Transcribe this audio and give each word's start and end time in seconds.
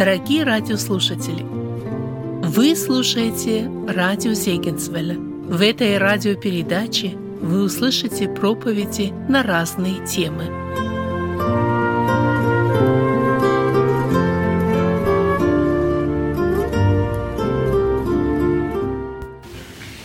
Дорогие 0.00 0.44
радиослушатели, 0.44 1.42
вы 1.42 2.74
слушаете 2.74 3.70
радио 3.86 4.32
Зегенсвелля. 4.32 5.18
В 5.18 5.60
этой 5.60 5.98
радиопередаче 5.98 7.18
вы 7.42 7.64
услышите 7.64 8.26
проповеди 8.26 9.12
на 9.28 9.42
разные 9.42 10.02
темы. 10.06 10.44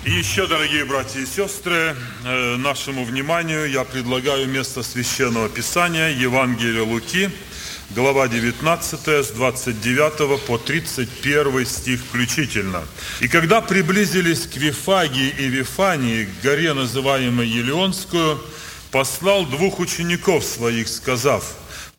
Еще, 0.06 0.46
дорогие 0.48 0.84
братья 0.84 1.22
и 1.22 1.26
сестры, 1.26 1.96
э, 2.26 2.56
нашему 2.58 3.06
вниманию 3.06 3.72
я 3.72 3.86
предлагаю 3.86 4.46
место 4.50 4.84
Священного 4.84 5.48
Писания 5.48 6.10
Евангелия 6.10 6.84
Луки– 6.84 7.30
глава 7.92 8.28
19, 8.28 9.08
с 9.08 9.30
29 9.32 10.46
по 10.46 10.58
31 10.58 11.66
стих 11.66 12.02
включительно. 12.02 12.84
«И 13.20 13.28
когда 13.28 13.62
приблизились 13.62 14.48
к 14.48 14.58
Вифагии 14.58 15.34
и 15.38 15.48
Вифании, 15.48 16.26
к 16.26 16.44
горе, 16.44 16.74
называемой 16.74 17.48
Елеонскую, 17.48 18.42
послал 18.92 19.46
двух 19.46 19.80
учеников 19.80 20.44
своих, 20.44 20.88
сказав, 20.88 21.44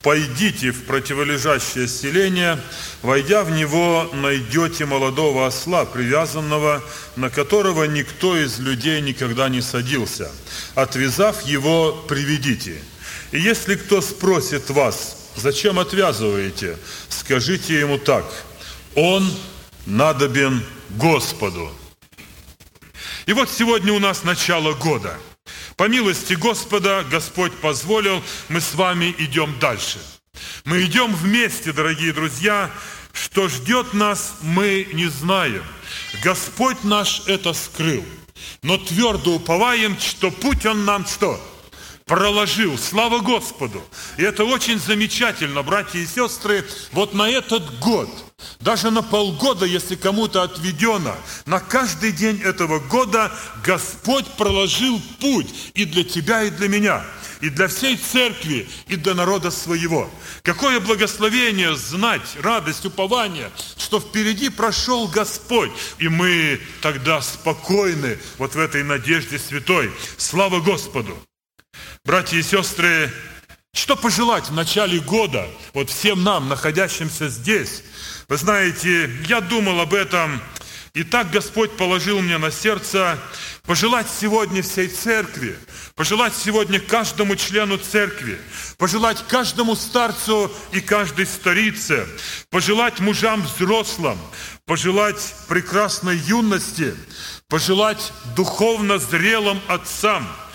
«Пойдите 0.02 0.72
в 0.72 0.84
противолежащее 0.84 1.88
селение, 1.88 2.60
войдя 3.02 3.44
в 3.44 3.50
него, 3.50 4.10
найдете 4.12 4.86
молодого 4.86 5.46
осла, 5.46 5.84
привязанного, 5.84 6.82
на 7.16 7.30
которого 7.30 7.84
никто 7.84 8.36
из 8.36 8.58
людей 8.58 9.00
никогда 9.00 9.48
не 9.48 9.62
садился. 9.62 10.30
Отвязав 10.74 11.42
его, 11.42 11.92
приведите. 11.92 12.82
И 13.32 13.40
если 13.40 13.74
кто 13.74 14.00
спросит 14.00 14.70
вас, 14.70 15.25
Зачем 15.36 15.78
отвязываете? 15.78 16.78
Скажите 17.08 17.78
ему 17.78 17.98
так. 17.98 18.24
Он 18.94 19.30
надобен 19.84 20.64
Господу. 20.90 21.70
И 23.26 23.32
вот 23.32 23.50
сегодня 23.50 23.92
у 23.92 23.98
нас 23.98 24.24
начало 24.24 24.72
года. 24.72 25.18
По 25.76 25.88
милости 25.88 26.32
Господа 26.32 27.04
Господь 27.10 27.52
позволил, 27.52 28.22
мы 28.48 28.60
с 28.60 28.74
вами 28.74 29.14
идем 29.18 29.54
дальше. 29.60 29.98
Мы 30.64 30.82
идем 30.84 31.14
вместе, 31.14 31.72
дорогие 31.72 32.12
друзья. 32.12 32.70
Что 33.12 33.48
ждет 33.48 33.94
нас, 33.94 34.36
мы 34.42 34.88
не 34.92 35.06
знаем. 35.06 35.64
Господь 36.22 36.82
наш 36.82 37.22
это 37.26 37.52
скрыл. 37.52 38.04
Но 38.62 38.78
твердо 38.78 39.34
уповаем, 39.34 39.98
что 39.98 40.30
путь 40.30 40.66
Он 40.66 40.84
нам 40.84 41.06
что? 41.06 41.40
Проложил. 42.06 42.78
Слава 42.78 43.18
Господу! 43.18 43.82
И 44.16 44.22
это 44.22 44.44
очень 44.44 44.78
замечательно, 44.78 45.64
братья 45.64 45.98
и 45.98 46.06
сестры, 46.06 46.64
вот 46.92 47.14
на 47.14 47.28
этот 47.28 47.80
год, 47.80 48.08
даже 48.60 48.92
на 48.92 49.02
полгода, 49.02 49.66
если 49.66 49.96
кому-то 49.96 50.44
отведено, 50.44 51.16
на 51.46 51.58
каждый 51.58 52.12
день 52.12 52.40
этого 52.40 52.78
года 52.78 53.32
Господь 53.64 54.26
проложил 54.38 55.02
путь 55.20 55.52
и 55.74 55.84
для 55.84 56.04
тебя, 56.04 56.44
и 56.44 56.50
для 56.50 56.68
меня 56.68 57.04
и 57.42 57.50
для 57.50 57.68
всей 57.68 57.98
церкви, 57.98 58.66
и 58.88 58.96
для 58.96 59.12
народа 59.12 59.50
своего. 59.50 60.08
Какое 60.42 60.80
благословение 60.80 61.76
знать, 61.76 62.34
радость, 62.40 62.86
упование, 62.86 63.50
что 63.76 64.00
впереди 64.00 64.48
прошел 64.48 65.06
Господь, 65.06 65.70
и 65.98 66.08
мы 66.08 66.58
тогда 66.80 67.20
спокойны 67.20 68.18
вот 68.38 68.54
в 68.54 68.58
этой 68.58 68.84
надежде 68.84 69.38
святой. 69.38 69.92
Слава 70.16 70.60
Господу! 70.60 71.14
Братья 72.06 72.38
и 72.38 72.42
сестры, 72.42 73.12
что 73.74 73.96
пожелать 73.96 74.48
в 74.48 74.52
начале 74.52 75.00
года, 75.00 75.44
вот 75.74 75.90
всем 75.90 76.22
нам, 76.22 76.48
находящимся 76.48 77.28
здесь? 77.28 77.82
Вы 78.28 78.36
знаете, 78.36 79.10
я 79.26 79.40
думал 79.40 79.80
об 79.80 79.92
этом, 79.92 80.40
и 80.94 81.02
так 81.02 81.32
Господь 81.32 81.76
положил 81.76 82.20
мне 82.20 82.38
на 82.38 82.52
сердце 82.52 83.18
пожелать 83.64 84.06
сегодня 84.08 84.62
всей 84.62 84.86
церкви, 84.86 85.58
пожелать 85.96 86.32
сегодня 86.36 86.78
каждому 86.78 87.34
члену 87.34 87.76
церкви, 87.76 88.38
пожелать 88.78 89.24
каждому 89.26 89.74
старцу 89.74 90.52
и 90.70 90.80
каждой 90.80 91.26
старице, 91.26 92.06
пожелать 92.50 93.00
мужам 93.00 93.42
взрослым, 93.42 94.18
пожелать 94.64 95.34
прекрасной 95.48 96.18
юности, 96.18 96.94
пожелать 97.48 98.12
духовно 98.36 98.98
зрелым 98.98 99.60
отцам– 99.66 100.24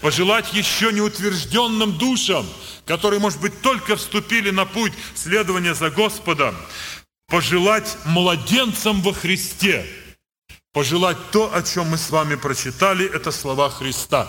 пожелать 0.00 0.52
еще 0.52 0.92
неутвержденным 0.92 1.98
душам, 1.98 2.46
которые, 2.86 3.20
может 3.20 3.40
быть, 3.40 3.60
только 3.60 3.96
вступили 3.96 4.50
на 4.50 4.64
путь 4.64 4.92
следования 5.14 5.74
за 5.74 5.90
Господом, 5.90 6.56
пожелать 7.28 7.96
младенцам 8.04 9.02
во 9.02 9.12
Христе, 9.12 9.86
пожелать 10.72 11.18
то, 11.30 11.54
о 11.54 11.62
чем 11.62 11.88
мы 11.90 11.98
с 11.98 12.10
вами 12.10 12.34
прочитали, 12.34 13.06
это 13.06 13.30
слова 13.30 13.70
Христа. 13.70 14.28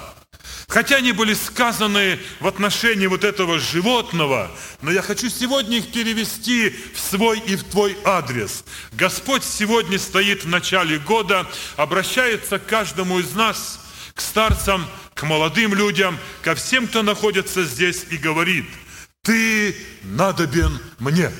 Хотя 0.67 0.97
они 0.97 1.11
были 1.11 1.33
сказаны 1.33 2.17
в 2.39 2.47
отношении 2.47 3.07
вот 3.07 3.25
этого 3.25 3.59
животного, 3.59 4.49
но 4.81 4.91
я 4.91 5.01
хочу 5.01 5.29
сегодня 5.29 5.79
их 5.79 5.91
перевести 5.91 6.73
в 6.95 6.99
свой 6.99 7.39
и 7.39 7.57
в 7.57 7.65
твой 7.65 7.97
адрес. 8.05 8.63
Господь 8.93 9.43
сегодня 9.43 9.99
стоит 9.99 10.45
в 10.45 10.47
начале 10.47 10.97
года, 10.97 11.45
обращается 11.75 12.57
к 12.57 12.67
каждому 12.67 13.19
из 13.19 13.33
нас, 13.33 13.81
к 14.13 14.21
старцам, 14.21 14.85
к 15.13 15.23
молодым 15.23 15.73
людям, 15.73 16.17
ко 16.41 16.55
всем, 16.55 16.87
кто 16.87 17.03
находится 17.03 17.63
здесь 17.63 18.05
и 18.09 18.17
говорит, 18.17 18.65
ты 19.21 19.75
надобен 20.03 20.79
мне. 20.99 21.31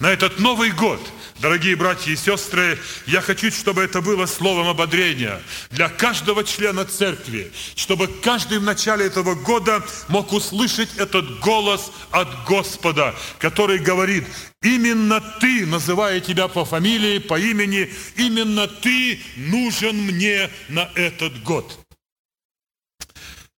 На 0.00 0.10
этот 0.10 0.38
Новый 0.38 0.70
год, 0.70 0.98
дорогие 1.40 1.76
братья 1.76 2.10
и 2.10 2.16
сестры, 2.16 2.78
я 3.06 3.20
хочу, 3.20 3.50
чтобы 3.50 3.82
это 3.82 4.00
было 4.00 4.24
словом 4.24 4.66
ободрения 4.66 5.42
для 5.70 5.90
каждого 5.90 6.42
члена 6.42 6.86
церкви, 6.86 7.52
чтобы 7.76 8.08
каждый 8.08 8.60
в 8.60 8.62
начале 8.62 9.04
этого 9.04 9.34
года 9.34 9.84
мог 10.08 10.32
услышать 10.32 10.88
этот 10.96 11.40
голос 11.40 11.92
от 12.12 12.28
Господа, 12.46 13.14
который 13.38 13.78
говорит, 13.78 14.24
именно 14.62 15.20
ты, 15.38 15.66
называя 15.66 16.20
тебя 16.20 16.48
по 16.48 16.64
фамилии, 16.64 17.18
по 17.18 17.38
имени, 17.38 17.92
именно 18.16 18.68
ты 18.68 19.20
нужен 19.36 19.96
мне 19.96 20.48
на 20.70 20.90
этот 20.94 21.42
год. 21.42 21.78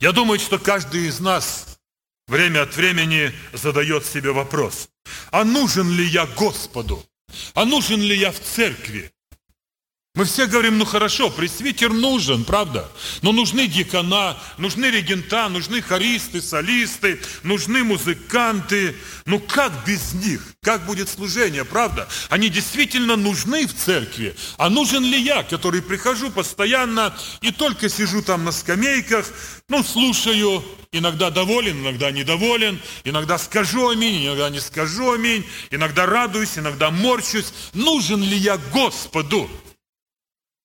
Я 0.01 0.11
думаю, 0.11 0.41
что 0.41 0.59
каждый 0.59 1.07
из 1.07 1.21
нас 1.21 1.79
время 2.27 2.63
от 2.63 2.75
времени 2.75 3.33
задает 3.53 4.05
себе 4.05 4.33
вопрос, 4.33 4.89
а 5.31 5.45
нужен 5.45 5.91
ли 5.91 6.07
я 6.07 6.27
Господу? 6.27 7.05
А 7.55 7.65
нужен 7.65 8.01
ли 8.01 8.17
я 8.17 8.31
в 8.31 8.41
церкви? 8.41 9.13
Мы 10.15 10.27
все 10.27 10.45
говорим, 10.45 10.77
ну 10.77 10.85
хорошо, 10.85 11.31
пресвитер 11.31 11.91
нужен, 11.91 12.45
правда? 12.45 12.87
Но 13.23 13.33
нужны 13.33 13.67
дикона, 13.67 14.37
нужны 14.59 14.91
регента, 14.91 15.49
нужны 15.49 15.81
хористы, 15.81 16.43
солисты, 16.43 17.19
нужны 17.43 17.83
музыканты. 17.83 18.95
Ну 19.25 19.41
как 19.41 19.73
без 19.87 20.13
них? 20.13 20.43
Как 20.63 20.85
будет 20.85 21.09
служение, 21.09 21.65
правда? 21.65 22.07
Они 22.29 22.51
действительно 22.51 23.17
нужны 23.17 23.67
в 23.67 23.75
церкви. 23.75 24.37
А 24.59 24.69
нужен 24.69 25.03
ли 25.03 25.19
я, 25.19 25.45
который 25.45 25.81
прихожу 25.81 26.31
постоянно 26.31 27.17
и 27.41 27.51
только 27.51 27.89
сижу 27.89 28.21
там 28.21 28.45
на 28.45 28.53
скамейках, 28.53 29.27
ну 29.71 29.83
слушаю, 29.83 30.63
иногда 30.93 31.31
доволен, 31.31 31.81
иногда 31.81 32.11
недоволен, 32.11 32.81
иногда 33.05 33.39
скажу 33.39 33.89
аминь, 33.89 34.27
иногда 34.27 34.51
не 34.51 34.61
скажу 34.61 35.13
аминь, 35.13 35.45
иногда 35.71 36.07
радуюсь, 36.07 36.59
иногда 36.59 36.91
морщусь. 36.91 37.53
Нужен 37.73 38.23
ли 38.23 38.37
я 38.37 38.59
Господу? 38.73 39.51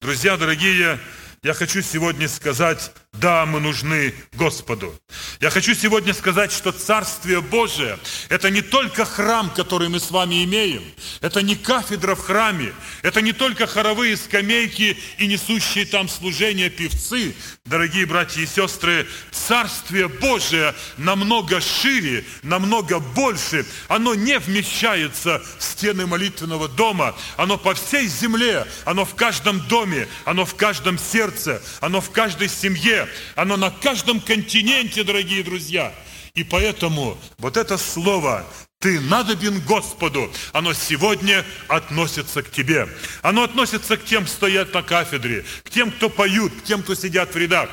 Друзья 0.01 0.37
дорогие, 0.37 0.99
я 1.41 1.53
хочу 1.53 1.81
сегодня 1.81 2.28
сказать, 2.28 2.91
да, 3.19 3.46
мы 3.46 3.59
нужны 3.59 4.14
Господу. 4.34 4.93
Я 5.40 5.49
хочу 5.49 5.73
сегодня 5.73 6.14
сказать, 6.14 6.52
что 6.52 6.72
Царствие 6.72 7.41
Божие– 7.41 7.97
это 8.29 8.49
не 8.49 8.61
только 8.61 9.05
храм, 9.05 9.49
который 9.49 9.90
мы 9.90 9.99
с 9.99 10.11
вами 10.11 10.43
имеем, 10.43 10.84
это 11.22 11.41
не 11.41 11.55
кафедра 11.55 12.16
в 12.16 12.19
храме, 12.19 12.73
это 13.02 13.22
не 13.22 13.34
только 13.34 13.67
хоровые 13.67 14.17
скамейки 14.17 14.97
и 15.17 15.28
несущие 15.28 15.85
там 15.85 16.09
служения 16.09 16.69
певцы. 16.69 17.35
Дорогие 17.66 18.05
братья 18.05 18.41
и 18.41 18.46
сестры, 18.46 19.08
Царствие 19.31 20.08
Божие 20.08 20.73
намного 20.97 21.59
шире, 21.59 22.25
намного 22.43 22.99
больше. 22.99 23.66
Оно 23.87 24.16
не 24.16 24.40
вмещается 24.40 25.41
в 25.58 25.64
стены 25.64 26.05
молитвенного 26.05 26.67
дома, 26.67 27.16
оно 27.35 27.58
по 27.58 27.73
всей 27.73 28.08
земле, 28.08 28.66
оно 28.85 29.05
в 29.05 29.16
каждом 29.16 29.59
доме, 29.67 30.08
оно 30.25 30.46
в 30.46 30.55
каждом 30.55 30.97
сердце, 30.97 31.61
оно 31.81 32.02
в 32.02 32.11
каждой 32.11 32.49
семье, 32.49 33.06
оно 33.35 33.57
на 33.57 33.69
каждом 33.69 34.19
континенте, 34.19 35.03
дорогие 35.03 35.43
друзья. 35.43 35.93
И 36.33 36.43
поэтому 36.43 37.17
вот 37.37 37.57
это 37.57 37.77
слово 37.77 38.45
«Ты 38.79 38.99
надобен 38.99 39.59
Господу», 39.61 40.31
оно 40.53 40.73
сегодня 40.73 41.43
относится 41.67 42.43
к 42.43 42.51
тебе. 42.51 42.87
Оно 43.23 43.43
относится 43.43 43.97
к 43.97 44.05
тем, 44.05 44.25
кто 44.25 44.33
стоят 44.33 44.73
на 44.73 44.83
кафедре, 44.83 45.45
к 45.63 45.69
тем, 45.69 45.91
кто 45.91 46.09
поют, 46.09 46.53
к 46.53 46.63
тем, 46.63 46.83
кто 46.83 46.93
сидят 46.93 47.33
в 47.33 47.37
рядах. 47.37 47.69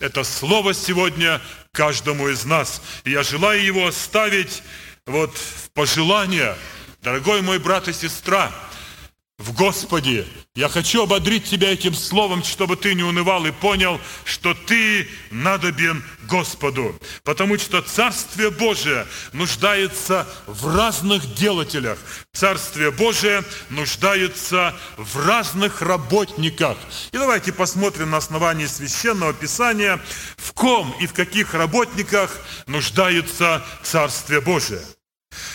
Это 0.00 0.24
слово 0.24 0.74
сегодня 0.74 1.40
каждому 1.72 2.28
из 2.28 2.44
нас. 2.44 2.82
И 3.04 3.12
я 3.12 3.22
желаю 3.22 3.64
его 3.64 3.86
оставить 3.86 4.62
вот 5.06 5.36
в 5.36 5.70
пожелание 5.70 6.56
Дорогой 7.02 7.42
мой 7.42 7.60
брат 7.60 7.86
и 7.86 7.92
сестра, 7.92 8.52
в 9.38 9.52
Господе. 9.52 10.26
Я 10.56 10.68
хочу 10.68 11.04
ободрить 11.04 11.44
тебя 11.44 11.72
этим 11.72 11.94
словом, 11.94 12.42
чтобы 12.42 12.74
ты 12.76 12.94
не 12.94 13.04
унывал 13.04 13.46
и 13.46 13.52
понял, 13.52 14.00
что 14.24 14.52
ты 14.52 15.08
надобен 15.30 16.02
Господу. 16.28 16.98
Потому 17.22 17.56
что 17.58 17.80
Царствие 17.80 18.50
Божие 18.50 19.06
нуждается 19.32 20.26
в 20.46 20.74
разных 20.76 21.34
делателях. 21.34 21.98
Царствие 22.32 22.90
Божие 22.90 23.44
нуждается 23.70 24.74
в 24.96 25.24
разных 25.24 25.82
работниках. 25.82 26.76
И 27.12 27.16
давайте 27.16 27.52
посмотрим 27.52 28.10
на 28.10 28.16
основании 28.16 28.66
Священного 28.66 29.32
Писания, 29.32 30.00
в 30.36 30.52
ком 30.52 30.92
и 30.98 31.06
в 31.06 31.12
каких 31.12 31.54
работниках 31.54 32.40
нуждается 32.66 33.64
Царствие 33.84 34.40
Божие. 34.40 34.82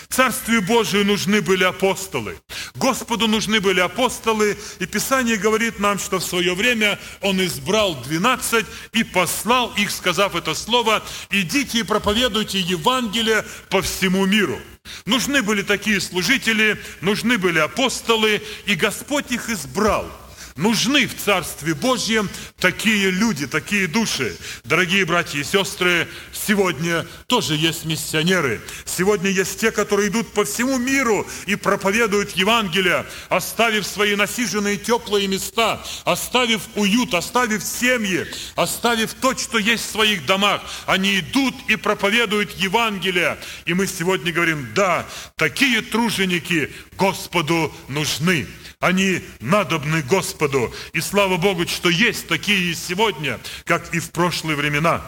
Царствию 0.09 0.61
Божию 0.61 1.05
нужны 1.05 1.41
были 1.41 1.63
апостолы. 1.63 2.37
Господу 2.75 3.27
нужны 3.27 3.59
были 3.59 3.79
апостолы. 3.79 4.57
И 4.79 4.85
Писание 4.85 5.37
говорит 5.37 5.79
нам, 5.79 5.99
что 5.99 6.19
в 6.19 6.23
свое 6.23 6.53
время 6.53 6.99
Он 7.21 7.43
избрал 7.43 7.95
12 7.95 8.65
и 8.93 9.03
послал 9.03 9.73
их, 9.77 9.91
сказав 9.91 10.35
это 10.35 10.53
слово, 10.53 11.03
«Идите 11.29 11.79
и 11.79 11.83
проповедуйте 11.83 12.59
Евангелие 12.59 13.45
по 13.69 13.81
всему 13.81 14.25
миру». 14.25 14.59
Нужны 15.05 15.41
были 15.41 15.61
такие 15.61 16.01
служители, 16.01 16.77
нужны 17.01 17.37
были 17.37 17.59
апостолы, 17.59 18.41
и 18.65 18.75
Господь 18.75 19.31
их 19.31 19.49
избрал– 19.49 20.05
Нужны 20.55 21.07
в 21.07 21.15
Царстве 21.17 21.73
Божьем 21.73 22.29
такие 22.59 23.09
люди, 23.09 23.47
такие 23.47 23.87
души. 23.87 24.37
Дорогие 24.63 25.03
братья 25.03 25.39
и 25.39 25.43
сестры, 25.43 26.07
сегодня 26.31 27.07
тоже 27.27 27.55
есть 27.55 27.85
миссионеры. 27.85 28.61
Сегодня 28.85 29.31
есть 29.31 29.59
те, 29.59 29.71
которые 29.71 30.09
идут 30.09 30.31
по 30.33 30.45
всему 30.45 30.77
миру 30.77 31.25
и 31.47 31.55
проповедуют 31.55 32.31
Евангелие, 32.31 33.05
оставив 33.29 33.87
свои 33.87 34.15
насиженные 34.15 34.77
теплые 34.77 35.27
места, 35.27 35.83
оставив 36.03 36.61
уют, 36.75 37.15
оставив 37.15 37.63
семьи, 37.63 38.27
оставив 38.55 39.15
то, 39.15 39.35
что 39.35 39.57
есть 39.57 39.87
в 39.87 39.91
своих 39.91 40.25
домах. 40.27 40.61
Они 40.85 41.19
идут 41.19 41.55
и 41.67 41.75
проповедуют 41.77 42.51
Евангелие. 42.51 43.39
И 43.65 43.73
мы 43.73 43.87
сегодня 43.87 44.31
говорим, 44.31 44.67
да, 44.75 45.07
такие 45.35 45.81
труженики 45.81 46.71
Господу 46.95 47.73
нужны. 47.87 48.47
Они 48.83 49.21
надобны 49.39 50.01
Господу. 50.01 50.73
И 50.91 50.99
слава 50.99 51.37
Богу, 51.37 51.65
что 51.65 51.87
есть 51.87 52.27
такие 52.27 52.75
сегодня, 52.75 53.39
как 53.63 53.95
и 53.95 53.99
в 53.99 54.11
прошлые 54.11 54.57
времена. 54.57 55.01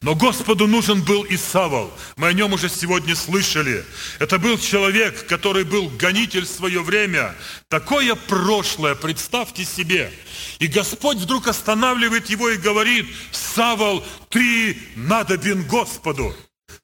Но 0.00 0.14
Господу 0.14 0.66
нужен 0.66 1.02
был 1.02 1.24
и 1.24 1.36
Савол. 1.36 1.92
Мы 2.16 2.28
о 2.28 2.32
нем 2.32 2.54
уже 2.54 2.70
сегодня 2.70 3.14
слышали. 3.14 3.84
Это 4.18 4.38
был 4.38 4.56
человек, 4.56 5.26
который 5.26 5.64
был 5.64 5.90
гонитель 5.90 6.46
в 6.46 6.50
свое 6.50 6.82
время. 6.82 7.34
Такое 7.68 8.14
прошлое, 8.14 8.94
представьте 8.94 9.66
себе. 9.66 10.10
И 10.58 10.68
Господь 10.68 11.18
вдруг 11.18 11.48
останавливает 11.48 12.30
его 12.30 12.48
и 12.48 12.56
говорит, 12.56 13.04
Савол, 13.30 14.02
ты 14.30 14.78
надобен 14.96 15.64
Господу. 15.64 16.34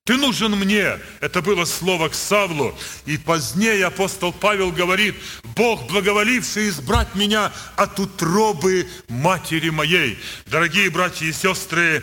Ты 0.06 0.18
нужен 0.18 0.52
мне. 0.52 0.98
Это 1.20 1.40
было 1.40 1.64
слово 1.64 2.10
к 2.10 2.14
Савлу. 2.14 2.76
И 3.06 3.16
позднее 3.16 3.86
апостол 3.86 4.34
Павел 4.34 4.70
говорит, 4.70 5.14
Бог, 5.56 5.86
благоволивший 5.86 6.68
избрать 6.68 7.14
меня 7.14 7.50
от 7.76 7.98
утробы 7.98 8.86
матери 9.08 9.70
моей. 9.70 10.18
Дорогие 10.44 10.90
братья 10.90 11.24
и 11.24 11.32
сестры, 11.32 12.02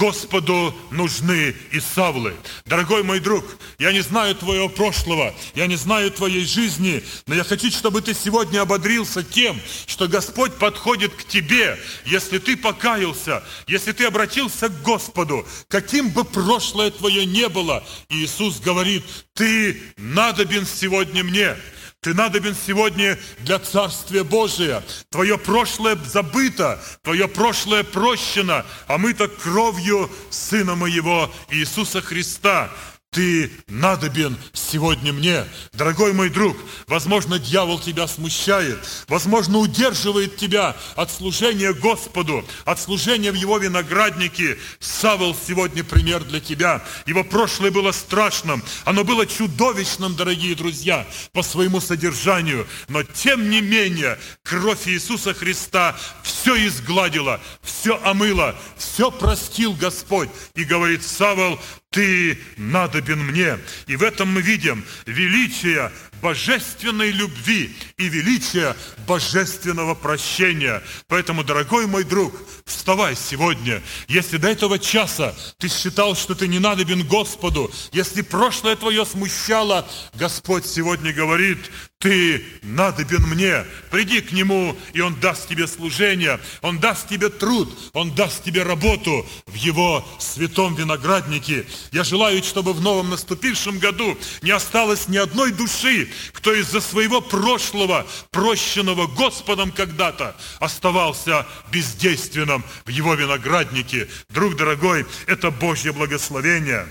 Господу 0.00 0.74
нужны 0.90 1.54
и 1.72 1.78
Савлы. 1.78 2.34
Дорогой 2.64 3.02
мой 3.02 3.20
друг, 3.20 3.44
я 3.78 3.92
не 3.92 4.00
знаю 4.00 4.34
твоего 4.34 4.70
прошлого, 4.70 5.34
я 5.54 5.66
не 5.66 5.76
знаю 5.76 6.10
твоей 6.10 6.46
жизни, 6.46 7.04
но 7.26 7.34
я 7.34 7.44
хочу, 7.44 7.70
чтобы 7.70 8.00
ты 8.00 8.14
сегодня 8.14 8.62
ободрился 8.62 9.22
тем, 9.22 9.60
что 9.86 10.08
Господь 10.08 10.54
подходит 10.54 11.12
к 11.12 11.24
тебе, 11.24 11.78
если 12.06 12.38
ты 12.38 12.56
покаялся, 12.56 13.44
если 13.66 13.92
ты 13.92 14.06
обратился 14.06 14.70
к 14.70 14.82
Господу, 14.82 15.46
каким 15.68 16.08
бы 16.08 16.24
прошлое 16.24 16.90
твое 16.90 17.26
не 17.26 17.50
было. 17.50 17.84
Иисус 18.08 18.58
говорит, 18.58 19.04
ты 19.34 19.82
надобен 19.98 20.64
сегодня 20.64 21.22
мне. 21.22 21.56
Ты 22.02 22.14
надобен 22.14 22.54
сегодня 22.54 23.18
для 23.40 23.58
Царствия 23.58 24.24
Божия. 24.24 24.82
Твое 25.10 25.36
прошлое 25.36 25.96
забыто, 25.96 26.82
твое 27.02 27.28
прошлое 27.28 27.84
прощено, 27.84 28.64
а 28.86 28.96
мы-то 28.96 29.28
кровью 29.28 30.10
Сына 30.30 30.76
Моего 30.76 31.30
Иисуса 31.50 32.00
Христа. 32.00 32.70
Ты 33.12 33.50
надобен 33.66 34.38
сегодня 34.52 35.12
мне. 35.12 35.44
Дорогой 35.72 36.12
мой 36.12 36.30
друг, 36.30 36.56
возможно, 36.86 37.40
дьявол 37.40 37.80
тебя 37.80 38.06
смущает, 38.06 38.78
возможно, 39.08 39.58
удерживает 39.58 40.36
тебя 40.36 40.76
от 40.94 41.10
служения 41.10 41.72
Господу, 41.72 42.44
от 42.64 42.78
служения 42.78 43.32
в 43.32 43.34
Его 43.34 43.58
винограднике. 43.58 44.58
Савол 44.78 45.34
сегодня 45.34 45.82
пример 45.82 46.22
для 46.22 46.38
тебя. 46.38 46.84
Его 47.04 47.24
прошлое 47.24 47.72
было 47.72 47.90
страшным, 47.90 48.62
оно 48.84 49.02
было 49.02 49.26
чудовищным, 49.26 50.14
дорогие 50.14 50.54
друзья, 50.54 51.04
по 51.32 51.42
своему 51.42 51.80
содержанию. 51.80 52.64
Но, 52.86 53.02
тем 53.02 53.50
не 53.50 53.60
менее, 53.60 54.20
кровь 54.44 54.86
Иисуса 54.86 55.34
Христа 55.34 55.96
все 56.22 56.64
изгладила, 56.64 57.40
все 57.60 58.00
омыла, 58.04 58.54
все 58.76 59.10
простил 59.10 59.72
Господь. 59.72 60.28
И 60.54 60.62
говорит 60.62 61.04
Савол, 61.04 61.58
ты 61.90 62.38
надобен 62.56 63.18
мне. 63.18 63.58
И 63.88 63.96
в 63.96 64.02
этом 64.04 64.32
мы 64.32 64.42
видим 64.42 64.84
величие 65.06 65.90
божественной 66.22 67.10
любви 67.10 67.74
и 67.96 68.08
величие 68.08 68.76
божественного 69.08 69.94
прощения. 69.94 70.82
Поэтому, 71.08 71.42
дорогой 71.42 71.88
мой 71.88 72.04
друг, 72.04 72.32
вставай 72.64 73.16
сегодня. 73.16 73.82
Если 74.06 74.36
до 74.36 74.48
этого 74.48 74.78
часа 74.78 75.34
ты 75.58 75.68
считал, 75.68 76.14
что 76.14 76.36
ты 76.36 76.46
не 76.46 76.60
надобен 76.60 77.04
Господу, 77.04 77.72
если 77.90 78.22
прошлое 78.22 78.76
твое 78.76 79.04
смущало, 79.04 79.88
Господь 80.14 80.66
сегодня 80.66 81.12
говорит, 81.12 81.58
ты 82.00 82.42
надобен 82.62 83.22
мне. 83.24 83.66
Приди 83.90 84.22
к 84.22 84.32
Нему, 84.32 84.74
и 84.94 85.00
Он 85.00 85.14
даст 85.20 85.48
тебе 85.48 85.66
служение, 85.66 86.40
Он 86.62 86.78
даст 86.78 87.08
тебе 87.08 87.28
труд, 87.28 87.68
Он 87.92 88.14
даст 88.14 88.42
тебе 88.42 88.62
работу 88.62 89.26
в 89.46 89.54
Его 89.54 90.06
святом 90.18 90.74
винограднике. 90.74 91.66
Я 91.92 92.02
желаю, 92.02 92.42
чтобы 92.42 92.72
в 92.72 92.80
новом 92.80 93.10
наступившем 93.10 93.78
году 93.78 94.16
не 94.40 94.50
осталось 94.50 95.08
ни 95.08 95.18
одной 95.18 95.52
души, 95.52 96.08
кто 96.32 96.54
из-за 96.54 96.80
своего 96.80 97.20
прошлого, 97.20 98.06
прощенного 98.30 99.06
Господом 99.06 99.70
когда-то, 99.70 100.34
оставался 100.58 101.46
бездейственным 101.70 102.64
в 102.86 102.88
Его 102.88 103.14
винограднике. 103.14 104.08
Друг 104.30 104.56
дорогой, 104.56 105.04
это 105.26 105.50
Божье 105.50 105.92
благословение. 105.92 106.86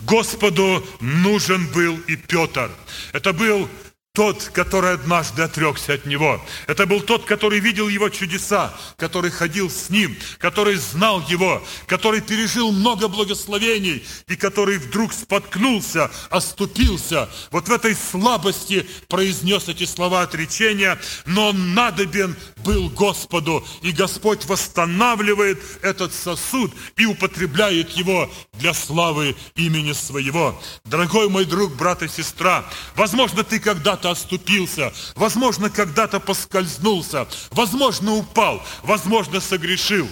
Господу 0.00 0.86
нужен 1.00 1.66
был 1.72 1.98
и 2.06 2.14
Петр. 2.14 2.70
Это 3.12 3.32
был 3.32 3.68
тот, 4.16 4.44
который 4.54 4.94
однажды 4.94 5.42
отрекся 5.42 5.92
от 5.92 6.06
него. 6.06 6.42
Это 6.66 6.86
был 6.86 7.02
тот, 7.02 7.26
который 7.26 7.60
видел 7.60 7.86
его 7.86 8.08
чудеса, 8.08 8.74
который 8.96 9.30
ходил 9.30 9.68
с 9.68 9.90
ним, 9.90 10.16
который 10.38 10.76
знал 10.76 11.22
его, 11.28 11.62
который 11.86 12.22
пережил 12.22 12.72
много 12.72 13.08
благословений 13.08 14.02
и 14.26 14.34
который 14.34 14.78
вдруг 14.78 15.12
споткнулся, 15.12 16.10
оступился. 16.30 17.28
Вот 17.50 17.68
в 17.68 17.72
этой 17.72 17.94
слабости 17.94 18.86
произнес 19.08 19.68
эти 19.68 19.84
слова 19.84 20.22
отречения, 20.22 20.98
но 21.26 21.50
он 21.50 21.74
надобен 21.74 22.34
был 22.64 22.88
Господу, 22.88 23.66
и 23.82 23.92
Господь 23.92 24.46
восстанавливает 24.46 25.62
этот 25.82 26.14
сосуд 26.14 26.72
и 26.96 27.04
употребляет 27.04 27.90
его 27.90 28.30
для 28.54 28.72
славы 28.72 29.36
имени 29.56 29.92
своего. 29.92 30.58
Дорогой 30.86 31.28
мой 31.28 31.44
друг, 31.44 31.76
брат 31.76 32.02
и 32.02 32.08
сестра, 32.08 32.64
возможно, 32.94 33.44
ты 33.44 33.60
когда-то 33.60 34.05
когда-то 34.06 34.10
оступился, 34.10 34.92
возможно, 35.14 35.70
когда-то 35.70 36.20
поскользнулся, 36.20 37.26
возможно, 37.50 38.12
упал, 38.12 38.62
возможно, 38.82 39.40
согрешил. 39.40 40.08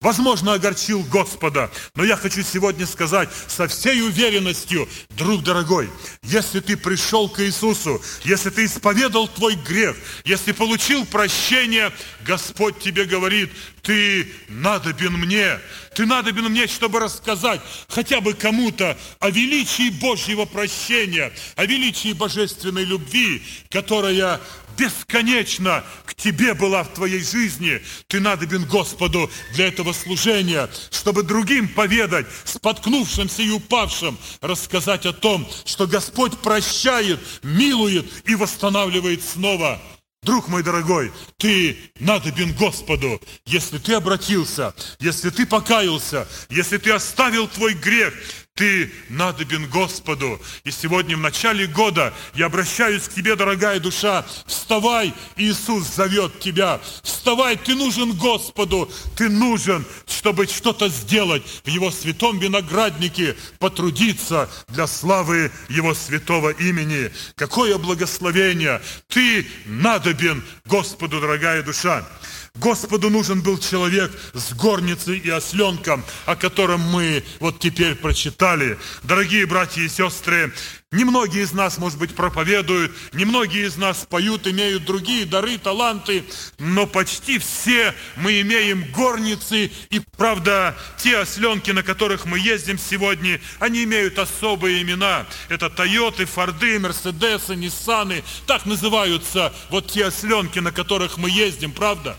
Возможно, 0.00 0.54
огорчил 0.54 1.02
Господа, 1.02 1.70
но 1.94 2.04
я 2.04 2.16
хочу 2.16 2.42
сегодня 2.42 2.86
сказать 2.86 3.28
со 3.48 3.68
всей 3.68 4.00
уверенностью, 4.00 4.88
друг 5.10 5.42
дорогой, 5.42 5.90
если 6.22 6.60
ты 6.60 6.78
пришел 6.78 7.28
к 7.28 7.40
Иисусу, 7.40 8.02
если 8.24 8.48
ты 8.48 8.64
исповедал 8.64 9.28
твой 9.28 9.56
грех, 9.56 9.94
если 10.24 10.52
получил 10.52 11.04
прощение, 11.04 11.92
Господь 12.24 12.78
тебе 12.78 13.04
говорит, 13.04 13.50
ты 13.82 14.32
надобен 14.48 15.12
мне, 15.12 15.60
ты 15.94 16.06
надобен 16.06 16.44
мне, 16.44 16.66
чтобы 16.66 16.98
рассказать 16.98 17.60
хотя 17.90 18.22
бы 18.22 18.32
кому-то 18.32 18.96
о 19.18 19.28
величии 19.28 19.90
Божьего 19.90 20.46
прощения, 20.46 21.30
о 21.56 21.66
величии 21.66 22.14
божественной 22.14 22.84
любви, 22.84 23.42
которая 23.68 24.40
бесконечно 24.80 25.84
к 26.06 26.14
тебе 26.14 26.54
была 26.54 26.82
в 26.82 26.94
твоей 26.94 27.22
жизни. 27.22 27.82
Ты 28.08 28.18
надобен 28.18 28.64
Господу 28.64 29.30
для 29.52 29.68
этого 29.68 29.92
служения, 29.92 30.70
чтобы 30.90 31.22
другим 31.22 31.68
поведать, 31.68 32.26
споткнувшимся 32.44 33.42
и 33.42 33.50
упавшим, 33.50 34.16
рассказать 34.40 35.04
о 35.04 35.12
том, 35.12 35.46
что 35.66 35.86
Господь 35.86 36.38
прощает, 36.38 37.20
милует 37.42 38.06
и 38.26 38.34
восстанавливает 38.34 39.22
снова. 39.22 39.80
Друг 40.22 40.48
мой 40.48 40.62
дорогой, 40.62 41.12
ты 41.38 41.78
надобен 41.98 42.52
Господу, 42.54 43.20
если 43.46 43.78
ты 43.78 43.94
обратился, 43.94 44.74
если 44.98 45.30
ты 45.30 45.46
покаялся, 45.46 46.28
если 46.50 46.76
ты 46.76 46.90
оставил 46.90 47.48
твой 47.48 47.72
грех, 47.72 48.12
ты 48.60 48.92
надобен 49.08 49.66
Господу. 49.70 50.38
И 50.64 50.70
сегодня 50.70 51.16
в 51.16 51.20
начале 51.20 51.66
года 51.66 52.12
я 52.34 52.44
обращаюсь 52.44 53.04
к 53.04 53.14
тебе, 53.14 53.34
дорогая 53.34 53.80
душа. 53.80 54.26
Вставай, 54.46 55.14
Иисус 55.36 55.86
зовет 55.86 56.40
тебя. 56.40 56.78
Вставай, 57.02 57.56
ты 57.56 57.74
нужен 57.74 58.12
Господу. 58.12 58.90
Ты 59.16 59.30
нужен, 59.30 59.86
чтобы 60.06 60.46
что-то 60.46 60.88
сделать 60.88 61.42
в 61.64 61.68
Его 61.68 61.90
святом 61.90 62.38
винограднике, 62.38 63.34
потрудиться 63.58 64.50
для 64.68 64.86
славы 64.86 65.50
Его 65.70 65.94
святого 65.94 66.50
имени. 66.50 67.10
Какое 67.36 67.78
благословение! 67.78 68.82
Ты 69.08 69.46
надобен 69.64 70.44
Господу, 70.66 71.18
дорогая 71.18 71.62
душа. 71.62 72.06
Господу 72.54 73.10
нужен 73.10 73.42
был 73.42 73.58
человек 73.58 74.10
с 74.34 74.52
горницей 74.52 75.18
и 75.18 75.30
осленком, 75.30 76.04
о 76.26 76.36
котором 76.36 76.80
мы 76.80 77.22
вот 77.38 77.60
теперь 77.60 77.94
прочитали. 77.94 78.78
Дорогие 79.02 79.46
братья 79.46 79.82
и 79.82 79.88
сестры, 79.88 80.52
Немногие 80.92 81.44
из 81.44 81.52
нас, 81.52 81.78
может 81.78 82.00
быть, 82.00 82.16
проповедуют, 82.16 82.90
немногие 83.12 83.66
из 83.66 83.76
нас 83.76 84.04
поют, 84.10 84.48
имеют 84.48 84.84
другие 84.84 85.24
дары, 85.24 85.56
таланты, 85.56 86.24
но 86.58 86.84
почти 86.84 87.38
все 87.38 87.94
мы 88.16 88.40
имеем 88.40 88.90
горницы, 88.90 89.70
и, 89.90 90.00
правда, 90.16 90.76
те 90.98 91.18
осленки, 91.18 91.70
на 91.70 91.84
которых 91.84 92.26
мы 92.26 92.40
ездим 92.40 92.76
сегодня, 92.76 93.40
они 93.60 93.84
имеют 93.84 94.18
особые 94.18 94.82
имена. 94.82 95.28
Это 95.48 95.70
Тойоты, 95.70 96.24
Форды, 96.24 96.80
Мерседесы, 96.80 97.54
Ниссаны, 97.54 98.24
так 98.48 98.66
называются 98.66 99.52
вот 99.68 99.92
те 99.92 100.06
осленки, 100.06 100.58
на 100.58 100.72
которых 100.72 101.18
мы 101.18 101.30
ездим, 101.30 101.70
правда? 101.70 102.16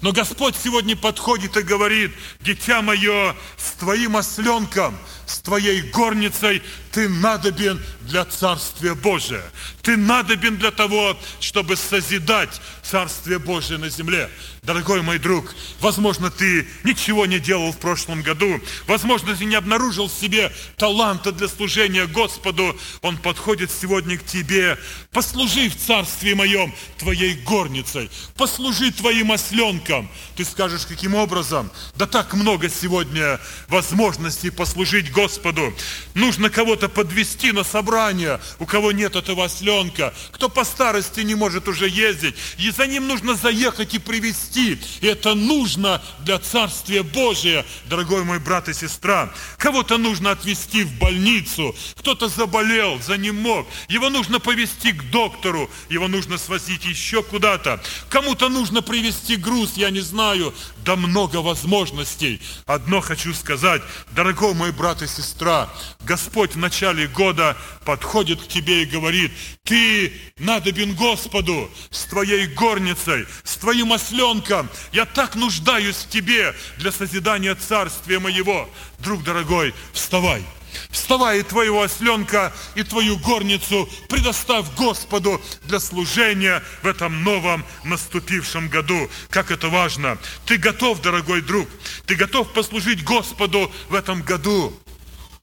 Но 0.00 0.12
Господь 0.12 0.54
сегодня 0.62 0.96
подходит 0.96 1.56
и 1.56 1.62
говорит, 1.62 2.12
дитя 2.40 2.82
мое, 2.82 3.34
с 3.56 3.72
твоим 3.72 4.16
осленком, 4.16 4.98
с 5.26 5.38
твоей 5.38 5.82
горницей 5.82 6.62
ты 6.92 7.08
надобен 7.08 7.82
для 8.02 8.24
Царствия 8.24 8.94
Божия. 8.94 9.42
Ты 9.82 9.96
надобен 9.96 10.56
для 10.56 10.70
того, 10.70 11.16
чтобы 11.40 11.76
созидать 11.76 12.60
Царствие 12.82 13.38
Божие 13.38 13.78
на 13.78 13.88
земле. 13.88 14.30
Дорогой 14.62 15.02
мой 15.02 15.18
друг, 15.18 15.54
возможно, 15.80 16.30
ты 16.30 16.66
ничего 16.84 17.26
не 17.26 17.38
делал 17.38 17.72
в 17.72 17.78
прошлом 17.78 18.22
году. 18.22 18.60
Возможно, 18.86 19.34
ты 19.34 19.44
не 19.44 19.56
обнаружил 19.56 20.08
в 20.08 20.12
себе 20.12 20.52
таланта 20.76 21.32
для 21.32 21.48
служения 21.48 22.06
Господу. 22.06 22.78
Он 23.02 23.16
подходит 23.16 23.70
сегодня 23.70 24.16
к 24.16 24.24
тебе. 24.24 24.78
Послужи 25.10 25.68
в 25.68 25.76
Царстве 25.76 26.34
Моем 26.34 26.72
твоей 26.96 27.34
горницей. 27.42 28.10
Послужи 28.36 28.92
твоим 28.92 29.32
осленком. 29.32 30.08
Ты 30.36 30.44
скажешь, 30.44 30.86
каким 30.86 31.14
образом? 31.14 31.70
Да 31.96 32.06
так 32.06 32.32
много 32.34 32.68
сегодня 32.68 33.40
возможностей 33.68 34.50
послужить 34.50 35.10
Господу. 35.14 35.72
Нужно 36.14 36.50
кого-то 36.50 36.88
подвести 36.88 37.52
на 37.52 37.64
собрание, 37.64 38.40
у 38.58 38.66
кого 38.66 38.92
нет 38.92 39.16
этого 39.16 39.44
осленка, 39.44 40.12
кто 40.32 40.48
по 40.48 40.64
старости 40.64 41.20
не 41.20 41.34
может 41.34 41.68
уже 41.68 41.88
ездить. 41.88 42.34
И 42.58 42.70
за 42.70 42.86
ним 42.86 43.08
нужно 43.08 43.34
заехать 43.34 43.94
и 43.94 43.98
привести 43.98 44.78
это 45.00 45.34
нужно 45.34 46.02
для 46.20 46.38
Царствия 46.38 47.02
Божия, 47.02 47.64
дорогой 47.86 48.24
мой 48.24 48.38
брат 48.38 48.68
и 48.68 48.74
сестра. 48.74 49.32
Кого-то 49.58 49.98
нужно 49.98 50.30
отвезти 50.30 50.84
в 50.84 50.98
больницу, 50.98 51.74
кто-то 51.96 52.28
заболел, 52.28 53.00
за 53.00 53.16
ним 53.16 53.40
мог. 53.40 53.66
Его 53.88 54.10
нужно 54.10 54.40
повезти 54.40 54.92
к 54.92 55.02
доктору, 55.10 55.70
его 55.88 56.08
нужно 56.08 56.38
свозить 56.38 56.84
еще 56.84 57.22
куда-то. 57.22 57.82
Кому-то 58.08 58.48
нужно 58.48 58.82
привезти 58.82 59.36
груз, 59.36 59.74
я 59.76 59.90
не 59.90 60.00
знаю. 60.00 60.54
Да 60.84 60.96
много 60.96 61.38
возможностей. 61.38 62.40
Одно 62.66 63.00
хочу 63.00 63.32
сказать, 63.34 63.82
дорогой 64.12 64.54
мой 64.54 64.72
брат 64.72 65.02
и 65.02 65.03
сестра, 65.06 65.72
Господь 66.00 66.54
в 66.54 66.58
начале 66.58 67.06
года 67.06 67.56
подходит 67.84 68.42
к 68.42 68.48
тебе 68.48 68.82
и 68.82 68.86
говорит, 68.86 69.32
ты 69.64 70.12
надобен 70.38 70.94
Господу 70.94 71.70
с 71.90 72.04
твоей 72.04 72.46
горницей, 72.46 73.26
с 73.42 73.56
твоим 73.56 73.92
осленком. 73.92 74.68
Я 74.92 75.04
так 75.04 75.34
нуждаюсь 75.34 75.96
в 75.96 76.08
тебе 76.08 76.54
для 76.78 76.92
созидания 76.92 77.54
царствия 77.54 78.18
моего. 78.18 78.68
Друг 78.98 79.22
дорогой, 79.22 79.74
вставай. 79.92 80.44
Вставай 80.90 81.40
и 81.40 81.42
твоего 81.42 81.82
осленка, 81.82 82.52
и 82.74 82.82
твою 82.82 83.18
горницу 83.18 83.88
предоставь 84.08 84.66
Господу 84.76 85.40
для 85.64 85.80
служения 85.80 86.62
в 86.82 86.86
этом 86.86 87.22
новом 87.22 87.64
наступившем 87.84 88.68
году. 88.68 89.10
Как 89.30 89.50
это 89.50 89.68
важно. 89.68 90.18
Ты 90.46 90.56
готов, 90.56 91.00
дорогой 91.00 91.42
друг, 91.42 91.68
ты 92.06 92.14
готов 92.14 92.52
послужить 92.52 93.04
Господу 93.04 93.70
в 93.88 93.94
этом 93.94 94.22
году. 94.22 94.78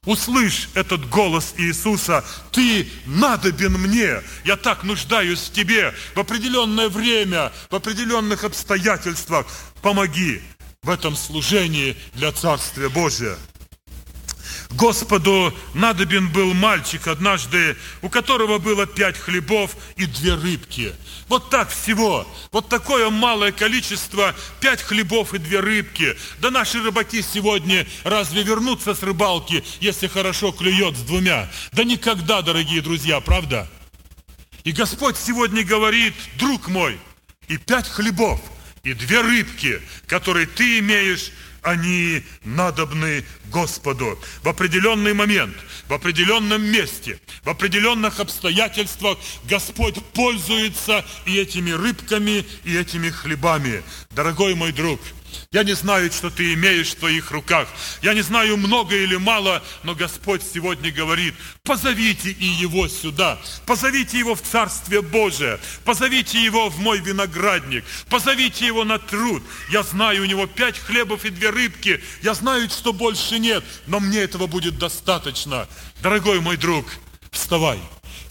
Услышь 0.04 0.68
этот 0.74 1.08
голос 1.08 1.54
Иисуса. 1.58 2.24
Ты 2.50 2.88
надобен 3.06 3.74
мне. 3.74 4.20
Я 4.44 4.56
так 4.56 4.82
нуждаюсь 4.82 5.38
в 5.38 5.52
тебе 5.52 5.94
в 6.16 6.18
определенное 6.18 6.88
время, 6.88 7.52
в 7.70 7.76
определенных 7.76 8.42
обстоятельствах. 8.42 9.46
Помоги 9.80 10.42
в 10.82 10.90
этом 10.90 11.14
служении 11.14 11.96
для 12.14 12.32
Царствия 12.32 12.88
Божия. 12.88 13.36
Господу 14.72 15.54
надобен 15.74 16.28
был 16.28 16.54
мальчик 16.54 17.06
однажды, 17.06 17.76
у 18.00 18.08
которого 18.08 18.58
было 18.58 18.86
пять 18.86 19.18
хлебов 19.18 19.76
и 19.96 20.06
две 20.06 20.34
рыбки. 20.34 20.94
Вот 21.28 21.50
так 21.50 21.70
всего, 21.70 22.26
вот 22.50 22.68
такое 22.68 23.10
малое 23.10 23.52
количество, 23.52 24.34
пять 24.60 24.82
хлебов 24.82 25.34
и 25.34 25.38
две 25.38 25.60
рыбки. 25.60 26.16
Да 26.40 26.50
наши 26.50 26.82
рыбаки 26.82 27.22
сегодня 27.22 27.86
разве 28.04 28.42
вернутся 28.42 28.94
с 28.94 29.02
рыбалки, 29.02 29.62
если 29.80 30.06
хорошо 30.06 30.52
клюет 30.52 30.96
с 30.96 31.00
двумя? 31.02 31.50
Да 31.72 31.84
никогда, 31.84 32.42
дорогие 32.42 32.82
друзья, 32.82 33.20
правда? 33.20 33.68
И 34.64 34.72
Господь 34.72 35.16
сегодня 35.16 35.64
говорит, 35.64 36.14
друг 36.38 36.68
мой, 36.68 36.98
и 37.48 37.56
пять 37.56 37.88
хлебов, 37.88 38.40
и 38.84 38.94
две 38.94 39.20
рыбки, 39.20 39.80
которые 40.06 40.46
ты 40.46 40.78
имеешь, 40.78 41.30
они 41.62 42.24
надобны 42.44 43.24
Господу 43.46 44.18
в 44.42 44.48
определенный 44.48 45.14
момент, 45.14 45.56
в 45.88 45.94
определенном 45.94 46.62
месте, 46.62 47.20
в 47.44 47.48
определенных 47.48 48.20
обстоятельствах 48.20 49.18
Господь 49.44 50.02
пользуется 50.12 51.04
и 51.24 51.38
этими 51.38 51.70
рыбками, 51.70 52.44
и 52.64 52.76
этими 52.76 53.10
хлебами. 53.10 53.82
Дорогой 54.10 54.54
мой 54.54 54.72
друг, 54.72 55.00
я 55.50 55.64
не 55.64 55.74
знаю, 55.74 56.10
что 56.12 56.30
ты 56.30 56.54
имеешь 56.54 56.90
в 56.90 56.96
твоих 56.96 57.30
руках. 57.30 57.68
Я 58.02 58.14
не 58.14 58.22
знаю, 58.22 58.56
много 58.56 58.96
или 58.96 59.16
мало, 59.16 59.62
но 59.82 59.94
Господь 59.94 60.42
сегодня 60.42 60.90
говорит, 60.90 61.34
позовите 61.62 62.30
и 62.30 62.44
его 62.44 62.88
сюда. 62.88 63.38
Позовите 63.66 64.18
его 64.18 64.34
в 64.34 64.42
Царствие 64.42 65.02
Божие. 65.02 65.58
Позовите 65.84 66.42
его 66.42 66.68
в 66.68 66.78
мой 66.78 67.00
виноградник. 67.00 67.84
Позовите 68.08 68.66
его 68.66 68.84
на 68.84 68.98
труд. 68.98 69.42
Я 69.70 69.82
знаю, 69.82 70.22
у 70.22 70.26
него 70.26 70.46
пять 70.46 70.78
хлебов 70.78 71.24
и 71.24 71.30
две 71.30 71.50
рыбки. 71.50 72.02
Я 72.22 72.34
знаю, 72.34 72.68
что 72.68 72.92
больше 72.92 73.38
нет, 73.38 73.64
но 73.86 74.00
мне 74.00 74.20
этого 74.20 74.46
будет 74.46 74.78
достаточно. 74.78 75.68
Дорогой 76.02 76.40
мой 76.40 76.56
друг, 76.56 76.86
вставай. 77.30 77.78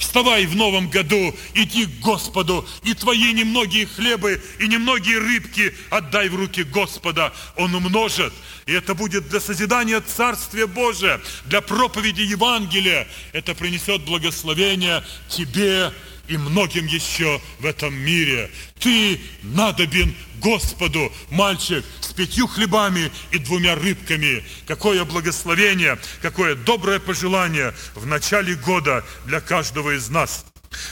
Вставай 0.02 0.48
в 0.48 0.56
новом 0.56 0.90
году, 0.90 1.34
иди 1.54 1.86
к 1.86 2.00
Господу, 2.00 2.68
и 2.84 2.96
твои 2.96 3.34
немногие 3.34 3.86
хлебы 3.86 4.42
и 4.60 4.68
немногие 4.68 5.20
рыбки 5.20 5.76
отдай 5.92 6.28
в 6.28 6.36
руки 6.36 6.64
Господа. 6.64 7.32
Он 7.56 7.76
умножит, 7.76 8.34
и 8.66 8.74
это 8.74 8.96
будет 8.96 9.30
для 9.30 9.40
созидания 9.40 10.02
Царствия 10.02 10.66
Божия, 10.66 11.22
для 11.46 11.62
проповеди 11.62 12.22
Евангелия. 12.22 13.08
Это 13.32 13.54
принесет 13.54 14.02
благословение 14.02 15.04
тебе 15.30 15.94
и 16.32 16.38
многим 16.38 16.86
еще 16.86 17.42
в 17.60 17.66
этом 17.66 17.94
мире. 17.94 18.50
Ты 18.80 19.20
надобен 19.44 20.16
Господу, 20.36 21.12
мальчик, 21.30 21.84
с 22.00 22.14
пятью 22.14 22.48
хлебами 22.48 23.12
и 23.32 23.38
двумя 23.38 23.76
рыбками. 23.76 24.44
Какое 24.66 25.04
благословение, 25.04 26.00
какое 26.22 26.56
доброе 26.56 27.00
пожелание 27.00 27.74
в 27.96 28.06
начале 28.06 28.56
года 28.56 29.04
для 29.26 29.42
каждого 29.42 29.96
из 29.96 30.10
нас. 30.10 30.46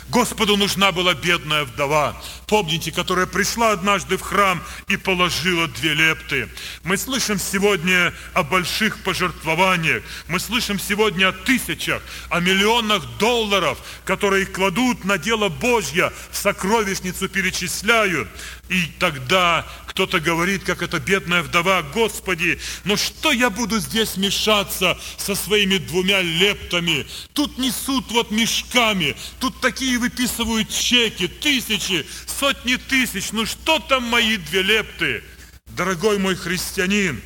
Господу 0.10 0.58
нужна 0.58 0.92
была 0.92 1.14
бедная 1.14 1.64
вдова, 1.64 2.20
помните, 2.48 2.92
которая 2.92 3.28
пришла 3.28 3.72
однажды 3.72 4.18
в 4.18 4.22
храм 4.22 4.62
и 4.88 4.98
положила 4.98 5.68
две 5.68 5.94
лепты. 5.94 6.50
Мы 6.84 6.98
слышим 6.98 7.40
сегодня 7.40 8.14
о 8.34 8.44
больших 8.44 9.04
пожертвованиях, 9.04 10.04
мы 10.28 10.40
слышим 10.40 10.80
сегодня 10.80 11.30
о 11.30 11.32
тысячах, 11.32 12.02
о 12.30 12.40
миллионах 12.40 13.06
долларов, 13.20 13.78
которые 14.04 14.46
кладут 14.46 15.06
на 15.06 15.18
дело 15.18 15.50
Божье, 15.50 16.12
в 16.32 16.38
сокровищницу 16.38 17.30
перечисляют. 17.30 18.28
И 18.70 18.86
тогда 19.00 19.66
кто-то 19.88 20.20
говорит, 20.20 20.64
как 20.64 20.84
эта 20.84 21.00
бедная 21.00 21.42
вдова, 21.42 21.82
Господи, 21.82 22.60
но 22.84 22.98
что 22.98 23.32
я 23.32 23.50
буду 23.50 23.80
здесь 23.80 24.16
мешаться 24.16 24.96
со 25.18 25.34
своими 25.34 25.78
двумя 25.78 26.22
лептами? 26.22 27.08
Тут 27.34 27.58
несут 27.58 28.12
вот 28.12 28.30
мешками, 28.30 29.16
тут 29.40 29.60
такие 29.60 29.98
выписывают 29.98 30.70
чеки, 30.70 31.28
тысячи, 31.28 32.06
сотни 32.28 32.76
тысяч. 32.76 33.32
Ну 33.32 33.48
что 33.48 33.80
там 33.80 34.04
мои 34.04 34.38
две 34.38 34.62
лепты? 34.62 35.24
Дорогой 35.66 36.20
мой 36.20 36.36
христианин, 36.36 37.22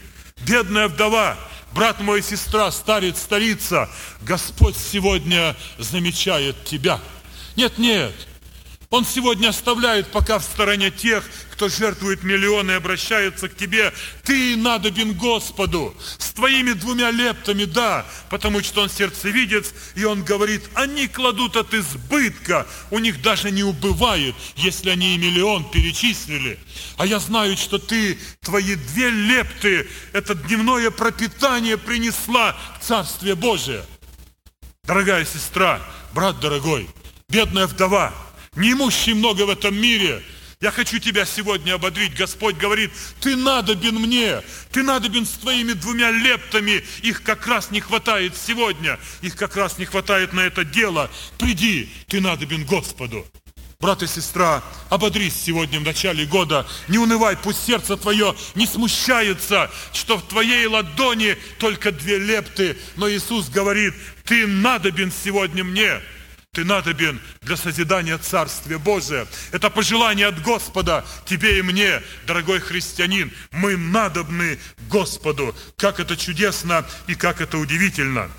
бедная 0.48 0.88
вдова, 0.88 1.38
брат 1.74 2.00
мой 2.00 2.24
сестра, 2.24 2.72
старец, 2.72 3.20
старица, 3.20 3.90
Господь 4.22 4.78
сегодня 4.78 5.58
замечает 5.78 6.64
тебя. 6.64 7.02
Нет, 7.58 7.78
нет, 7.78 8.14
он 8.94 9.06
сегодня 9.06 9.50
оставляет 9.50 10.12
пока 10.12 10.38
в 10.38 10.44
стороне 10.44 10.92
тех, 10.92 11.28
кто 11.50 11.68
жертвует 11.68 12.22
миллионы 12.22 12.74
и 12.74 12.76
обращается 12.76 13.50
к 13.50 13.56
тебе. 13.56 13.92
Ты 14.22 14.56
надобен 14.56 15.14
Господу 15.14 15.96
с 16.20 16.30
твоими 16.30 16.74
двумя 16.74 17.10
лептами, 17.10 17.66
да, 17.66 18.06
потому 18.30 18.62
что 18.62 18.84
он 18.84 18.92
сердцевидец, 18.92 19.74
и 19.96 20.04
он 20.04 20.24
говорит, 20.24 20.62
они 20.76 21.08
кладут 21.08 21.56
от 21.58 21.74
избытка, 21.74 22.68
у 22.92 23.00
них 23.00 23.20
даже 23.24 23.50
не 23.50 23.64
убывает, 23.64 24.36
если 24.58 24.92
они 24.92 25.16
и 25.16 25.18
миллион 25.18 25.72
перечислили. 25.72 26.60
А 26.98 27.08
я 27.08 27.18
знаю, 27.18 27.58
что 27.58 27.80
ты 27.80 28.20
твои 28.42 28.76
две 28.76 29.10
лепты, 29.10 29.90
это 30.12 30.36
дневное 30.36 30.92
пропитание 30.92 31.80
принесла 31.80 32.56
в 32.80 32.86
Царствие 32.86 33.34
Божие. 33.34 33.84
Дорогая 34.84 35.26
сестра, 35.26 35.82
брат 36.14 36.40
дорогой, 36.40 36.88
бедная 37.28 37.66
вдова– 37.66 38.14
неимущий 38.56 39.14
много 39.14 39.46
в 39.46 39.50
этом 39.50 39.76
мире. 39.76 40.24
Я 40.64 40.72
хочу 40.72 40.98
тебя 40.98 41.26
сегодня 41.26 41.74
ободрить. 41.74 42.16
Господь 42.16 42.56
говорит, 42.56 42.92
ты 43.20 43.36
надобен 43.36 43.96
мне, 43.96 44.42
ты 44.72 44.82
надобен 44.82 45.26
с 45.26 45.32
твоими 45.32 45.74
двумя 45.74 46.10
лептами. 46.10 46.86
Их 47.02 47.22
как 47.22 47.46
раз 47.48 47.70
не 47.70 47.82
хватает 47.82 48.34
сегодня, 48.38 48.98
их 49.22 49.36
как 49.36 49.58
раз 49.58 49.78
не 49.78 49.84
хватает 49.84 50.32
на 50.32 50.40
это 50.40 50.64
дело. 50.64 51.12
Приди, 51.38 51.92
ты 52.08 52.22
надобен 52.22 52.64
Господу. 52.64 53.28
Брат 53.82 54.02
и 54.02 54.08
сестра, 54.08 54.64
ободрись 54.90 55.36
сегодня 55.36 55.82
в 55.82 55.84
начале 55.84 56.26
года. 56.26 56.66
Не 56.88 56.98
унывай, 56.98 57.36
пусть 57.36 57.66
сердце 57.66 57.98
твое 57.98 58.34
не 58.56 58.66
смущается, 58.66 59.70
что 59.92 60.18
в 60.18 60.22
твоей 60.22 60.66
ладони 60.68 61.38
только 61.58 61.92
две 61.92 62.18
лепты. 62.18 62.78
Но 62.96 63.10
Иисус 63.10 63.50
говорит, 63.50 63.94
ты 64.24 64.48
надобен 64.48 65.12
сегодня 65.12 65.66
мне. 65.66 66.00
Ты 66.54 66.64
надобен 66.66 67.20
для 67.42 67.58
созидания 67.58 68.16
Царствия 68.20 68.78
Божия. 68.78 69.26
Это 69.52 69.72
пожелание 69.72 70.28
от 70.28 70.40
Господа 70.44 71.04
тебе 71.26 71.58
и 71.58 71.62
мне, 71.64 72.00
дорогой 72.28 72.60
христианин. 72.60 73.34
Мы 73.52 73.76
надобны 73.76 74.60
Господу. 74.88 75.56
Как 75.78 76.00
это 76.00 76.16
чудесно 76.16 76.86
и 77.08 77.16
как 77.16 77.42
это 77.42 77.58
удивительно. 77.58 78.30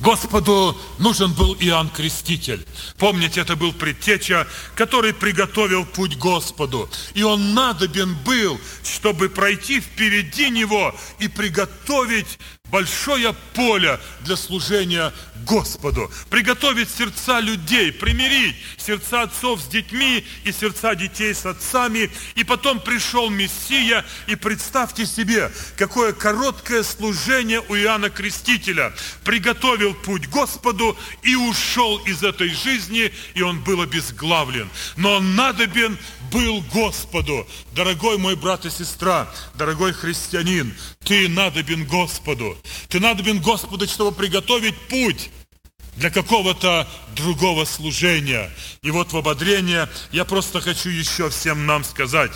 Господу 0.00 0.80
нужен 0.98 1.32
был 1.32 1.56
Иоанн 1.58 1.90
Креститель. 1.90 2.64
Помните, 2.98 3.40
это 3.40 3.56
был 3.56 3.72
предтеча, 3.72 4.46
который 4.76 5.12
приготовил 5.12 5.84
путь 5.84 6.16
Господу. 6.16 6.88
И 7.14 7.24
он 7.24 7.52
надобен 7.52 8.16
был, 8.24 8.60
чтобы 8.84 9.28
пройти 9.28 9.80
впереди 9.80 10.50
него 10.50 10.94
и 11.18 11.26
приготовить 11.26 12.38
большое 12.70 13.34
поле 13.54 13.98
для 14.20 14.36
служения 14.36 15.12
Господу, 15.44 16.10
приготовить 16.30 16.90
сердца 16.90 17.40
людей, 17.40 17.92
примирить 17.92 18.56
сердца 18.76 19.22
отцов 19.22 19.60
с 19.60 19.66
детьми 19.66 20.24
и 20.44 20.52
сердца 20.52 20.94
детей 20.94 21.34
с 21.34 21.46
отцами. 21.46 22.10
И 22.34 22.44
потом 22.44 22.80
пришел 22.80 23.30
Мессия, 23.30 24.04
и 24.26 24.34
представьте 24.34 25.06
себе, 25.06 25.50
какое 25.76 26.12
короткое 26.12 26.82
служение 26.82 27.62
у 27.68 27.76
Иоанна 27.76 28.10
Крестителя. 28.10 28.92
Приготовил 29.24 29.94
путь 29.94 30.28
Господу 30.28 30.96
и 31.22 31.34
ушел 31.34 31.98
из 31.98 32.22
этой 32.22 32.48
жизни, 32.48 33.12
и 33.34 33.42
он 33.42 33.62
был 33.62 33.80
обезглавлен. 33.80 34.68
Но 34.96 35.14
он 35.14 35.34
надобен 35.34 35.96
был 36.30 36.62
Господу. 36.72 37.46
Дорогой 37.72 38.18
мой 38.18 38.36
брат 38.36 38.64
и 38.64 38.70
сестра, 38.70 39.28
дорогой 39.54 39.92
христианин, 39.92 40.74
ты 41.04 41.28
надобен 41.28 41.86
Господу. 41.86 42.56
Ты 42.88 43.00
надобен 43.00 43.40
Господу, 43.40 43.86
чтобы 43.86 44.12
приготовить 44.12 44.76
путь 44.88 45.30
для 45.96 46.10
какого-то 46.10 46.88
другого 47.16 47.64
служения. 47.64 48.50
И 48.82 48.90
вот 48.90 49.12
в 49.12 49.16
ободрение 49.16 49.88
я 50.12 50.24
просто 50.24 50.60
хочу 50.60 50.88
еще 50.90 51.28
всем 51.28 51.66
нам 51.66 51.84
сказать. 51.84 52.32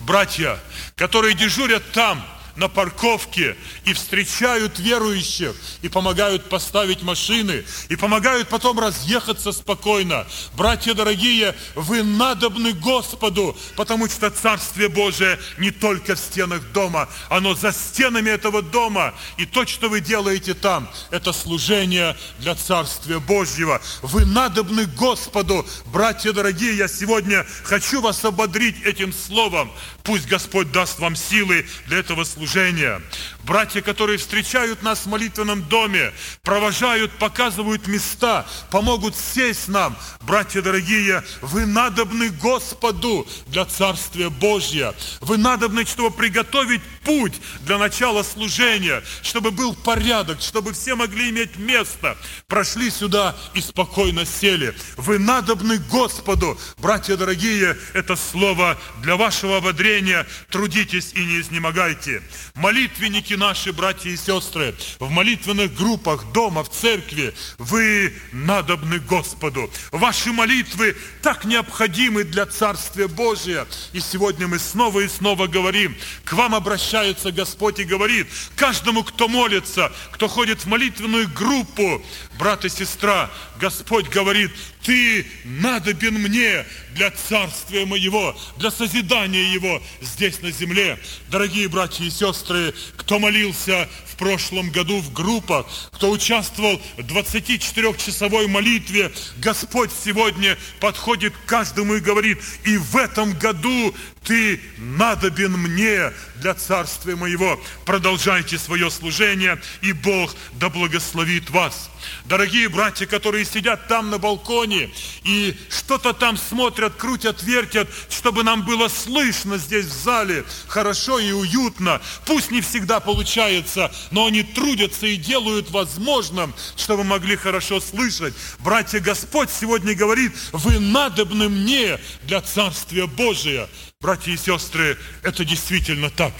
Братья, 0.00 0.58
которые 0.96 1.34
дежурят 1.34 1.82
там, 1.92 2.24
на 2.56 2.68
парковке 2.68 3.56
и 3.84 3.92
встречают 3.92 4.78
верующих, 4.78 5.54
и 5.82 5.88
помогают 5.88 6.48
поставить 6.48 7.02
машины, 7.02 7.64
и 7.88 7.96
помогают 7.96 8.48
потом 8.48 8.78
разъехаться 8.78 9.52
спокойно. 9.52 10.26
Братья 10.56 10.94
дорогие, 10.94 11.54
вы 11.74 12.02
надобны 12.02 12.72
Господу, 12.72 13.56
потому 13.76 14.08
что 14.08 14.30
Царствие 14.30 14.88
Божие 14.88 15.38
не 15.58 15.70
только 15.70 16.14
в 16.14 16.18
стенах 16.18 16.62
дома, 16.72 17.08
оно 17.28 17.54
за 17.54 17.72
стенами 17.72 18.30
этого 18.30 18.62
дома. 18.62 19.14
И 19.36 19.46
то, 19.46 19.66
что 19.66 19.88
вы 19.88 20.00
делаете 20.00 20.54
там, 20.54 20.88
это 21.10 21.32
служение 21.32 22.16
для 22.38 22.54
Царствия 22.54 23.18
Божьего. 23.18 23.80
Вы 24.02 24.24
надобны 24.24 24.86
Господу, 24.86 25.66
братья 25.86 26.32
дорогие, 26.32 26.76
я 26.76 26.88
сегодня 26.88 27.46
хочу 27.64 28.00
вас 28.00 28.24
ободрить 28.24 28.82
этим 28.84 29.12
словом. 29.12 29.70
Пусть 30.02 30.26
Господь 30.26 30.70
даст 30.70 30.98
вам 30.98 31.16
силы 31.16 31.66
для 31.86 31.98
этого 31.98 32.24
служения 32.24 32.43
служения. 32.46 33.00
Братья, 33.46 33.82
которые 33.82 34.16
встречают 34.16 34.82
нас 34.82 35.00
в 35.00 35.06
молитвенном 35.06 35.62
доме, 35.64 36.12
провожают, 36.42 37.12
показывают 37.18 37.86
места, 37.86 38.46
помогут 38.70 39.14
сесть 39.16 39.68
нам. 39.68 39.96
Братья 40.22 40.62
дорогие, 40.62 41.22
вы 41.42 41.66
надобны 41.66 42.30
Господу 42.30 43.26
для 43.48 43.66
Царствия 43.66 44.30
Божьего. 44.30 44.94
Вы 45.20 45.36
надобны, 45.36 45.84
чтобы 45.84 46.10
приготовить 46.10 46.80
путь 47.04 47.34
для 47.60 47.76
начала 47.76 48.22
служения, 48.22 49.02
чтобы 49.22 49.50
был 49.50 49.74
порядок, 49.74 50.40
чтобы 50.40 50.72
все 50.72 50.94
могли 50.94 51.28
иметь 51.28 51.56
место. 51.56 52.16
Прошли 52.48 52.90
сюда 52.90 53.36
и 53.52 53.60
спокойно 53.60 54.24
сели. 54.24 54.74
Вы 54.96 55.18
надобны 55.18 55.78
Господу. 55.90 56.58
Братья 56.78 57.16
дорогие, 57.16 57.76
это 57.92 58.16
слово 58.16 58.78
для 59.02 59.16
вашего 59.16 59.58
ободрения 59.58 60.26
трудитесь 60.48 61.12
и 61.12 61.24
не 61.24 61.40
изнемогайте. 61.40 62.22
Молитвенники 62.54 63.33
наши, 63.36 63.72
братья 63.72 64.10
и 64.10 64.16
сестры, 64.16 64.74
в 64.98 65.10
молитвенных 65.10 65.74
группах, 65.74 66.32
дома, 66.32 66.64
в 66.64 66.70
церкви, 66.70 67.34
вы 67.58 68.14
надобны 68.32 68.98
Господу. 68.98 69.70
Ваши 69.92 70.32
молитвы 70.32 70.96
так 71.22 71.44
необходимы 71.44 72.24
для 72.24 72.46
Царствия 72.46 73.08
Божия. 73.08 73.66
И 73.92 74.00
сегодня 74.00 74.46
мы 74.46 74.58
снова 74.58 75.00
и 75.00 75.08
снова 75.08 75.46
говорим, 75.46 75.96
к 76.24 76.32
вам 76.32 76.54
обращается 76.54 77.32
Господь 77.32 77.78
и 77.78 77.84
говорит, 77.84 78.26
каждому, 78.56 79.04
кто 79.04 79.28
молится, 79.28 79.92
кто 80.12 80.28
ходит 80.28 80.60
в 80.60 80.66
молитвенную 80.66 81.28
группу, 81.28 82.02
брат 82.38 82.64
и 82.64 82.68
сестра, 82.68 83.30
Господь 83.60 84.08
говорит, 84.08 84.50
ты 84.82 85.26
надобен 85.44 86.14
мне 86.14 86.66
для 86.94 87.10
царствия 87.10 87.84
моего, 87.84 88.36
для 88.56 88.70
созидания 88.70 89.52
его 89.52 89.82
здесь 90.00 90.40
на 90.40 90.50
земле. 90.50 90.98
Дорогие 91.28 91.68
братья 91.68 92.04
и 92.04 92.10
сестры, 92.10 92.74
кто 92.96 93.18
молился 93.18 93.88
в 94.06 94.16
прошлом 94.16 94.70
году 94.70 95.00
в 95.00 95.12
группах, 95.12 95.66
кто 95.92 96.10
участвовал 96.10 96.80
в 96.96 97.00
24-часовой 97.00 98.46
молитве, 98.46 99.12
Господь 99.38 99.90
сегодня 100.04 100.56
подходит 100.80 101.34
к 101.36 101.48
каждому 101.48 101.94
и 101.94 102.00
говорит, 102.00 102.38
и 102.64 102.76
в 102.76 102.96
этом 102.96 103.32
году 103.36 103.94
ты 104.24 104.60
надобен 104.78 105.52
мне 105.52 106.12
для 106.36 106.54
царствия 106.54 107.14
моего. 107.14 107.60
Продолжайте 107.84 108.58
свое 108.58 108.90
служение, 108.90 109.60
и 109.82 109.92
Бог 109.92 110.34
да 110.54 110.68
благословит 110.68 111.50
вас. 111.50 111.90
Дорогие 112.24 112.68
братья, 112.68 113.06
которые 113.06 113.44
сидят 113.44 113.88
там 113.88 114.10
на 114.10 114.18
балконе 114.18 114.90
и 115.24 115.56
что-то 115.70 116.12
там 116.12 116.36
смотрят, 116.36 116.94
крутят, 116.94 117.42
вертят, 117.42 117.88
чтобы 118.10 118.42
нам 118.42 118.64
было 118.64 118.88
слышно 118.88 119.58
здесь 119.58 119.86
в 119.86 119.92
зале, 119.92 120.44
хорошо 120.66 121.18
и 121.18 121.32
уютно. 121.32 122.00
Пусть 122.26 122.50
не 122.50 122.60
всегда 122.60 123.00
получается, 123.00 123.92
но 124.10 124.26
они 124.26 124.42
трудятся 124.42 125.06
и 125.06 125.16
делают 125.16 125.70
возможным, 125.70 126.54
чтобы 126.76 127.04
могли 127.04 127.36
хорошо 127.36 127.80
слышать. 127.80 128.34
Братья, 128.58 129.00
Господь 129.00 129.50
сегодня 129.50 129.94
говорит, 129.94 130.32
вы 130.52 130.78
надобны 130.78 131.48
мне 131.48 131.98
для 132.22 132.40
Царствия 132.40 133.06
Божия. 133.06 133.68
Братья 134.04 134.32
и 134.32 134.36
сестры, 134.36 134.98
это 135.22 135.46
действительно 135.46 136.10
так. 136.10 136.34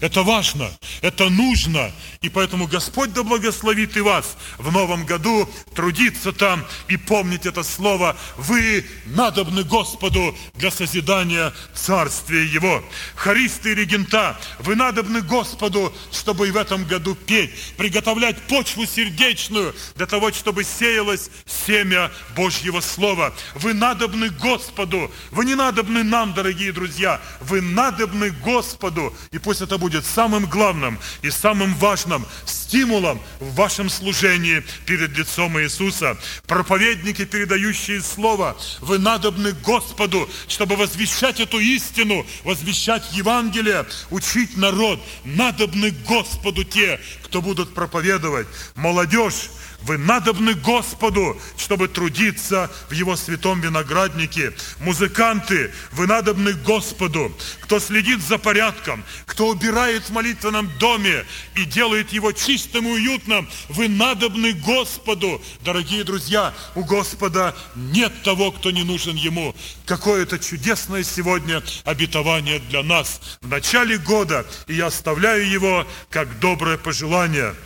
Это 0.00 0.22
важно, 0.22 0.70
это 1.02 1.28
нужно. 1.28 1.92
И 2.20 2.28
поэтому 2.28 2.66
Господь 2.66 3.12
да 3.12 3.22
благословит 3.22 3.96
и 3.96 4.00
вас 4.00 4.36
в 4.58 4.70
новом 4.72 5.06
году 5.06 5.48
трудиться 5.74 6.32
там 6.32 6.64
и 6.88 6.96
помнить 6.96 7.46
это 7.46 7.62
слово. 7.62 8.16
Вы 8.36 8.84
надобны 9.06 9.64
Господу 9.64 10.36
для 10.54 10.70
созидания 10.70 11.52
Царствия 11.74 12.44
Его. 12.44 12.84
Харисты 13.14 13.72
и 13.72 13.74
регента, 13.74 14.38
вы 14.58 14.76
надобны 14.76 15.22
Господу, 15.22 15.94
чтобы 16.12 16.48
и 16.48 16.50
в 16.50 16.56
этом 16.56 16.84
году 16.84 17.14
петь, 17.14 17.50
приготовлять 17.76 18.36
почву 18.42 18.86
сердечную 18.86 19.74
для 19.96 20.06
того, 20.06 20.32
чтобы 20.32 20.64
сеялось 20.64 21.30
семя 21.46 22.10
Божьего 22.36 22.80
Слова. 22.80 23.34
Вы 23.54 23.74
надобны 23.74 24.30
Господу, 24.30 25.10
вы 25.30 25.44
не 25.44 25.54
надобны 25.54 26.02
нам, 26.02 26.34
дорогие 26.34 26.72
друзья, 26.72 27.20
вы 27.40 27.60
надобны 27.60 28.30
Господу. 28.30 29.14
И 29.30 29.38
пусть 29.38 29.60
это 29.60 29.69
будет 29.78 30.04
самым 30.06 30.46
главным 30.46 30.98
и 31.22 31.30
самым 31.30 31.74
важным 31.74 32.26
стимулом 32.46 33.20
в 33.40 33.54
вашем 33.54 33.90
служении 33.90 34.62
перед 34.86 35.16
лицом 35.16 35.58
Иисуса. 35.60 36.16
Проповедники, 36.46 37.24
передающие 37.24 38.00
Слово, 38.00 38.56
вы 38.80 38.98
надобны 38.98 39.52
Господу, 39.52 40.28
чтобы 40.48 40.76
возвещать 40.76 41.40
эту 41.40 41.58
истину, 41.58 42.26
возвещать 42.44 43.12
Евангелие, 43.12 43.86
учить 44.10 44.56
народ. 44.56 45.00
Надобны 45.24 45.90
Господу 46.06 46.64
те, 46.64 47.00
кто 47.24 47.42
будут 47.42 47.74
проповедовать. 47.74 48.46
Молодежь, 48.74 49.50
вы 49.82 49.98
надобны 49.98 50.54
Господу, 50.54 51.40
чтобы 51.56 51.88
трудиться 51.88 52.70
в 52.88 52.92
Его 52.92 53.16
святом 53.16 53.60
винограднике. 53.60 54.52
Музыканты, 54.80 55.72
вы 55.92 56.06
надобны 56.06 56.52
Господу, 56.52 57.32
кто 57.60 57.80
следит 57.80 58.20
за 58.20 58.38
порядком, 58.38 59.04
кто 59.26 59.48
убирает 59.48 60.04
в 60.04 60.10
молитвенном 60.10 60.70
доме 60.78 61.24
и 61.54 61.64
делает 61.64 62.12
его 62.12 62.32
чистым 62.32 62.86
и 62.86 62.90
уютным. 62.90 63.48
Вы 63.68 63.88
надобны 63.88 64.52
Господу. 64.52 65.40
Дорогие 65.62 66.04
друзья, 66.04 66.54
у 66.74 66.84
Господа 66.84 67.54
нет 67.74 68.12
того, 68.22 68.52
кто 68.52 68.70
не 68.70 68.82
нужен 68.82 69.16
Ему. 69.16 69.54
Какое-то 69.86 70.38
чудесное 70.38 71.04
сегодня 71.04 71.62
обетование 71.84 72.58
для 72.58 72.82
нас 72.82 73.20
в 73.40 73.48
начале 73.48 73.98
года, 73.98 74.46
и 74.66 74.74
я 74.74 74.86
оставляю 74.86 75.48
его 75.48 75.86
как 76.10 76.38
доброе 76.40 76.76
пожелание– 76.76 77.54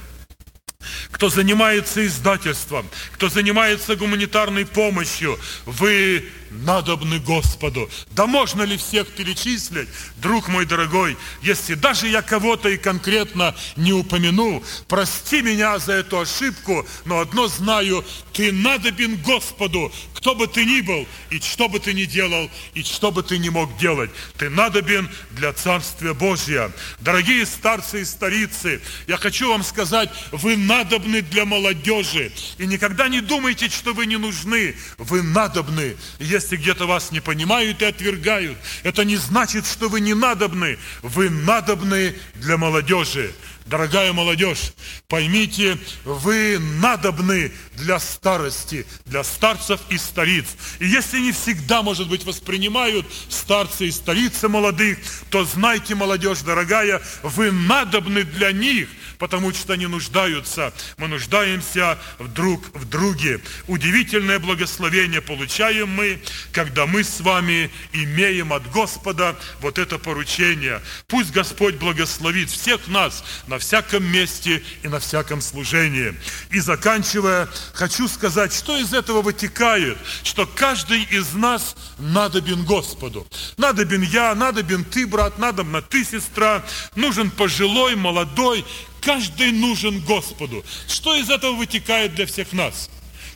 кто 1.10 1.28
занимается 1.28 2.04
издательством, 2.06 2.88
кто 3.12 3.28
занимается 3.28 3.96
гуманитарной 3.96 4.66
помощью, 4.66 5.38
вы 5.66 6.28
надобны 6.54 7.18
Господу. 7.18 7.90
Да 8.12 8.26
можно 8.26 8.62
ли 8.62 8.76
всех 8.76 9.08
перечислить, 9.08 9.88
друг 10.16 10.48
мой 10.48 10.66
дорогой, 10.66 11.16
если 11.42 11.74
даже 11.74 12.08
я 12.08 12.22
кого-то 12.22 12.68
и 12.68 12.76
конкретно 12.76 13.54
не 13.76 13.92
упомяну, 13.92 14.62
прости 14.88 15.42
меня 15.42 15.78
за 15.78 15.92
эту 15.94 16.20
ошибку, 16.20 16.86
но 17.04 17.20
одно 17.20 17.48
знаю, 17.48 18.04
ты 18.32 18.52
надобен 18.52 19.16
Господу, 19.16 19.92
кто 20.14 20.34
бы 20.34 20.46
ты 20.46 20.64
ни 20.64 20.80
был, 20.80 21.06
и 21.30 21.38
что 21.38 21.68
бы 21.68 21.78
ты 21.78 21.92
ни 21.92 22.04
делал, 22.04 22.50
и 22.72 22.82
что 22.82 23.10
бы 23.10 23.22
ты 23.22 23.38
ни 23.38 23.50
мог 23.50 23.76
делать. 23.76 24.10
Ты 24.38 24.48
надобен 24.48 25.10
для 25.32 25.52
Царствия 25.52 26.14
Божия. 26.14 26.72
Дорогие 27.00 27.44
старцы 27.44 28.00
и 28.00 28.04
старицы, 28.04 28.80
я 29.06 29.18
хочу 29.18 29.50
вам 29.50 29.62
сказать, 29.62 30.10
вы 30.32 30.56
надобны 30.56 31.20
для 31.20 31.44
молодежи. 31.44 32.32
И 32.58 32.66
никогда 32.66 33.08
не 33.08 33.20
думайте, 33.20 33.68
что 33.68 33.92
вы 33.92 34.06
не 34.06 34.16
нужны. 34.16 34.74
Вы 34.98 35.22
надобны. 35.22 35.96
Если 36.18 36.43
где-то 36.52 36.86
вас 36.86 37.10
не 37.10 37.20
понимают 37.20 37.82
и 37.82 37.86
отвергают, 37.86 38.58
это 38.82 39.04
не 39.04 39.16
значит, 39.16 39.66
что 39.66 39.88
вы 39.88 40.00
не 40.00 40.14
надобны. 40.14 40.78
Вы 41.02 41.30
надобны 41.30 42.14
для 42.34 42.56
молодежи. 42.56 43.34
Дорогая 43.66 44.12
молодежь, 44.12 44.74
поймите, 45.08 45.78
вы 46.04 46.58
надобны 46.58 47.50
для 47.72 47.98
старости, 47.98 48.86
для 49.06 49.24
старцев 49.24 49.80
и 49.88 49.96
стариц. 49.96 50.44
И 50.80 50.86
если 50.86 51.18
не 51.18 51.32
всегда, 51.32 51.82
может 51.82 52.10
быть, 52.10 52.24
воспринимают 52.24 53.06
старцы 53.30 53.86
и 53.86 53.90
старицы 53.90 54.48
молодых, 54.48 54.98
то 55.30 55.46
знайте, 55.46 55.94
молодежь 55.94 56.40
дорогая, 56.40 57.00
вы 57.22 57.52
надобны 57.52 58.24
для 58.24 58.52
них– 58.52 58.88
потому 59.18 59.52
что 59.52 59.72
они 59.74 59.86
нуждаются. 59.86 60.72
Мы 60.98 61.08
нуждаемся 61.08 61.98
друг 62.34 62.62
в 62.74 62.88
друге. 62.88 63.40
Удивительное 63.66 64.38
благословение 64.38 65.20
получаем 65.20 65.88
мы, 65.88 66.20
когда 66.52 66.86
мы 66.86 67.04
с 67.04 67.20
вами 67.20 67.70
имеем 67.92 68.52
от 68.52 68.70
Господа 68.70 69.36
вот 69.60 69.78
это 69.78 69.98
поручение. 69.98 70.80
Пусть 71.08 71.32
Господь 71.32 71.76
благословит 71.76 72.50
всех 72.50 72.88
нас 72.88 73.24
на 73.46 73.58
всяком 73.58 74.04
месте 74.04 74.62
и 74.82 74.88
на 74.88 75.00
всяком 75.00 75.40
служении. 75.40 76.14
И 76.50 76.60
заканчивая, 76.60 77.48
хочу 77.72 78.08
сказать, 78.08 78.52
что 78.52 78.76
из 78.76 78.92
этого 78.92 79.22
вытекает, 79.22 79.98
что 80.22 80.46
каждый 80.46 81.02
из 81.04 81.32
нас 81.34 81.76
надобен 81.98 82.64
Господу. 82.64 83.26
Надобен 83.56 84.02
я, 84.02 84.34
надобен 84.34 84.84
ты, 84.84 85.06
брат, 85.06 85.38
надобна 85.38 85.82
ты, 85.82 86.04
сестра, 86.04 86.64
нужен 86.94 87.30
пожилой, 87.30 87.96
молодой, 87.96 88.64
Каждый 89.04 89.52
нужен 89.52 90.00
Господу. 90.00 90.64
Что 90.88 91.14
из 91.14 91.28
этого 91.28 91.54
вытекает 91.54 92.14
для 92.14 92.26
всех 92.26 92.52
нас? 92.52 92.88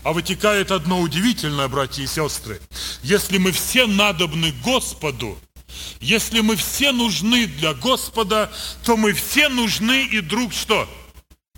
А 0.03 0.13
вытекает 0.13 0.71
одно 0.71 1.01
удивительное, 1.01 1.69
братья 1.69 2.03
и 2.03 2.07
сестры. 2.07 2.61
Если 3.03 3.37
мы 3.37 3.53
все 3.53 3.87
надобны 3.87 4.53
Господу, 4.65 5.39
если 6.01 6.41
мы 6.41 6.57
все 6.57 6.93
нужны 6.93 7.47
для 7.47 7.75
Господа, 7.75 8.51
то 8.85 8.97
мы 8.97 9.13
все 9.13 9.49
нужны 9.49 10.07
и 10.07 10.21
друг 10.21 10.55
что? 10.55 10.89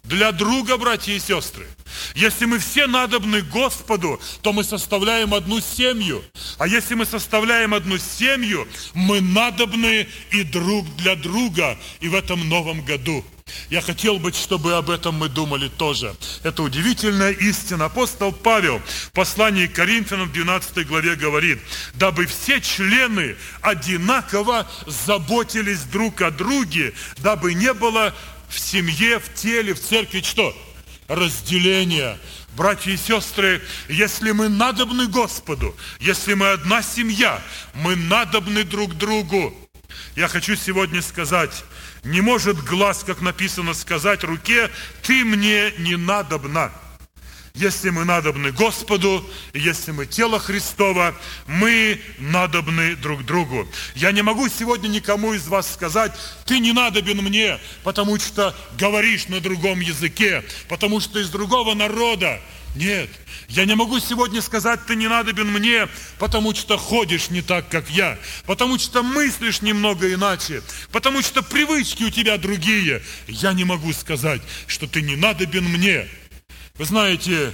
Для 0.03 0.33
друга, 0.33 0.77
братья 0.77 1.12
и 1.12 1.20
сестры. 1.20 1.68
Если 2.14 2.46
мы 2.46 2.59
все 2.59 2.87
надобны 2.87 3.42
Господу, 3.42 4.20
то 4.42 4.53
мы 4.53 4.64
составляем 4.64 5.35
одну 5.35 5.61
семью. 5.61 6.25
А 6.59 6.66
если 6.66 6.94
мы 6.94 7.05
составляем 7.05 7.75
одну 7.75 7.99
семью, 7.99 8.66
мы 8.94 9.20
надобны 9.20 10.09
и 10.33 10.42
друг 10.42 10.87
для 10.96 11.14
друга 11.14 11.79
и 12.01 12.09
в 12.09 12.14
этом 12.14 12.49
новом 12.49 12.85
году. 12.85 13.25
Я 13.68 13.80
хотел 13.80 14.18
бы, 14.18 14.32
чтобы 14.32 14.74
об 14.74 14.90
этом 14.90 15.14
мы 15.14 15.28
думали 15.28 15.68
тоже. 15.68 16.14
Это 16.42 16.62
удивительная 16.62 17.32
истина. 17.32 17.86
Апостол 17.86 18.32
Павел 18.32 18.80
в 19.08 19.12
послании 19.12 19.66
к 19.66 19.74
Коринфянам 19.74 20.28
в 20.28 20.32
12 20.32 20.86
главе 20.86 21.16
говорит, 21.16 21.60
дабы 21.94 22.26
все 22.26 22.60
члены 22.60 23.36
одинаково 23.60 24.68
заботились 24.86 25.82
друг 25.82 26.22
о 26.22 26.30
друге, 26.30 26.92
дабы 27.18 27.54
не 27.54 27.72
было 27.72 28.14
в 28.48 28.58
семье, 28.58 29.18
в 29.20 29.32
теле, 29.34 29.74
в 29.74 29.80
церкви 29.80 30.20
что? 30.22 30.56
Разделение. 31.08 32.18
Братья 32.56 32.90
и 32.90 32.96
сестры, 32.96 33.62
если 33.88 34.32
мы 34.32 34.48
надобны 34.48 35.06
Господу, 35.06 35.76
если 36.00 36.34
мы 36.34 36.50
одна 36.50 36.82
семья, 36.82 37.40
мы 37.74 37.94
надобны 37.94 38.64
друг 38.64 38.94
другу. 38.94 39.54
Я 40.16 40.28
хочу 40.28 40.56
сегодня 40.56 41.00
сказать, 41.00 41.64
не 42.04 42.20
может 42.20 42.58
глаз, 42.64 43.04
как 43.04 43.20
написано, 43.20 43.74
сказать 43.74 44.24
руке, 44.24 44.70
ты 45.02 45.24
мне 45.24 45.72
не 45.78 45.96
надобна. 45.96 46.72
Если 47.54 47.90
мы 47.90 48.04
надобны 48.04 48.52
Господу, 48.52 49.28
если 49.52 49.90
мы 49.90 50.06
тело 50.06 50.38
Христова, 50.38 51.14
мы 51.46 52.00
надобны 52.18 52.94
друг 52.94 53.24
другу. 53.24 53.68
Я 53.96 54.12
не 54.12 54.22
могу 54.22 54.48
сегодня 54.48 54.86
никому 54.86 55.34
из 55.34 55.48
вас 55.48 55.72
сказать, 55.72 56.12
ты 56.46 56.60
не 56.60 56.72
надобен 56.72 57.18
мне, 57.18 57.58
потому 57.82 58.18
что 58.20 58.54
говоришь 58.78 59.26
на 59.28 59.40
другом 59.40 59.80
языке, 59.80 60.44
потому 60.68 61.00
что 61.00 61.18
из 61.18 61.28
другого 61.28 61.74
народа. 61.74 62.40
Нет, 62.76 63.10
я 63.50 63.64
не 63.64 63.74
могу 63.74 63.98
сегодня 63.98 64.40
сказать, 64.42 64.86
ты 64.86 64.94
не 64.94 65.08
надобен 65.08 65.48
мне, 65.48 65.88
потому 66.20 66.54
что 66.54 66.78
ходишь 66.78 67.30
не 67.30 67.42
так, 67.42 67.68
как 67.68 67.90
я, 67.90 68.16
потому 68.46 68.78
что 68.78 69.02
мыслишь 69.02 69.60
немного 69.60 70.12
иначе, 70.12 70.62
потому 70.92 71.20
что 71.20 71.42
привычки 71.42 72.04
у 72.04 72.10
тебя 72.10 72.38
другие. 72.38 73.02
Я 73.26 73.52
не 73.52 73.64
могу 73.64 73.92
сказать, 73.92 74.40
что 74.68 74.86
ты 74.86 75.02
не 75.02 75.16
надобен 75.16 75.64
мне. 75.64 76.06
Вы 76.78 76.84
знаете, 76.84 77.52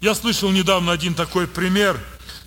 я 0.00 0.16
слышал 0.16 0.50
недавно 0.50 0.90
один 0.90 1.14
такой 1.14 1.46
пример. 1.46 1.96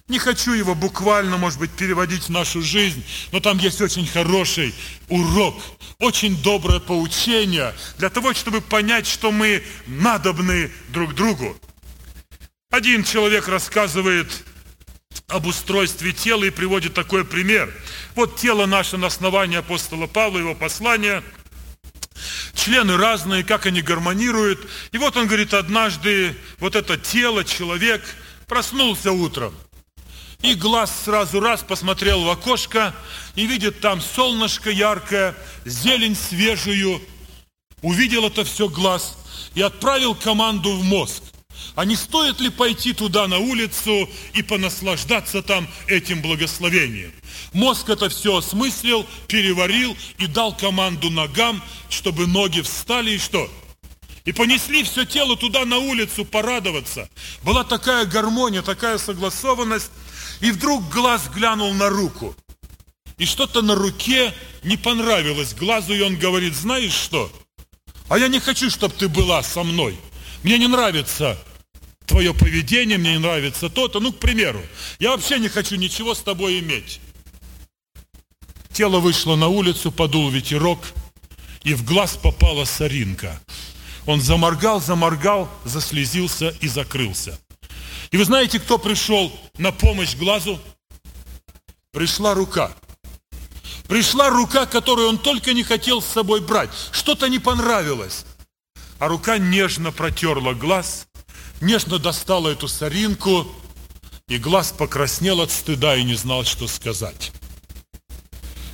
Не 0.09 0.19
хочу 0.19 0.51
его 0.51 0.75
буквально, 0.75 1.38
может 1.38 1.59
быть, 1.59 1.71
переводить 1.71 2.23
в 2.23 2.29
нашу 2.29 2.62
жизнь, 2.62 3.05
но 3.31 3.39
там 3.39 3.59
есть 3.59 3.79
очень 3.79 4.07
хороший 4.07 4.75
урок, 5.07 5.55
очень 5.99 6.35
доброе 6.41 6.81
поучение 6.81 7.73
для 7.97 8.09
того, 8.09 8.33
чтобы 8.33 8.59
понять, 8.59 9.07
что 9.07 9.31
мы 9.31 9.63
надобны 9.88 10.69
друг 10.89 11.15
другу. 11.15 11.55
Один 12.69 13.03
человек 13.03 13.47
рассказывает 13.47 14.27
об 15.27 15.45
устройстве 15.45 16.12
тела 16.13 16.43
и 16.43 16.49
приводит 16.49 16.93
такой 16.93 17.25
пример. 17.25 17.73
Вот 18.15 18.38
тело 18.38 18.65
наше 18.65 18.97
на 18.97 19.08
основании 19.08 19.58
апостола 19.58 20.08
Павла, 20.08 20.39
его 20.39 20.55
послания, 20.55 21.23
члены 22.53 22.97
разные, 22.97 23.43
как 23.43 23.65
они 23.65 23.82
гармонируют. 23.82 24.67
И 24.91 24.97
вот 24.97 25.17
он 25.17 25.27
говорит, 25.27 25.53
однажды 25.53 26.36
вот 26.60 26.75
это 26.75 26.97
тело, 26.97 27.43
человек 27.43 28.03
проснулся 28.47 29.12
утром– 29.12 29.53
и 30.41 30.53
глаз 30.53 31.03
сразу 31.03 31.41
раз 31.41 31.63
посмотрел 31.63 32.23
в 32.23 32.29
окошко 32.29 32.95
и 33.36 33.45
видит 33.45 33.82
там 33.82 33.99
солнышко 33.99 34.69
яркое, 34.69 35.36
зелень 35.65 36.15
свежую. 36.15 37.01
Увидел 37.82 38.25
это 38.25 38.45
все 38.45 38.69
глаз 38.69 39.17
и 39.53 39.62
отправил 39.62 40.15
команду 40.15 40.71
в 40.77 40.84
мозг. 40.84 41.23
А 41.79 41.85
не 41.85 41.95
стоит 41.95 42.41
ли 42.41 42.49
пойти 42.49 42.91
туда 42.91 43.25
на 43.29 43.37
улицу 43.37 44.09
и 44.33 44.41
понаслаждаться 44.41 45.41
там 45.41 45.65
этим 45.87 46.21
благословением? 46.21 47.13
Мозг 47.53 47.87
это 47.87 48.09
все 48.09 48.35
осмыслил, 48.35 49.05
переварил 49.29 49.95
и 50.17 50.27
дал 50.27 50.53
команду 50.53 51.09
ногам, 51.09 51.63
чтобы 51.89 52.27
ноги 52.27 52.59
встали 52.59 53.11
и 53.11 53.17
что? 53.17 53.49
И 54.25 54.33
понесли 54.33 54.83
все 54.83 55.05
тело 55.05 55.37
туда 55.37 55.63
на 55.63 55.77
улицу 55.77 56.25
порадоваться. 56.25 57.09
Была 57.43 57.63
такая 57.63 58.03
гармония, 58.03 58.61
такая 58.61 58.97
согласованность, 58.97 59.91
и 60.41 60.51
вдруг 60.51 60.89
глаз 60.89 61.29
глянул 61.33 61.73
на 61.73 61.87
руку. 61.87 62.35
И 63.17 63.25
что-то 63.25 63.61
на 63.61 63.75
руке 63.75 64.33
не 64.63 64.75
понравилось 64.75 65.53
глазу, 65.53 65.93
и 65.93 66.01
он 66.01 66.17
говорит, 66.17 66.55
знаешь 66.55 66.91
что? 66.91 67.31
А 68.09 68.17
я 68.17 68.27
не 68.27 68.41
хочу, 68.41 68.69
чтобы 68.69 68.95
ты 68.95 69.07
была 69.07 69.41
со 69.43 69.63
мной. 69.63 69.97
Мне 70.43 70.57
не 70.57 70.67
нравится 70.67 71.37
твое 72.10 72.34
поведение, 72.34 72.98
мне 72.98 73.13
не 73.13 73.19
нравится 73.19 73.69
то-то. 73.69 74.00
Ну, 74.00 74.12
к 74.12 74.17
примеру, 74.17 74.62
я 74.98 75.12
вообще 75.12 75.39
не 75.39 75.48
хочу 75.48 75.76
ничего 75.76 76.15
с 76.15 76.19
тобой 76.19 76.60
иметь. 76.60 77.00
Тело 78.74 79.00
вышло 79.00 79.36
на 79.36 79.48
улицу, 79.48 79.91
подул 79.91 80.30
ветерок, 80.30 80.80
и 81.63 81.74
в 81.74 81.86
глаз 81.86 82.17
попала 82.17 82.65
соринка. 82.65 83.39
Он 84.06 84.22
заморгал, 84.22 84.82
заморгал, 84.82 85.50
заслезился 85.65 86.50
и 86.62 86.67
закрылся. 86.67 87.39
И 88.10 88.17
вы 88.17 88.26
знаете, 88.26 88.60
кто 88.60 88.80
пришел 88.80 89.32
на 89.58 89.72
помощь 89.72 90.15
глазу? 90.15 90.60
Пришла 91.91 92.34
рука. 92.34 92.72
Пришла 93.88 94.30
рука, 94.30 94.65
которую 94.65 95.10
он 95.10 95.17
только 95.19 95.54
не 95.54 95.63
хотел 95.63 96.02
с 96.02 96.08
собой 96.08 96.41
брать. 96.41 96.72
Что-то 96.91 97.30
не 97.30 97.38
понравилось. 97.38 98.26
А 98.98 99.08
рука 99.08 99.38
нежно 99.38 99.91
протерла 99.91 100.54
глаз, 100.54 101.09
нежно 101.62 102.00
достала 102.00 102.50
эту 102.50 102.67
соринку, 102.67 103.48
и 104.28 104.38
глаз 104.38 104.74
покраснел 104.78 105.41
от 105.41 105.52
стыда 105.52 105.95
и 105.95 106.04
не 106.04 106.15
знал, 106.15 106.45
что 106.45 106.67
сказать. 106.67 107.32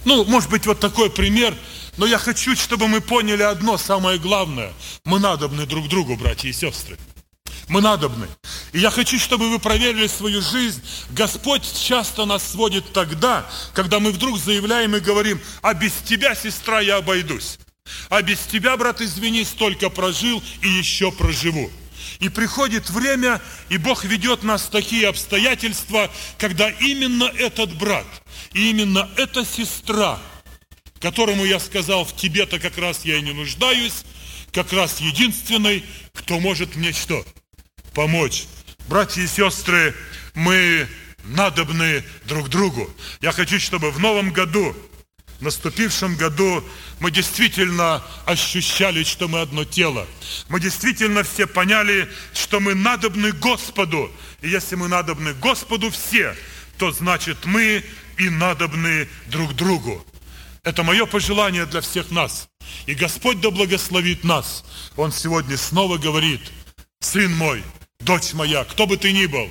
Ну, 0.03 0.23
может 0.25 0.49
быть, 0.49 0.65
вот 0.67 0.79
такой 0.79 1.09
пример, 1.09 1.55
но 1.97 2.05
я 2.05 2.17
хочу, 2.17 2.55
чтобы 2.55 2.87
мы 2.87 3.01
поняли 3.01 3.41
одно 3.41 3.77
самое 3.77 4.19
главное. 4.19 4.71
Мы 5.03 5.19
надобны 5.19 5.65
друг 5.65 5.87
другу, 5.87 6.15
братья 6.15 6.47
и 6.49 6.53
сестры. 6.53 6.97
Мы 7.67 7.81
надобны. 7.81 8.27
И 8.73 8.79
я 8.79 8.91
хочу, 8.91 9.17
чтобы 9.17 9.49
вы 9.49 9.57
проверили 9.57 10.05
свою 10.05 10.41
жизнь. 10.41 10.81
Господь 11.09 11.63
часто 11.63 12.25
нас 12.25 12.43
сводит 12.43 12.93
тогда, 12.93 13.49
когда 13.73 13.99
мы 13.99 14.11
вдруг 14.11 14.37
заявляем 14.37 14.95
и 14.95 14.99
говорим, 14.99 15.39
а 15.63 15.73
без 15.73 15.93
тебя, 15.93 16.35
сестра, 16.35 16.81
я 16.81 16.97
обойдусь. 16.97 17.57
А 18.09 18.21
без 18.21 18.39
тебя, 18.39 18.77
брат, 18.77 19.01
извини, 19.01 19.43
столько 19.43 19.89
прожил 19.89 20.43
и 20.61 20.67
еще 20.67 21.11
проживу. 21.11 21.71
И 22.19 22.29
приходит 22.29 22.89
время, 22.89 23.41
и 23.69 23.77
Бог 23.77 24.03
ведет 24.05 24.43
нас 24.43 24.63
в 24.63 24.69
такие 24.69 25.07
обстоятельства, 25.07 26.09
когда 26.37 26.69
именно 26.69 27.25
этот 27.37 27.75
брат, 27.75 28.05
и 28.53 28.69
именно 28.69 29.09
эта 29.17 29.45
сестра, 29.45 30.19
которому 30.99 31.45
я 31.45 31.59
сказал, 31.59 32.05
в 32.05 32.15
тебе-то 32.15 32.59
как 32.59 32.77
раз 32.77 33.05
я 33.05 33.17
и 33.17 33.21
не 33.21 33.33
нуждаюсь, 33.33 34.03
как 34.51 34.71
раз 34.71 35.01
единственный, 35.01 35.83
кто 36.13 36.39
может 36.39 36.75
мне 36.75 36.93
что? 36.93 37.25
помочь. 37.95 38.43
Братья 38.87 39.21
и 39.21 39.27
сестры, 39.27 39.95
мы 40.35 40.87
надобны 41.23 42.03
друг 42.25 42.49
другу. 42.49 42.87
Я 43.21 43.31
хочу, 43.31 43.59
чтобы 43.59 43.89
в 43.89 43.99
новом 43.99 44.31
году, 44.31 44.75
наступившем 45.45 46.15
году, 46.17 46.63
мы 46.99 47.11
действительно 47.11 48.03
ощущали, 48.25 49.03
что 49.03 49.27
мы 49.27 49.39
одно 49.41 49.63
тело. 49.63 50.05
Мы 50.49 50.59
действительно 50.59 51.23
все 51.23 51.47
поняли, 51.47 52.09
что 52.33 52.59
мы 52.59 52.75
надобны 52.75 53.31
Господу. 53.31 54.11
И 54.41 54.49
если 54.49 54.75
мы 54.75 54.87
надобны 54.87 55.33
Господу 55.33 55.89
все, 55.89 56.35
то 56.77 56.91
значит 56.91 57.45
мы 57.45 57.83
и 58.17 58.29
надобны 58.29 59.07
друг 59.27 59.53
другу. 59.53 60.05
Это 60.63 60.83
мое 60.83 61.05
пожелание 61.05 61.65
для 61.65 61.81
всех 61.81 62.11
нас. 62.11 62.49
И 62.87 62.95
Господь 62.95 63.39
да 63.39 63.51
благословит 63.51 64.23
нас. 64.23 64.65
Он 64.97 65.11
сегодня 65.11 65.57
снова 65.57 65.97
говорит, 65.97 66.41
сын 66.99 67.33
мой, 67.35 67.63
дочь 67.99 68.33
моя, 68.33 68.63
кто 68.63 68.87
бы 68.87 68.97
ты 68.97 69.11
ни 69.11 69.27
был, 69.27 69.49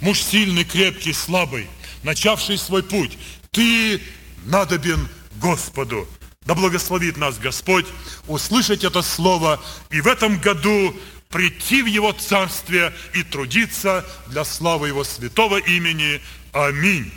муж 0.00 0.20
сильный, 0.20 0.64
крепкий, 0.64 1.12
слабый, 1.12 1.68
начавший 2.02 2.58
свой 2.58 2.82
путь, 2.82 3.16
ты 3.52 4.00
надобен 4.46 5.08
Господу. 5.40 6.08
Да 6.42 6.54
благословит 6.54 7.16
нас 7.16 7.38
Господь 7.38 7.86
услышать 8.28 8.84
это 8.84 9.02
слово 9.02 9.62
и 9.90 10.00
в 10.00 10.06
этом 10.06 10.38
году 10.38 10.96
прийти 11.28 11.82
в 11.82 11.86
Его 11.86 12.12
Царствие 12.12 12.92
и 13.14 13.22
трудиться 13.22 14.04
для 14.28 14.44
славы 14.44 14.88
Его 14.88 15.02
святого 15.04 15.58
имени. 15.58 16.20
Аминь. 16.52 17.12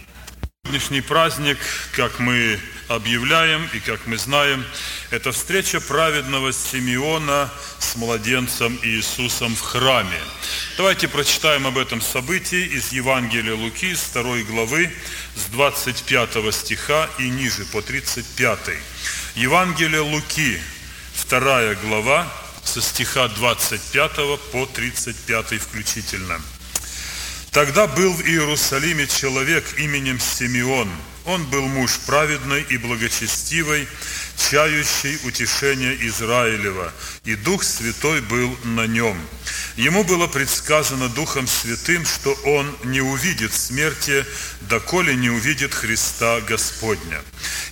Сегодняшний 0.65 1.01
праздник, 1.01 1.57
как 1.95 2.19
мы 2.19 2.59
объявляем 2.89 3.67
и 3.73 3.79
как 3.79 4.05
мы 4.07 4.17
знаем, 4.17 4.65
это 5.09 5.31
встреча 5.31 5.79
праведного 5.79 6.51
Симеона 6.51 7.49
с 7.79 7.95
младенцем 7.95 8.77
Иисусом 8.83 9.55
в 9.55 9.61
храме. 9.61 10.19
Давайте 10.75 11.07
прочитаем 11.07 11.65
об 11.65 11.77
этом 11.77 12.01
событии 12.01 12.65
из 12.65 12.91
Евангелия 12.91 13.55
Луки, 13.55 13.95
с 13.95 14.09
2 14.09 14.41
главы, 14.43 14.91
с 15.39 15.45
25 15.51 16.53
стиха 16.53 17.09
и 17.17 17.29
ниже, 17.29 17.65
по 17.65 17.81
35. 17.81 18.59
Евангелие 19.35 20.01
Луки, 20.01 20.59
2 21.29 21.75
глава, 21.75 22.27
со 22.63 22.81
стиха 22.81 23.27
25 23.29 24.11
по 24.51 24.65
35 24.65 25.61
включительно. 25.61 26.41
Тогда 27.51 27.87
был 27.87 28.13
в 28.13 28.21
Иерусалиме 28.21 29.07
человек 29.07 29.65
именем 29.79 30.19
Симеон. 30.19 30.89
Он 31.25 31.45
был 31.45 31.67
муж 31.67 31.99
праведный 32.05 32.61
и 32.69 32.77
благочестивый, 32.77 33.87
чающий 34.39 35.19
утешение 35.25 35.95
Израилева, 36.07 36.93
и 37.25 37.35
Дух 37.35 37.63
Святой 37.63 38.21
был 38.21 38.55
на 38.63 38.87
нем. 38.87 39.17
Ему 39.75 40.03
было 40.03 40.27
предсказано 40.27 41.09
Духом 41.09 41.47
Святым, 41.47 42.05
что 42.05 42.33
он 42.45 42.75
не 42.83 43.01
увидит 43.01 43.53
смерти, 43.53 44.25
доколе 44.61 45.15
не 45.15 45.29
увидит 45.29 45.73
Христа 45.73 46.41
Господня. 46.41 47.21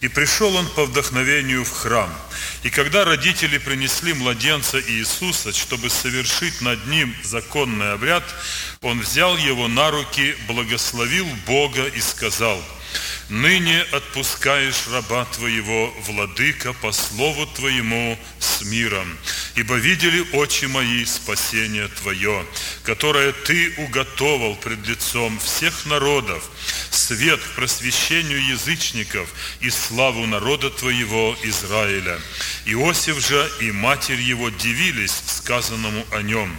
И 0.01 0.07
пришел 0.07 0.55
он 0.55 0.67
по 0.69 0.85
вдохновению 0.85 1.63
в 1.63 1.71
храм. 1.71 2.13
И 2.63 2.69
когда 2.69 3.05
родители 3.05 3.57
принесли 3.57 4.13
младенца 4.13 4.79
Иисуса, 4.79 5.53
чтобы 5.53 5.89
совершить 5.89 6.61
над 6.61 6.85
ним 6.87 7.15
законный 7.23 7.93
обряд, 7.93 8.23
он 8.81 8.99
взял 8.99 9.37
его 9.37 9.67
на 9.67 9.89
руки, 9.91 10.35
благословил 10.47 11.27
Бога 11.45 11.85
и 11.85 11.99
сказал– 12.01 12.61
Ныне 13.29 13.81
отпускаешь 13.91 14.87
раба 14.89 15.25
Твоего, 15.25 15.93
Владыка, 16.07 16.71
по 16.71 16.93
слову 16.93 17.45
Твоему 17.45 18.17
с 18.39 18.61
миром, 18.61 19.17
ибо 19.55 19.75
видели 19.75 20.25
очи 20.31 20.63
мои 20.65 21.03
спасение 21.03 21.89
Твое, 21.89 22.45
которое 22.83 23.33
Ты 23.33 23.73
уготовал 23.79 24.55
пред 24.55 24.87
лицом 24.87 25.37
всех 25.39 25.85
народов, 25.85 26.49
свет 26.89 27.39
к 27.41 27.55
просвещению 27.55 28.45
язычников 28.45 29.29
и 29.59 29.69
славу 29.69 30.25
народа 30.25 30.69
Твоего 30.69 31.35
Израиля. 31.43 32.19
Иосиф 32.65 33.25
же 33.25 33.49
и 33.61 33.71
матерь 33.71 34.21
его 34.21 34.49
дивились 34.49 35.21
сказанному 35.27 36.05
о 36.11 36.21
нем. 36.21 36.57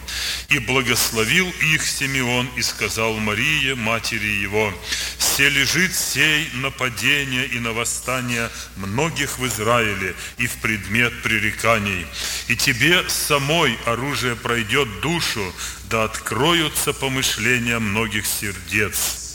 И 0.49 0.59
благословил 0.59 1.49
их 1.73 1.87
Симеон 1.87 2.49
и 2.57 2.63
сказал 2.63 3.15
Марии, 3.15 3.73
матери 3.75 4.43
его, 4.43 4.73
«Се 5.19 5.49
лежит 5.49 5.95
сей 5.95 6.51
нападение 6.59 7.47
и 7.47 7.59
на 7.59 7.73
восстание 7.73 8.51
многих 8.77 9.39
в 9.39 9.47
Израиле 9.47 10.15
и 10.37 10.47
в 10.47 10.57
предмет 10.59 11.23
пререканий. 11.23 12.07
И 12.49 12.57
тебе 12.57 13.09
самой 13.09 13.79
оружие 13.87 14.37
пройдет 14.37 15.01
душу, 15.01 15.53
да 15.91 16.05
откроются 16.05 16.93
помышления 16.93 17.79
многих 17.79 18.27
сердец». 18.27 19.29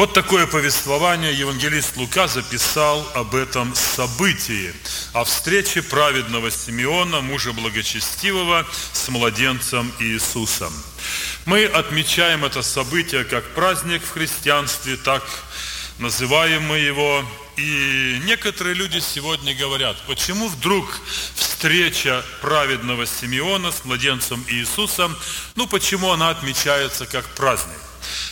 Вот 0.00 0.14
такое 0.14 0.46
повествование 0.46 1.34
евангелист 1.34 1.96
Лука 1.98 2.26
записал 2.26 3.06
об 3.14 3.34
этом 3.34 3.74
событии, 3.74 4.72
о 5.12 5.24
встрече 5.24 5.82
праведного 5.82 6.50
Симеона, 6.50 7.20
мужа 7.20 7.52
благочестивого, 7.52 8.66
с 8.94 9.08
младенцем 9.08 9.92
Иисусом. 9.98 10.72
Мы 11.44 11.66
отмечаем 11.66 12.46
это 12.46 12.62
событие 12.62 13.24
как 13.24 13.44
праздник 13.54 14.02
в 14.02 14.10
христианстве, 14.10 14.96
так 14.96 15.22
называем 16.00 16.64
мы 16.66 16.78
его. 16.78 17.24
И 17.56 18.20
некоторые 18.24 18.74
люди 18.74 19.00
сегодня 19.00 19.54
говорят, 19.54 19.96
почему 20.06 20.48
вдруг 20.48 21.00
встреча 21.34 22.24
праведного 22.40 23.06
Симеона 23.06 23.70
с 23.70 23.84
младенцем 23.84 24.42
Иисусом, 24.48 25.14
ну 25.56 25.66
почему 25.66 26.10
она 26.10 26.30
отмечается 26.30 27.04
как 27.04 27.26
праздник? 27.34 27.78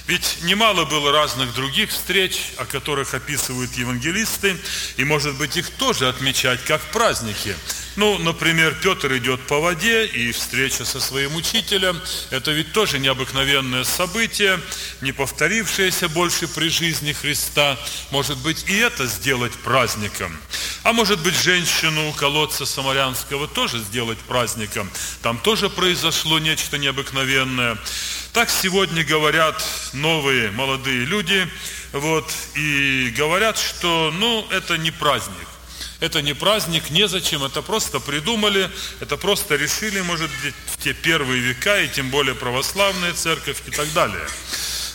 Ведь 0.09 0.39
немало 0.43 0.87
было 0.87 1.13
разных 1.13 1.53
других 1.53 1.91
встреч, 1.91 2.53
о 2.57 2.65
которых 2.65 3.13
описывают 3.13 3.75
евангелисты, 3.75 4.57
и, 4.97 5.05
может 5.05 5.37
быть, 5.37 5.59
их 5.59 5.69
тоже 5.69 6.09
отмечать 6.09 6.65
как 6.65 6.81
праздники. 6.93 7.55
Ну, 7.97 8.17
например, 8.17 8.75
Петр 8.83 9.15
идет 9.19 9.47
по 9.49 9.61
воде, 9.61 10.07
и 10.07 10.33
встреча 10.33 10.87
со 10.87 10.99
своим 10.99 11.35
учителем– 11.35 12.01
это 12.31 12.53
ведь 12.53 12.73
тоже 12.73 12.99
необыкновенное 12.99 13.85
событие, 13.85 14.59
не 15.03 15.13
повторившееся 15.13 16.09
больше 16.09 16.49
при 16.49 16.71
жизни 16.71 17.13
Христа. 17.13 17.77
Может 18.11 18.39
быть, 18.39 18.65
и 18.67 18.77
это 18.77 19.05
сделать 19.07 19.53
праздником. 19.53 20.35
А 20.85 20.95
может 20.95 21.19
быть, 21.19 21.35
женщину 21.35 22.09
у 22.09 22.13
колодца 22.13 22.65
Самарянского 22.65 23.47
тоже 23.47 23.79
сделать 23.81 24.19
праздником. 24.21 24.89
Там 25.21 25.37
тоже 25.37 25.69
произошло 25.69 26.39
нечто 26.39 26.79
необыкновенное. 26.79 27.77
Так 28.33 28.49
сегодня 28.49 29.05
говорят 29.05 29.61
новые 29.99 30.51
молодые 30.51 31.05
люди, 31.05 31.49
вот, 31.93 32.31
и 32.55 33.13
говорят, 33.17 33.59
что, 33.59 34.13
ну, 34.19 34.47
это 34.51 34.79
не 34.79 34.91
праздник. 34.91 35.49
Это 36.01 36.23
не 36.23 36.33
праздник, 36.33 36.91
незачем, 36.91 37.43
это 37.43 37.61
просто 37.61 37.99
придумали, 37.99 38.71
это 39.01 39.17
просто 39.17 39.57
решили, 39.57 40.01
может 40.01 40.31
в 40.67 40.83
те 40.83 40.93
первые 40.93 41.41
века, 41.41 41.81
и 41.81 41.89
тем 41.89 42.11
более 42.11 42.35
православная 42.35 43.13
церковь 43.15 43.63
и 43.67 43.71
так 43.73 43.93
далее. 43.93 44.27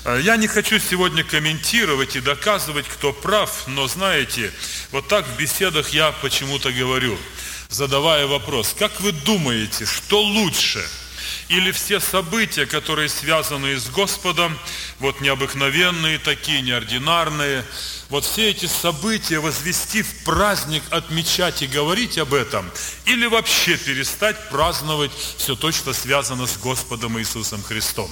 А, 0.06 0.18
я 0.18 0.38
не 0.38 0.48
хочу 0.48 0.80
сегодня 0.80 1.24
комментировать 1.26 2.16
и 2.16 2.22
доказывать, 2.22 2.88
кто 2.88 3.12
прав, 3.12 3.68
но 3.68 3.88
знаете, 3.88 4.52
вот 4.92 5.08
так 5.10 5.28
в 5.28 5.38
беседах 5.38 5.89
я 5.89 6.12
почему-то 6.12 6.72
говорю, 6.72 7.18
задавая 7.70 8.26
вопрос, 8.26 8.74
как 8.78 9.02
вы 9.02 9.12
думаете, 9.12 9.86
что 9.86 10.22
лучше– 10.22 10.88
или 11.49 11.71
все 11.71 11.99
события, 11.99 12.65
которые 12.65 13.10
связаны 13.10 13.77
с 13.77 13.89
Господом, 13.89 14.58
вот 14.99 15.21
необыкновенные 15.21 16.19
такие, 16.19 16.62
неординарные, 16.62 17.65
вот 18.10 18.25
все 18.25 18.49
эти 18.49 18.65
события 18.65 19.39
возвести 19.39 20.01
в 20.01 20.23
праздник, 20.23 20.84
отмечать 20.89 21.62
и 21.62 21.67
говорить 21.67 22.17
об 22.17 22.34
этом, 22.34 22.69
или 23.06 23.25
вообще 23.25 23.77
перестать 23.77 24.49
праздновать 24.49 25.12
все 25.38 25.56
то, 25.56 25.71
что 25.71 25.93
связано 25.93 26.47
с 26.47 26.58
Господом 26.58 27.19
Иисусом 27.19 27.63
Христом. 27.63 28.10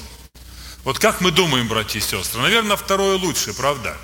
Вот 0.83 0.97
как 0.97 1.21
мы 1.21 1.31
думаем, 1.31 1.67
братья 1.67 1.99
и 1.99 2.01
сестры? 2.01 2.41
Наверное, 2.41 2.75
второе 2.75 3.17
лучше, 3.17 3.53
правда? 3.53 3.95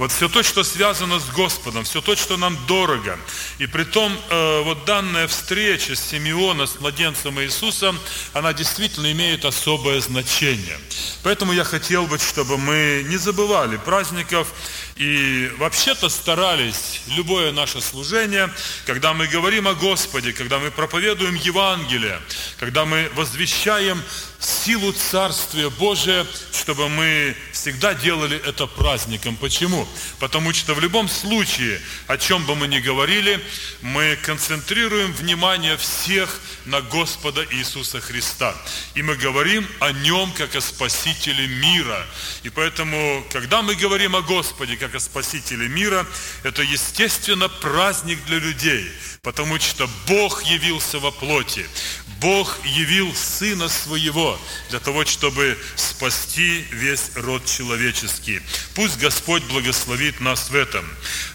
Вот 0.00 0.12
все 0.12 0.30
то, 0.30 0.42
что 0.42 0.64
связано 0.64 1.20
с 1.20 1.28
Господом, 1.28 1.84
все 1.84 2.00
то, 2.00 2.16
что 2.16 2.38
нам 2.38 2.56
дорого. 2.66 3.18
И 3.58 3.66
при 3.66 3.84
том, 3.84 4.18
э, 4.30 4.62
вот 4.62 4.86
данная 4.86 5.28
встреча 5.28 5.94
с 5.94 6.00
Симеона, 6.00 6.64
с 6.64 6.80
младенцем 6.80 7.38
Иисусом, 7.38 8.00
она 8.32 8.54
действительно 8.54 9.12
имеет 9.12 9.44
особое 9.44 10.00
значение. 10.00 10.78
Поэтому 11.22 11.52
я 11.52 11.64
хотел 11.64 12.06
бы, 12.06 12.18
чтобы 12.18 12.56
мы 12.56 13.04
не 13.10 13.18
забывали 13.18 13.76
праздников 13.76 14.54
и 14.96 15.52
вообще-то 15.58 16.08
старались 16.08 17.02
любое 17.08 17.52
наше 17.52 17.82
служение, 17.82 18.50
когда 18.86 19.12
мы 19.12 19.26
говорим 19.26 19.68
о 19.68 19.74
Господе, 19.74 20.32
когда 20.32 20.58
мы 20.58 20.70
проповедуем 20.70 21.34
Евангелие, 21.34 22.18
когда 22.58 22.86
мы 22.86 23.10
возвещаем 23.16 24.02
силу 24.40 24.92
Царствия 24.92 25.70
Божия, 25.70 26.26
чтобы 26.52 26.88
мы 26.88 27.36
всегда 27.52 27.94
делали 27.94 28.40
это 28.46 28.66
праздником. 28.66 29.36
Почему? 29.36 29.86
Потому 30.18 30.52
что 30.52 30.74
в 30.74 30.80
любом 30.80 31.08
случае, 31.08 31.80
о 32.06 32.16
чем 32.16 32.44
бы 32.46 32.54
мы 32.54 32.66
ни 32.68 32.78
говорили, 32.78 33.40
мы 33.82 34.18
концентрируем 34.22 35.12
внимание 35.12 35.76
всех 35.76 36.40
на 36.64 36.80
Господа 36.80 37.44
Иисуса 37.50 38.00
Христа. 38.00 38.54
И 38.94 39.02
мы 39.02 39.16
говорим 39.16 39.66
о 39.78 39.92
Нем 39.92 40.32
как 40.32 40.56
о 40.56 40.60
Спасителе 40.60 41.46
мира. 41.46 42.06
И 42.42 42.50
поэтому, 42.50 43.24
когда 43.30 43.62
мы 43.62 43.74
говорим 43.74 44.16
о 44.16 44.22
Господе 44.22 44.76
как 44.76 44.94
о 44.94 45.00
Спасителе 45.00 45.68
мира, 45.68 46.06
это, 46.42 46.62
естественно, 46.62 47.48
праздник 47.48 48.24
для 48.26 48.38
людей, 48.38 48.90
потому 49.22 49.58
что 49.58 49.88
Бог 50.06 50.42
явился 50.44 50.98
во 50.98 51.10
плоти. 51.10 51.66
Бог 52.20 52.58
явил 52.66 53.14
Сына 53.14 53.68
Своего 53.68 54.38
для 54.68 54.78
того, 54.78 55.06
чтобы 55.06 55.58
спасти 55.74 56.66
весь 56.70 57.12
род 57.14 57.46
человеческий. 57.46 58.42
Пусть 58.74 58.98
Господь 58.98 59.42
благословит 59.44 60.20
нас 60.20 60.50
в 60.50 60.54
этом. 60.54 60.84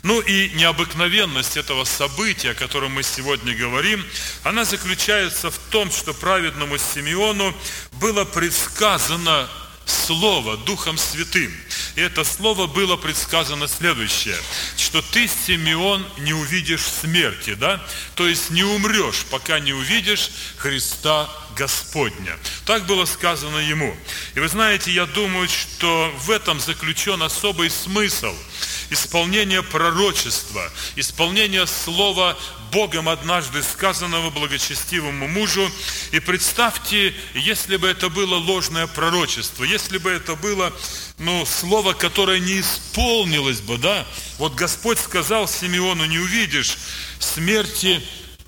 Ну 0.03 0.21
и 0.21 0.51
необыкновенность 0.51 1.57
этого 1.57 1.85
события, 1.85 2.51
о 2.51 2.55
котором 2.55 2.91
мы 2.91 3.01
сегодня 3.03 3.55
говорим, 3.55 4.05
она 4.43 4.63
заключается 4.63 5.49
в 5.49 5.57
том, 5.71 5.91
что 5.91 6.13
праведному 6.13 6.77
Симеону 6.77 7.55
было 7.93 8.23
предсказано 8.23 9.49
Слово 9.85 10.57
Духом 10.57 10.97
Святым. 10.97 11.51
И 11.95 12.01
это 12.01 12.23
Слово 12.23 12.67
было 12.67 12.97
предсказано 12.97 13.67
следующее, 13.67 14.37
что 14.77 15.01
ты, 15.01 15.27
Симеон, 15.27 16.05
не 16.19 16.33
увидишь 16.33 16.83
смерти, 16.83 17.53
да? 17.53 17.81
То 18.15 18.27
есть 18.27 18.49
не 18.49 18.63
умрешь, 18.63 19.25
пока 19.29 19.59
не 19.59 19.73
увидишь 19.73 20.29
Христа 20.57 21.29
Господня. 21.55 22.37
Так 22.65 22.85
было 22.85 23.05
сказано 23.05 23.57
ему. 23.57 23.95
И 24.33 24.39
вы 24.39 24.47
знаете, 24.47 24.91
я 24.91 25.05
думаю, 25.05 25.47
что 25.47 26.13
в 26.19 26.31
этом 26.31 26.59
заключен 26.59 27.21
особый 27.23 27.69
смысл– 27.69 28.35
исполнение 28.89 29.63
пророчества, 29.63 30.71
исполнение 30.95 31.67
слова 31.67 32.37
Богом 32.71 33.07
однажды 33.07 33.63
сказанного 33.63 34.29
благочестивому 34.31 35.27
мужу. 35.27 35.69
И 36.11 36.19
представьте, 36.19 37.13
если 37.33 37.77
бы 37.77 37.87
это 37.87 38.09
было 38.09 38.35
ложное 38.35 38.87
пророчество, 38.87 39.63
если 39.63 39.97
бы 39.97 40.09
это 40.09 40.35
было 40.35 40.73
ну, 41.17 41.45
слово, 41.45 41.93
которое 41.93 42.39
не 42.39 42.59
исполнилось 42.59 43.61
бы, 43.61 43.77
да? 43.77 44.05
Вот 44.37 44.55
Господь 44.55 44.99
сказал 44.99 45.47
Симеону, 45.47 46.05
не 46.05 46.19
увидишь 46.19 46.77
смерти, 47.19 48.01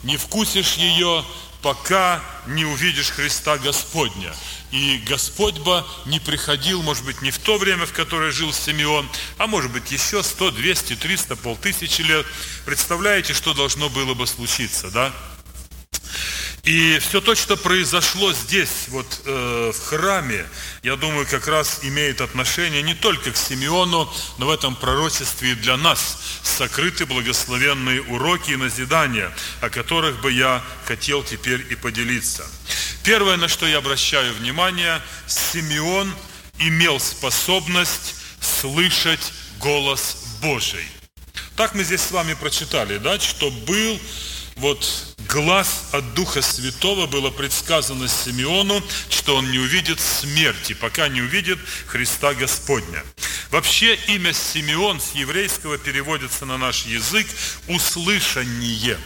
не 0.04 0.18
вкусишь 0.18 0.74
ее, 0.74 1.24
пока 1.62 2.22
не 2.48 2.66
увидишь 2.66 3.10
Христа 3.10 3.58
Господня. 3.58 4.34
И 4.72 5.02
Господь 5.08 5.60
бы 5.60 5.86
не 6.06 6.20
приходил, 6.20 6.84
может 6.84 7.06
быть, 7.06 7.22
не 7.22 7.32
в 7.32 7.40
то 7.40 7.58
время, 7.58 7.86
в 7.86 7.94
которое 7.94 8.32
жил 8.32 8.52
Симеон, 8.52 9.10
а 9.38 9.48
может 9.48 9.72
быть 9.72 9.92
еще 9.92 10.24
100, 10.24 10.52
200, 10.52 10.96
300, 10.98 11.36
полтысячи 11.38 12.02
лет. 12.02 12.26
Представляете, 12.66 13.34
что 13.34 13.54
должно 13.54 13.90
было 13.90 14.14
бы 14.14 14.28
случиться, 14.28 14.92
да? 14.92 15.14
И 16.68 17.00
все 17.00 17.22
то, 17.22 17.34
что 17.34 17.56
произошло 17.56 18.34
здесь, 18.34 18.90
вот 18.90 19.22
э, 19.24 19.72
в 19.74 19.86
храме, 19.86 20.46
я 20.84 20.98
думаю, 20.98 21.26
как 21.26 21.48
раз 21.48 21.80
имеет 21.84 22.20
отношение 22.20 22.82
не 22.82 22.94
только 22.94 23.32
к 23.32 23.38
Симеону, 23.38 24.14
но 24.38 24.48
в 24.48 24.50
этом 24.50 24.76
пророчестве 24.76 25.52
и 25.52 25.56
для 25.56 25.78
нас 25.78 26.18
сокрыты 26.44 27.06
благословенные 27.06 28.02
уроки 28.02 28.52
и 28.52 28.58
назидания, 28.58 29.34
о 29.62 29.70
которых 29.70 30.20
бы 30.20 30.30
я 30.30 30.62
хотел 30.84 31.24
теперь 31.24 31.66
и 31.70 31.76
поделиться. 31.76 32.46
Первое, 33.02 33.38
на 33.38 33.48
что 33.48 33.66
я 33.66 33.78
обращаю 33.78 34.34
внимание, 34.34 35.02
Симеон 35.26 36.14
имел 36.60 37.00
способность 37.00 38.16
слышать 38.42 39.32
голос 39.60 40.18
Божий. 40.42 40.86
Так 41.56 41.76
мы 41.76 41.86
здесь 41.86 42.02
с 42.02 42.12
вами 42.12 42.34
прочитали, 42.34 42.98
да, 42.98 43.22
что 43.22 43.52
был 43.52 44.02
вот 44.58 45.16
глаз 45.30 45.90
от 45.92 46.14
Духа 46.14 46.42
Святого 46.42 47.08
было 47.08 47.30
предсказано 47.30 48.08
Симеону, 48.08 48.82
что 49.10 49.36
он 49.36 49.52
не 49.52 49.60
увидит 49.60 50.00
смерти, 50.00 50.74
пока 50.74 51.08
не 51.08 51.22
увидит 51.22 51.60
Христа 51.86 52.34
Господня. 52.34 53.04
Вообще 53.52 53.96
имя 54.08 54.34
Симеон 54.34 55.00
с 55.00 55.12
еврейского 55.12 55.78
переводится 55.78 56.46
на 56.46 56.58
наш 56.58 56.86
язык 56.86 57.28
«услышание». 57.68 58.98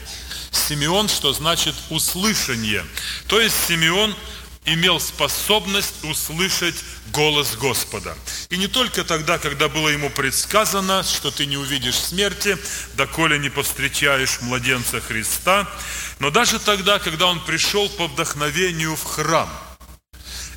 Симеон, 0.51 1.07
что 1.07 1.31
значит 1.33 1.75
услышание. 1.89 2.85
То 3.27 3.39
есть 3.39 3.55
Симеон 3.67 4.15
имел 4.65 4.99
способность 4.99 6.03
услышать 6.03 6.75
голос 7.11 7.55
Господа. 7.55 8.15
И 8.49 8.57
не 8.57 8.67
только 8.67 9.03
тогда, 9.03 9.37
когда 9.37 9.67
было 9.67 9.89
ему 9.89 10.09
предсказано, 10.09 11.03
что 11.03 11.31
ты 11.31 11.45
не 11.45 11.57
увидишь 11.57 11.95
смерти, 11.95 12.57
доколе 12.93 13.39
не 13.39 13.49
повстречаешь 13.49 14.39
младенца 14.41 15.01
Христа, 15.01 15.67
но 16.19 16.29
даже 16.29 16.59
тогда, 16.59 16.99
когда 16.99 17.27
он 17.27 17.43
пришел 17.43 17.89
по 17.89 18.07
вдохновению 18.07 18.95
в 18.95 19.03
храм. 19.03 19.49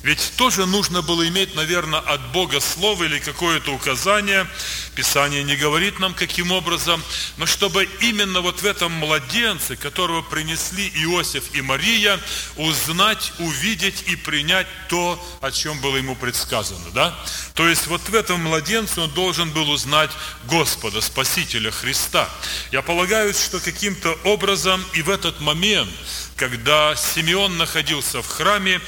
Ведь 0.05 0.33
тоже 0.37 0.67
нужно 0.67 1.01
было 1.01 1.27
иметь, 1.29 1.55
наверное, 1.55 1.99
от 1.99 2.31
Бога 2.31 2.59
слово 2.59 3.05
или 3.05 3.17
какое-то 3.17 3.71
указание. 3.71 4.47
Писание 4.93 5.41
не 5.41 5.55
говорит 5.55 5.97
нам, 5.97 6.13
каким 6.13 6.51
образом, 6.51 7.03
но 7.37 7.47
чтобы 7.47 7.89
именно 8.01 8.41
вот 8.41 8.61
в 8.61 8.65
этом 8.67 8.91
младенце, 8.91 9.75
которого 9.75 10.21
принесли 10.21 10.87
Иосиф 10.89 11.55
и 11.55 11.61
Мария, 11.63 12.19
узнать, 12.55 13.33
увидеть 13.39 14.03
и 14.05 14.15
принять 14.15 14.67
то, 14.89 15.19
о 15.41 15.49
чем 15.51 15.81
было 15.81 15.97
ему 15.97 16.15
предсказано. 16.15 16.91
Да? 16.93 17.17
То 17.55 17.67
есть 17.67 17.87
вот 17.87 18.01
в 18.07 18.13
этом 18.13 18.41
младенце 18.41 19.01
он 19.01 19.09
должен 19.09 19.49
был 19.49 19.71
узнать 19.71 20.11
Господа, 20.43 21.01
Спасителя 21.01 21.71
Христа. 21.71 22.29
Я 22.71 22.83
полагаю, 22.83 23.33
что 23.33 23.59
каким-то 23.59 24.11
образом 24.23 24.85
и 24.93 25.01
в 25.01 25.09
этот 25.09 25.39
момент, 25.39 25.89
когда 26.35 26.95
Симеон 26.95 27.57
находился 27.57 28.21
в 28.21 28.27
храме, 28.27 28.81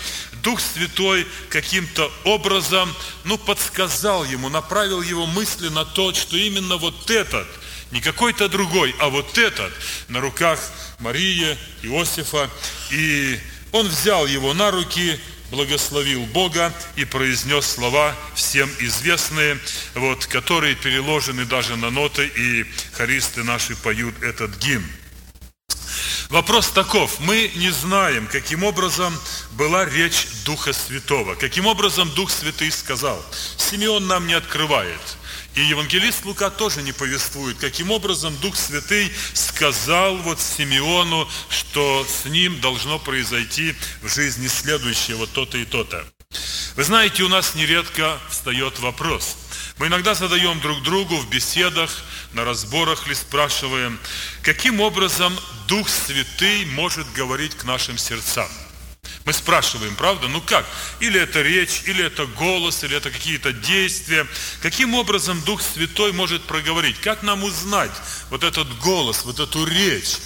Дух 0.44 0.62
Святой 0.62 1.28
каким-то 1.50 2.12
образом, 2.24 2.94
ну, 3.24 3.38
подсказал 3.38 4.24
ему, 4.26 4.50
направил 4.50 5.02
его 5.02 5.26
мысли 5.26 5.70
на 5.70 5.86
то, 5.86 6.14
что 6.14 6.38
именно 6.38 6.78
вот 6.78 7.10
этот, 7.10 7.48
не 7.92 8.02
какой-то 8.02 8.50
другой, 8.50 8.96
а 9.00 9.10
вот 9.10 9.38
этот 9.38 9.72
на 10.08 10.20
руках 10.20 10.60
Марии, 11.00 11.58
Иосифа, 11.84 12.50
и 12.92 13.40
он 13.72 13.88
взял 13.88 14.26
его 14.26 14.54
на 14.54 14.72
руки, 14.72 15.20
благословил 15.52 16.26
Бога 16.26 16.74
и 16.96 17.06
произнес 17.06 17.66
слова 17.66 18.16
всем 18.36 18.70
известные, 18.80 19.58
вот, 19.96 20.26
которые 20.26 20.76
переложены 20.76 21.46
даже 21.46 21.76
на 21.76 21.90
ноты, 21.90 22.28
и 22.28 22.66
хористы 22.94 23.44
наши 23.44 23.76
поют 23.76 24.22
этот 24.22 24.58
гимн. 24.58 24.86
Вопрос 26.30 26.70
таков. 26.70 27.20
Мы 27.20 27.52
не 27.56 27.70
знаем, 27.72 28.28
каким 28.28 28.64
образом 28.64 29.18
была 29.52 29.86
речь 29.86 30.28
Духа 30.46 30.74
Святого. 30.74 31.36
Каким 31.36 31.66
образом 31.66 32.10
Дух 32.12 32.32
Святый 32.32 32.72
сказал. 32.72 33.24
Симеон 33.58 34.08
нам 34.08 34.28
не 34.28 34.34
открывает. 34.34 35.00
И 35.56 35.62
евангелист 35.62 36.24
Лука 36.26 36.52
тоже 36.52 36.84
не 36.84 36.92
повествует, 36.92 37.58
каким 37.58 37.90
образом 37.90 38.38
Дух 38.38 38.56
Святый 38.56 39.12
сказал 39.34 40.16
вот 40.18 40.40
Симеону, 40.40 41.28
что 41.50 42.06
с 42.06 42.26
ним 42.26 42.62
должно 42.62 43.00
произойти 43.00 43.76
в 44.04 44.08
жизни 44.08 44.48
следующее, 44.48 45.18
вот 45.18 45.32
то-то 45.32 45.58
и 45.58 45.66
то-то. 45.66 46.06
Вы 46.76 46.84
знаете, 46.84 47.24
у 47.24 47.28
нас 47.28 47.56
нередко 47.56 48.20
встает 48.30 48.78
вопрос. 48.80 49.36
Мы 49.78 49.88
иногда 49.88 50.16
задаем 50.16 50.60
друг 50.60 50.82
другу 50.82 51.18
в 51.18 51.30
беседах, 51.30 51.92
на 52.34 52.44
разборах 52.44 53.08
ли 53.08 53.14
спрашиваем, 53.14 54.00
каким 54.42 54.82
образом 54.82 55.38
Дух 55.68 55.88
Святый 55.88 56.66
может 56.66 57.12
говорить 57.14 57.54
к 57.54 57.64
нашим 57.64 57.98
сердцам. 57.98 58.48
Мы 59.24 59.34
спрашиваем, 59.34 59.96
правда? 59.96 60.28
Ну 60.30 60.42
как? 60.42 60.66
Или 61.00 61.20
это 61.20 61.42
речь, 61.42 61.84
или 61.86 62.04
это 62.04 62.26
голос, 62.26 62.84
или 62.84 62.98
это 62.98 63.12
какие-то 63.12 63.52
действия. 63.54 64.26
Каким 64.62 64.96
образом 64.96 65.42
Дух 65.42 65.62
Святой 65.62 66.12
может 66.12 66.44
проговорить? 66.44 67.00
Как 67.02 67.22
нам 67.22 67.44
узнать 67.44 67.92
вот 68.32 68.44
этот 68.44 68.68
голос, 68.80 69.26
вот 69.26 69.40
эту 69.40 69.66
речь? 69.66 70.18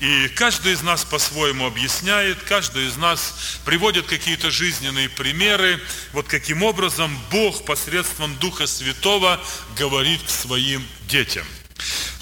И 0.00 0.28
каждый 0.28 0.72
из 0.72 0.82
нас 0.82 1.04
по-своему 1.04 1.66
объясняет, 1.66 2.42
каждый 2.44 2.88
из 2.88 2.96
нас 2.96 3.60
приводит 3.66 4.06
какие-то 4.06 4.50
жизненные 4.50 5.10
примеры, 5.10 5.78
вот 6.14 6.26
каким 6.26 6.62
образом 6.62 7.16
Бог 7.30 7.66
посредством 7.66 8.34
Духа 8.36 8.66
Святого 8.66 9.38
говорит 9.76 10.22
к 10.22 10.30
своим 10.30 10.82
детям. 11.06 11.44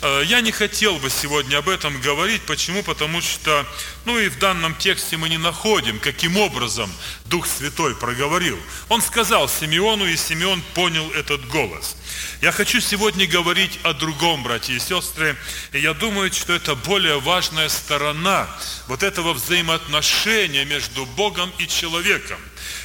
Э, 0.00 0.22
я 0.26 0.40
не 0.40 0.52
хотел 0.52 0.96
бы 0.98 1.10
сегодня 1.10 1.58
об 1.58 1.68
этом 1.68 2.00
говорить. 2.00 2.42
Почему? 2.42 2.82
Потому 2.82 3.20
что, 3.20 3.66
ну 4.04 4.18
и 4.18 4.28
в 4.28 4.38
данном 4.38 4.74
тексте 4.76 5.16
мы 5.16 5.28
не 5.28 5.38
находим, 5.38 5.98
каким 5.98 6.36
образом 6.36 6.90
Дух 7.26 7.46
Святой 7.46 7.96
проговорил. 7.96 8.58
Он 8.88 9.02
сказал 9.02 9.48
Симеону, 9.48 10.06
и 10.06 10.16
Симеон 10.16 10.62
понял 10.74 11.10
этот 11.12 11.46
голос. 11.48 11.96
Я 12.40 12.52
хочу 12.52 12.80
сегодня 12.80 13.26
говорить 13.26 13.80
о 13.82 13.92
другом, 13.92 14.44
братья 14.44 14.72
и 14.72 14.78
сестры, 14.78 15.36
и 15.72 15.80
я 15.80 15.94
думаю, 15.94 16.32
что 16.32 16.52
это 16.52 16.76
более 16.76 17.18
важная 17.20 17.68
сторона 17.68 18.48
вот 18.86 19.02
этого 19.02 19.32
взаимоотношения 19.32 20.64
между 20.64 21.06
Богом 21.06 21.52
и 21.58 21.66
человеком, 21.66 22.38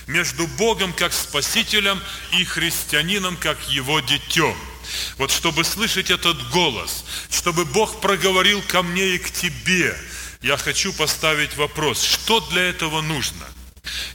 между 0.07 0.47
Богом 0.47 0.93
как 0.93 1.14
Спасителем 1.14 2.01
и 2.32 2.43
христианином 2.43 3.38
как 3.38 3.70
Его 3.70 3.99
детем– 3.99 4.55
вот 5.17 5.31
чтобы 5.31 5.63
слышать 5.63 6.09
этот 6.09 6.49
голос, 6.49 7.05
чтобы 7.29 7.65
Бог 7.65 8.01
проговорил 8.01 8.61
ко 8.61 8.84
мне 8.84 9.15
и 9.15 9.17
к 9.17 9.31
тебе, 9.31 9.95
я 10.41 10.57
хочу 10.57 10.91
поставить 10.93 11.55
вопрос, 11.55 12.01
что 12.01 12.39
для 12.51 12.63
этого 12.63 13.01
нужно? 13.01 13.45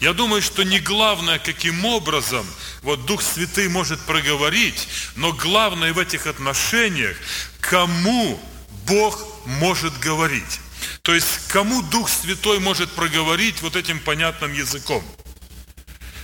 Я 0.01 0.12
думаю, 0.12 0.41
что 0.43 0.62
не 0.62 0.81
главное, 0.81 1.39
каким 1.39 1.85
образом 1.85 2.47
вот 2.83 3.05
Дух 3.07 3.23
Святый 3.23 3.69
может 3.69 4.01
проговорить, 4.01 4.89
но 5.16 5.33
главное 5.33 5.93
в 5.93 5.99
этих 5.99 6.27
отношениях, 6.27 7.16
кому 7.61 8.41
Бог 8.87 9.23
может 9.45 9.99
говорить. 9.99 10.61
То 11.03 11.14
есть, 11.14 11.49
кому 11.49 11.83
Дух 11.83 12.09
Святой 12.09 12.61
может 12.61 12.91
проговорить 12.93 13.61
вот 13.62 13.77
этим 13.77 13.99
понятным 14.01 14.53
языком. 14.53 15.05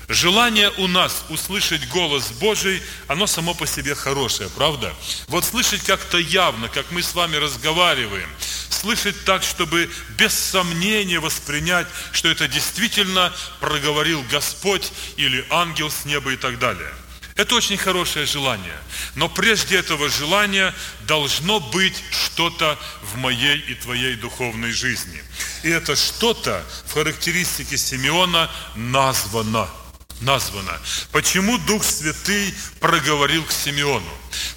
Желание 0.08 0.70
у 0.76 0.86
нас 0.86 1.24
услышать 1.30 1.88
голос 1.88 2.30
Божий, 2.32 2.82
оно 3.08 3.26
само 3.26 3.54
по 3.54 3.66
себе 3.66 3.94
хорошее, 3.94 4.50
правда? 4.50 4.92
Вот 5.28 5.44
слышать 5.44 5.82
как-то 5.82 6.18
явно, 6.18 6.68
как 6.68 6.90
мы 6.90 7.02
с 7.02 7.14
вами 7.14 7.36
разговариваем, 7.36 8.28
слышать 8.68 9.16
так, 9.24 9.42
чтобы 9.42 9.90
без 10.18 10.34
сомнения 10.34 11.20
воспринять, 11.20 11.86
что 12.12 12.28
это 12.28 12.46
действительно 12.48 13.32
проговорил 13.60 14.22
Господь 14.30 14.92
или 15.16 15.44
ангел 15.48 15.90
с 15.90 16.04
неба 16.04 16.32
и 16.32 16.36
так 16.36 16.58
далее. 16.58 16.92
Это 17.34 17.54
очень 17.56 17.78
хорошее 17.78 18.26
желание. 18.26 18.78
Но 19.16 19.28
прежде 19.28 19.76
этого 19.76 20.08
желания 20.08 20.72
должно 21.08 21.58
быть 21.58 21.96
что-то 22.10 22.78
в 23.02 23.16
моей 23.16 23.58
и 23.58 23.74
твоей 23.74 24.16
духовной 24.16 24.70
жизни. 24.70 25.20
И 25.62 25.70
это 25.70 25.96
что-то 25.96 26.62
в 26.86 26.92
характеристике 26.92 27.78
Симеона 27.78 28.50
названо– 28.76 29.68
названо. 30.24 30.72
Почему 31.12 31.58
Дух 31.58 31.84
Святый 31.84 32.54
проговорил 32.80 33.44
к 33.44 33.52
Симеону? 33.52 34.08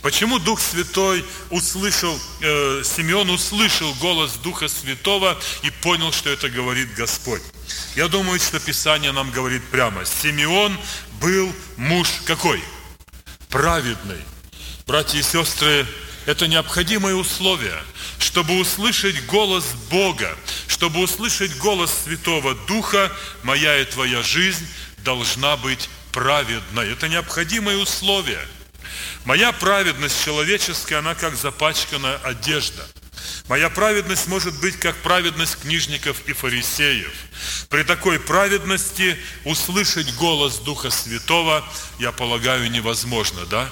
Почему 0.02 0.40
Дух 0.40 0.60
Святой 0.60 1.24
услышал, 1.50 2.18
э, 2.42 2.84
Симеон 2.84 3.30
услышал 3.30 3.94
голос 3.96 4.34
Духа 4.44 4.68
Святого 4.68 5.38
и 5.64 5.70
понял, 5.70 6.12
что 6.12 6.30
это 6.30 6.50
говорит 6.50 6.94
Господь? 6.96 7.42
Я 7.96 8.08
думаю, 8.08 8.40
что 8.40 8.60
Писание 8.60 9.12
нам 9.12 9.30
говорит 9.32 9.64
прямо. 9.70 10.06
Симеон 10.06 10.78
был 11.22 11.54
муж 11.76 12.08
какой? 12.26 12.64
Праведный. 13.50 14.24
Братья 14.88 15.20
и 15.20 15.24
сестры, 15.24 15.86
это 16.26 16.48
необходимое 16.48 17.16
условие, 17.16 17.78
чтобы 18.20 18.60
услышать 18.60 19.26
голос 19.28 19.66
Бога, 19.90 20.38
чтобы 20.68 21.00
услышать 21.00 21.58
голос 21.58 21.92
Святого 22.04 22.56
Духа, 22.68 23.12
моя 23.44 23.80
и 23.80 23.86
твоя 23.86 24.22
жизнь 24.24 24.66
должна 25.08 25.56
быть 25.56 25.90
праведной. 26.12 26.92
Это 26.92 27.08
необходимое 27.08 27.78
условие. 27.78 28.46
Моя 29.24 29.54
праведность 29.54 30.22
человеческая, 30.26 30.98
она 30.98 31.16
как 31.16 31.38
запачканная 31.38 32.18
одежда. 32.18 32.86
Моя 33.48 33.70
праведность 33.70 34.28
может 34.28 34.60
быть 34.60 34.78
как 34.78 34.98
праведность 34.98 35.62
книжников 35.62 36.18
и 36.28 36.34
фарисеев. 36.34 37.14
При 37.70 37.84
такой 37.84 38.20
праведности 38.20 39.18
услышать 39.46 40.14
голос 40.16 40.58
Духа 40.58 40.90
Святого, 40.90 41.66
я 42.00 42.12
полагаю, 42.12 42.70
невозможно, 42.70 43.46
да? 43.46 43.70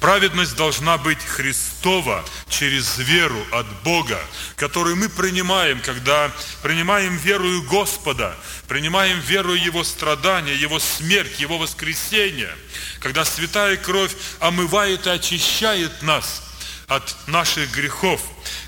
Праведность 0.00 0.56
должна 0.56 0.98
быть 0.98 1.22
Христова 1.24 2.24
через 2.48 2.98
веру 2.98 3.44
от 3.52 3.66
Бога, 3.82 4.20
которую 4.56 4.96
мы 4.96 5.08
принимаем, 5.08 5.80
когда 5.80 6.30
принимаем 6.62 7.16
верую 7.16 7.62
Господа, 7.64 8.34
принимаем 8.68 9.18
веру 9.20 9.54
Его 9.54 9.84
страдания, 9.84 10.54
Его 10.54 10.78
смерть, 10.78 11.40
Его 11.40 11.58
воскресение, 11.58 12.54
когда 13.00 13.24
святая 13.24 13.76
кровь 13.76 14.12
омывает 14.40 15.06
и 15.06 15.10
очищает 15.10 16.02
нас 16.02 16.42
от 16.86 17.28
наших 17.28 17.70
грехов, 17.72 18.20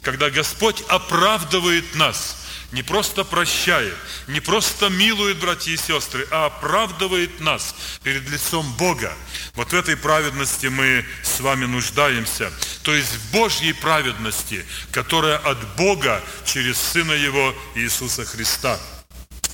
когда 0.02 0.30
Господь 0.30 0.82
оправдывает 0.88 1.94
нас– 1.94 2.36
не 2.72 2.82
просто 2.82 3.24
прощает, 3.24 3.94
не 4.28 4.40
просто 4.40 4.88
милует, 4.88 5.38
братья 5.38 5.72
и 5.72 5.76
сестры, 5.76 6.26
а 6.30 6.46
оправдывает 6.46 7.40
нас 7.40 7.74
перед 8.02 8.28
лицом 8.28 8.70
Бога. 8.74 9.12
Вот 9.54 9.72
в 9.72 9.74
этой 9.74 9.96
праведности 9.96 10.66
мы 10.66 11.04
с 11.22 11.40
вами 11.40 11.66
нуждаемся. 11.66 12.52
То 12.82 12.94
есть 12.94 13.12
в 13.12 13.32
Божьей 13.32 13.72
праведности, 13.72 14.64
которая 14.92 15.38
от 15.38 15.58
Бога 15.76 16.22
через 16.44 16.78
Сына 16.78 17.12
Его 17.12 17.54
Иисуса 17.74 18.24
Христа. 18.24 18.78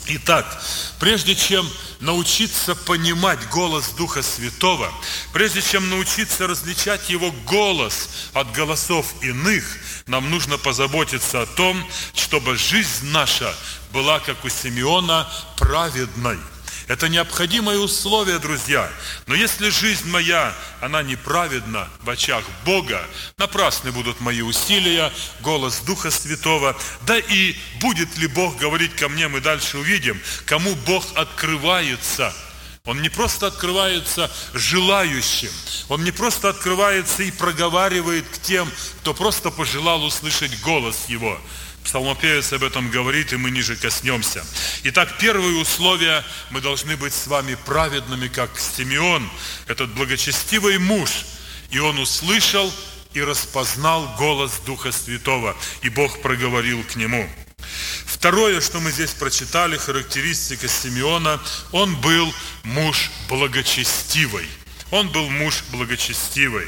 Итак, 0.09 0.63
прежде 1.01 1.35
чем 1.35 1.69
научиться 1.99 2.77
понимать 2.77 3.41
голос 3.49 3.89
Духа 3.91 4.23
Святого, 4.23 4.93
прежде 5.33 5.61
чем 5.61 5.91
научиться 5.91 6.47
различать 6.47 7.11
Его 7.11 7.33
голос 7.45 8.09
от 8.33 8.53
голосов 8.53 9.13
иных, 9.21 9.65
нам 10.07 10.31
нужно 10.31 10.57
позаботиться 10.57 11.43
о 11.43 11.47
том, 11.47 11.85
чтобы 12.15 12.57
жизнь 12.57 13.11
наша 13.11 13.55
была, 13.93 14.21
как 14.21 14.45
у 14.45 14.49
Симеона, 14.49 15.29
праведной. 15.57 16.39
Это 16.87 17.09
необходимое 17.09 17.79
условие, 17.79 18.39
друзья. 18.39 18.89
Но 19.27 19.35
если 19.35 19.71
жизнь 19.71 20.09
моя, 20.09 20.55
она 20.81 21.03
неправедна 21.03 21.89
в 22.03 22.11
очах 22.11 22.45
Бога, 22.65 23.05
напрасны 23.39 23.91
будут 23.91 24.21
мои 24.21 24.41
усилия, 24.41 25.13
голос 25.41 25.81
Духа 25.81 26.13
Святого. 26.13 26.77
Да 27.05 27.19
и 27.19 27.57
будет 27.81 28.17
ли 28.19 28.29
Бог 28.29 28.57
говорить 28.59 28.95
ко 28.95 29.09
мне, 29.09 29.27
мы 29.27 29.41
дальше 29.41 29.79
увидим, 29.79 30.21
кому 30.45 30.77
Бог 30.87 31.05
открывается– 31.17 32.33
он 32.87 33.03
не 33.03 33.09
просто 33.09 33.49
открывается 33.49 34.31
желающим, 34.55 35.51
он 35.89 36.05
не 36.05 36.13
просто 36.13 36.49
открывается 36.49 37.23
и 37.23 37.31
проговаривает 37.31 38.27
к 38.29 38.39
тем, 38.39 38.71
кто 39.01 39.13
просто 39.13 39.51
пожелал 39.51 40.05
услышать 40.05 40.61
голос 40.63 41.07
его. 41.09 41.39
Псалмопевец 41.85 42.53
об 42.53 42.65
этом 42.65 42.91
говорит, 42.91 43.33
и 43.33 43.37
мы 43.37 43.51
ниже 43.51 43.77
коснемся. 43.77 44.45
Итак, 44.85 45.19
первое 45.21 45.53
условие, 45.53 46.25
мы 46.51 46.61
должны 46.61 46.97
быть 46.97 47.15
с 47.15 47.29
вами 47.29 47.57
праведными, 47.65 48.27
как 48.27 48.51
Симеон, 48.59 49.29
этот 49.69 49.91
благочестивый 49.95 50.79
муж. 50.79 51.11
И 51.71 51.79
он 51.79 51.99
услышал 52.01 52.73
и 53.15 53.23
распознал 53.23 54.15
голос 54.19 54.61
Духа 54.67 54.91
Святого, 54.91 55.57
и 55.83 55.89
Бог 55.89 56.21
проговорил 56.23 56.83
к 56.83 56.97
нему. 56.97 57.29
Второе, 58.05 58.61
что 58.61 58.81
мы 58.81 58.91
здесь 58.91 59.11
прочитали, 59.11 59.77
характеристика 59.77 60.69
Симеона, 60.69 61.41
он 61.73 61.97
был 61.97 62.33
муж 62.65 63.11
благочестивый. 63.29 64.49
Он 64.91 65.09
был 65.09 65.29
муж 65.29 65.65
благочестивый. 65.71 66.67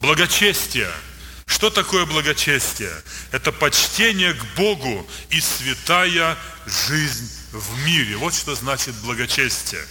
Благочестие– 0.00 0.90
что 1.48 1.70
такое 1.70 2.04
благочестие? 2.04 2.92
Это 3.32 3.50
почтение 3.50 4.34
к 4.34 4.44
Богу 4.54 5.04
и 5.30 5.40
святая 5.40 6.36
жизнь 6.66 7.28
в 7.52 7.84
мире. 7.84 8.16
Вот 8.18 8.34
что 8.34 8.54
значит 8.54 8.94
благочестие. 8.96 9.84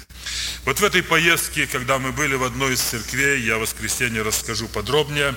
Вот 0.65 0.79
в 0.79 0.83
этой 0.83 1.01
поездке, 1.01 1.65
когда 1.65 1.97
мы 1.97 2.11
были 2.11 2.35
в 2.35 2.43
одной 2.43 2.75
из 2.75 2.81
церквей, 2.81 3.41
я 3.41 3.57
в 3.57 3.61
воскресенье 3.61 4.21
расскажу 4.21 4.67
подробнее, 4.67 5.33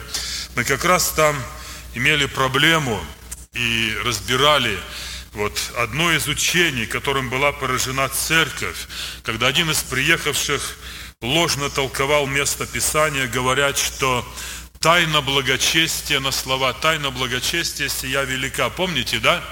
мы 0.54 0.64
как 0.64 0.84
раз 0.84 1.08
там 1.16 1.34
имели 1.94 2.26
проблему 2.26 3.02
и 3.52 3.96
разбирали 4.04 4.78
вот 5.32 5.58
одно 5.76 6.12
из 6.12 6.28
учений, 6.28 6.86
которым 6.86 7.30
была 7.30 7.52
поражена 7.52 8.08
церковь, 8.08 8.86
когда 9.22 9.46
один 9.46 9.70
из 9.70 9.82
приехавших 9.82 10.76
ложно 11.20 11.70
толковал 11.70 12.26
место 12.26 12.66
Писания, 12.66 13.26
говорят, 13.26 13.78
что 13.78 14.24
Тайна 14.80 15.20
благочестия 15.20 16.20
на 16.20 16.30
слова, 16.30 16.72
тайна 16.72 17.10
благочестия 17.10 17.90
сия 17.90 18.22
велика. 18.22 18.70
Помните, 18.70 19.18
да? 19.18 19.44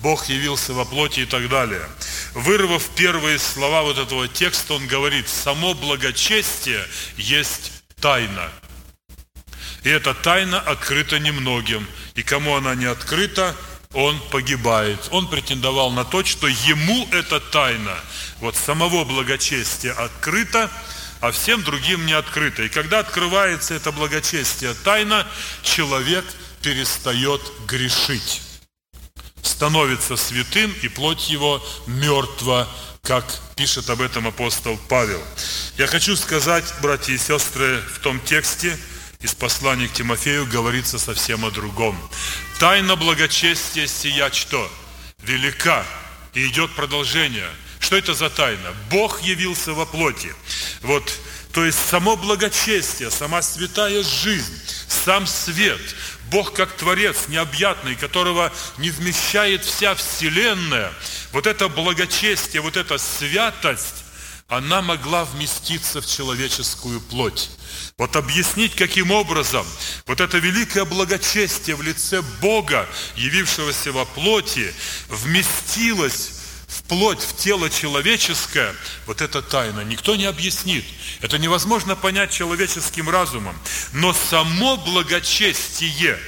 Бог 0.00 0.26
явился 0.26 0.74
во 0.74 0.84
плоти 0.84 1.20
и 1.20 1.24
так 1.24 1.48
далее. 1.48 1.80
Вырвав 2.34 2.90
первые 2.94 3.38
слова 3.38 3.82
вот 3.82 3.96
этого 3.96 4.28
текста, 4.28 4.74
он 4.74 4.86
говорит, 4.86 5.26
само 5.26 5.72
благочестие 5.72 6.84
есть 7.16 7.72
тайна. 7.98 8.50
И 9.84 9.90
эта 9.90 10.14
тайна 10.14 10.58
открыта 10.60 11.18
немногим. 11.18 11.86
И 12.14 12.22
кому 12.22 12.56
она 12.56 12.74
не 12.74 12.86
открыта, 12.86 13.54
он 13.92 14.18
погибает. 14.30 14.98
Он 15.10 15.28
претендовал 15.28 15.90
на 15.92 16.04
то, 16.04 16.24
что 16.24 16.48
ему 16.48 17.06
эта 17.12 17.38
тайна, 17.38 17.94
вот 18.40 18.56
самого 18.56 19.04
благочестия 19.04 19.92
открыта, 19.92 20.70
а 21.20 21.30
всем 21.30 21.62
другим 21.62 22.06
не 22.06 22.14
открыто. 22.14 22.62
И 22.62 22.68
когда 22.68 23.00
открывается 23.00 23.74
это 23.74 23.92
благочестие 23.92 24.74
тайна, 24.74 25.26
человек 25.62 26.24
перестает 26.62 27.40
грешить. 27.66 28.40
Становится 29.42 30.16
святым, 30.16 30.74
и 30.82 30.88
плоть 30.88 31.28
его 31.28 31.62
мертва, 31.86 32.66
как 33.02 33.24
пишет 33.54 33.90
об 33.90 34.00
этом 34.00 34.26
апостол 34.26 34.78
Павел. 34.88 35.22
Я 35.76 35.86
хочу 35.86 36.16
сказать, 36.16 36.64
братья 36.80 37.12
и 37.12 37.18
сестры, 37.18 37.82
в 37.94 37.98
том 37.98 38.18
тексте 38.20 38.78
из 39.24 39.34
послания 39.34 39.88
к 39.88 39.92
Тимофею 39.92 40.46
говорится 40.46 40.98
совсем 40.98 41.44
о 41.44 41.50
другом. 41.50 41.98
Тайна 42.60 42.94
благочестия 42.94 43.86
сия 43.86 44.30
что? 44.30 44.70
Велика. 45.22 45.84
И 46.34 46.46
идет 46.46 46.70
продолжение– 46.72 47.48
что 47.84 47.96
это 47.96 48.14
за 48.14 48.30
тайна? 48.30 48.74
Бог 48.90 49.20
явился 49.20 49.74
во 49.74 49.84
плоти. 49.84 50.34
Вот, 50.80 51.12
то 51.52 51.66
есть 51.66 51.78
само 51.78 52.16
благочестие, 52.16 53.10
сама 53.10 53.42
святая 53.42 54.02
жизнь, 54.02 54.58
сам 54.88 55.26
свет, 55.26 55.80
Бог 56.30 56.54
как 56.54 56.72
Творец 56.72 57.28
необъятный, 57.28 57.94
которого 57.94 58.50
не 58.78 58.88
вмещает 58.88 59.66
вся 59.66 59.94
Вселенная, 59.94 60.94
вот 61.32 61.46
это 61.46 61.68
благочестие, 61.68 62.62
вот 62.62 62.78
эта 62.78 62.96
святость, 62.96 64.04
она 64.48 64.80
могла 64.80 65.26
вместиться 65.26 66.00
в 66.00 66.06
человеческую 66.06 67.02
плоть. 67.02 67.50
Вот 67.96 68.16
объяснить, 68.16 68.74
каким 68.74 69.12
образом 69.12 69.64
вот 70.06 70.20
это 70.20 70.38
великое 70.38 70.84
благочестие 70.84 71.76
в 71.76 71.82
лице 71.82 72.22
Бога, 72.40 72.88
явившегося 73.14 73.92
во 73.92 74.04
плоти, 74.04 74.74
вместилось 75.08 76.32
вплоть 76.66 77.22
в 77.22 77.36
тело 77.36 77.70
человеческое, 77.70 78.74
вот 79.06 79.20
это 79.20 79.42
тайна, 79.42 79.82
никто 79.82 80.16
не 80.16 80.24
объяснит. 80.24 80.84
Это 81.20 81.38
невозможно 81.38 81.94
понять 81.94 82.32
человеческим 82.32 83.08
разумом. 83.08 83.56
Но 83.92 84.12
само 84.12 84.76
благочестие, 84.76 86.18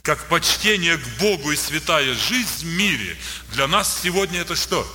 как 0.00 0.28
почтение 0.28 0.96
к 0.96 1.06
Богу 1.20 1.52
и 1.52 1.56
святая 1.56 2.14
жизнь 2.14 2.60
в 2.60 2.64
мире, 2.64 3.18
для 3.50 3.68
нас 3.68 4.00
сегодня 4.02 4.40
это 4.40 4.56
что? 4.56 4.90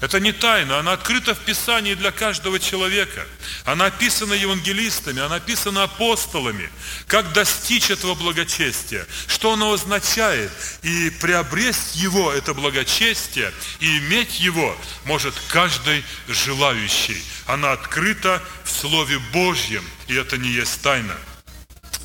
Это 0.00 0.20
не 0.20 0.32
тайна, 0.32 0.78
она 0.78 0.92
открыта 0.92 1.34
в 1.34 1.38
Писании 1.38 1.94
для 1.94 2.10
каждого 2.10 2.60
человека. 2.60 3.26
Она 3.64 3.86
описана 3.86 4.34
евангелистами, 4.34 5.22
она 5.22 5.36
описана 5.36 5.84
апостолами. 5.84 6.68
Как 7.06 7.32
достичь 7.32 7.90
этого 7.90 8.14
благочестия, 8.14 9.06
что 9.26 9.54
оно 9.54 9.72
означает. 9.72 10.52
И 10.82 11.08
приобрести 11.20 12.00
его, 12.00 12.30
это 12.30 12.52
благочестие, 12.52 13.50
и 13.80 13.98
иметь 13.98 14.38
его 14.38 14.76
может 15.04 15.34
каждый 15.48 16.04
желающий. 16.28 17.22
Она 17.46 17.72
открыта 17.72 18.42
в 18.64 18.70
Слове 18.70 19.18
Божьем, 19.32 19.84
и 20.08 20.14
это 20.14 20.36
не 20.36 20.50
есть 20.50 20.82
тайна. 20.82 21.16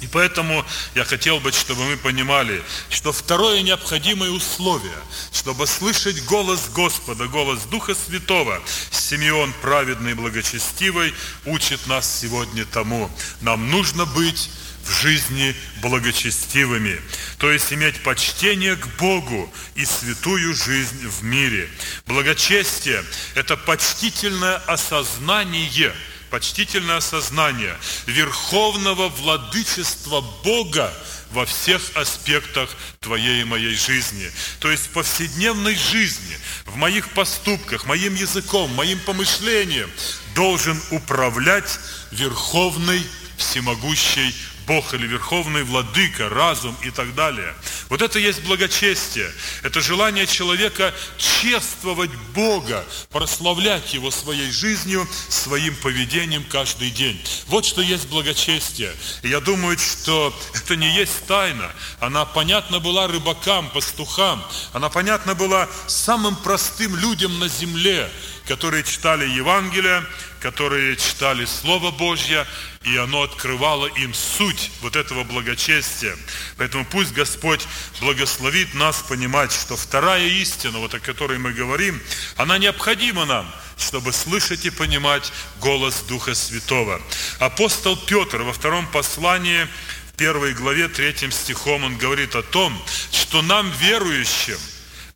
И 0.02 0.08
поэтому 0.08 0.66
я 0.96 1.06
хотел 1.06 1.40
бы, 1.40 1.52
чтобы 1.52 1.86
мы 1.86 1.96
понимали, 1.96 2.62
что 2.90 3.12
второе 3.12 3.62
необходимое 3.62 4.32
условие, 4.32 4.98
чтобы 5.32 5.68
слышать 5.68 6.26
голос 6.26 6.70
Господа, 6.74 7.28
голос 7.28 7.62
Духа 7.66 7.94
Святого, 7.94 8.60
Симеон 8.90 9.54
праведный 9.62 10.12
и 10.12 10.16
благочестивый 10.16 11.14
учит 11.46 11.86
нас 11.86 12.20
сегодня 12.20 12.66
тому. 12.66 13.12
Нам 13.42 13.70
нужно 13.70 14.06
быть 14.06 14.50
в 14.84 14.92
жизни 14.92 15.56
благочестивыми, 15.84 17.00
то 17.38 17.52
есть 17.52 17.72
иметь 17.72 18.02
почтение 18.02 18.76
к 18.76 18.88
Богу 18.98 19.54
и 19.76 19.86
святую 19.86 20.56
жизнь 20.56 21.08
в 21.08 21.24
мире. 21.24 21.70
Благочестие– 22.08 23.04
это 23.36 23.56
почтительное 23.56 24.56
осознание– 24.66 25.94
почтительное 26.32 26.98
осознание 26.98 27.78
верховного 28.08 29.10
владычества 29.10 30.22
Бога 30.44 30.92
во 31.32 31.46
всех 31.46 31.82
аспектах 31.96 32.70
твоей 33.00 33.42
и 33.42 33.46
моей 33.46 33.76
жизни. 33.76 34.32
То 34.60 34.72
есть 34.72 34.88
в 34.88 34.90
повседневной 34.90 35.76
жизни, 35.76 36.38
в 36.66 36.76
моих 36.78 37.10
поступках, 37.10 37.86
моим 37.86 38.16
языком, 38.16 38.74
моим 38.74 39.00
помышлением 39.00 39.90
должен 40.34 40.82
управлять 40.92 41.80
верховный 42.12 43.06
всемогущий 43.38 44.34
Бог 44.68 44.94
или 44.94 45.08
Верховный 45.08 45.64
Владыка, 45.64 46.30
разум 46.30 46.76
и 46.84 46.92
так 46.92 47.14
далее. 47.16 47.54
Вот 47.90 48.02
это 48.02 48.20
есть 48.20 48.44
благочестие. 48.44 49.30
Это 49.64 49.82
желание 49.82 50.28
человека 50.28 50.94
чествовать 51.18 52.12
Бога, 52.34 52.86
прославлять 53.10 53.94
Его 53.94 54.12
своей 54.12 54.52
жизнью, 54.52 55.08
своим 55.30 55.76
поведением 55.76 56.44
каждый 56.44 56.92
день. 56.92 57.22
Вот 57.48 57.66
что 57.66 57.82
есть 57.82 58.08
благочестие. 58.08 58.94
И 59.24 59.30
я 59.30 59.40
думаю, 59.40 59.78
что 59.78 60.34
это 60.54 60.76
не 60.76 60.90
есть 60.96 61.26
тайна. 61.26 61.72
Она 62.00 62.26
понятна 62.26 62.80
была 62.80 63.08
рыбакам, 63.08 63.70
пастухам. 63.70 64.44
Она 64.74 64.90
понятна 64.90 65.36
была 65.36 65.68
самым 65.88 66.36
простым 66.36 66.96
людям 66.96 67.40
на 67.40 67.48
земле, 67.48 68.10
которые 68.48 68.84
читали 68.84 69.28
Евангелие, 69.28 70.04
которые 70.42 70.98
читали 70.98 71.46
Слово 71.46 71.92
Божье, 71.92 72.48
и 72.84 72.98
оно 72.98 73.22
открывало 73.22 73.86
им 73.86 74.14
суть 74.14 74.72
вот 74.82 74.96
этого 74.96 75.24
благочестия. 75.24 76.18
Поэтому 76.58 76.84
пусть 76.84 77.14
Господь 77.14 77.68
благословит 78.02 78.74
нас 78.74 79.04
понимать, 79.08 79.52
что 79.52 79.78
вторая 79.78 80.26
истина, 80.28 80.80
вот 80.80 80.94
о 80.96 81.00
которой 81.00 81.38
мы 81.38 81.54
говорим, 81.54 82.02
она 82.38 82.58
необходима 82.58 83.26
нам, 83.26 83.50
чтобы 83.78 84.12
слышать 84.12 84.66
и 84.66 84.72
понимать 84.72 85.32
голос 85.60 86.02
Духа 86.08 86.34
Святого. 86.34 87.00
Апостол 87.40 87.96
Петр 87.96 88.42
во 88.42 88.52
втором 88.52 88.88
послании, 88.88 89.68
в 90.12 90.18
первой 90.18 90.54
главе, 90.54 90.88
третьим 90.88 91.32
стихом, 91.32 91.84
он 91.84 91.98
говорит 91.98 92.36
о 92.36 92.42
том, 92.42 92.84
что 93.12 93.44
нам, 93.44 93.72
верующим, 93.80 94.58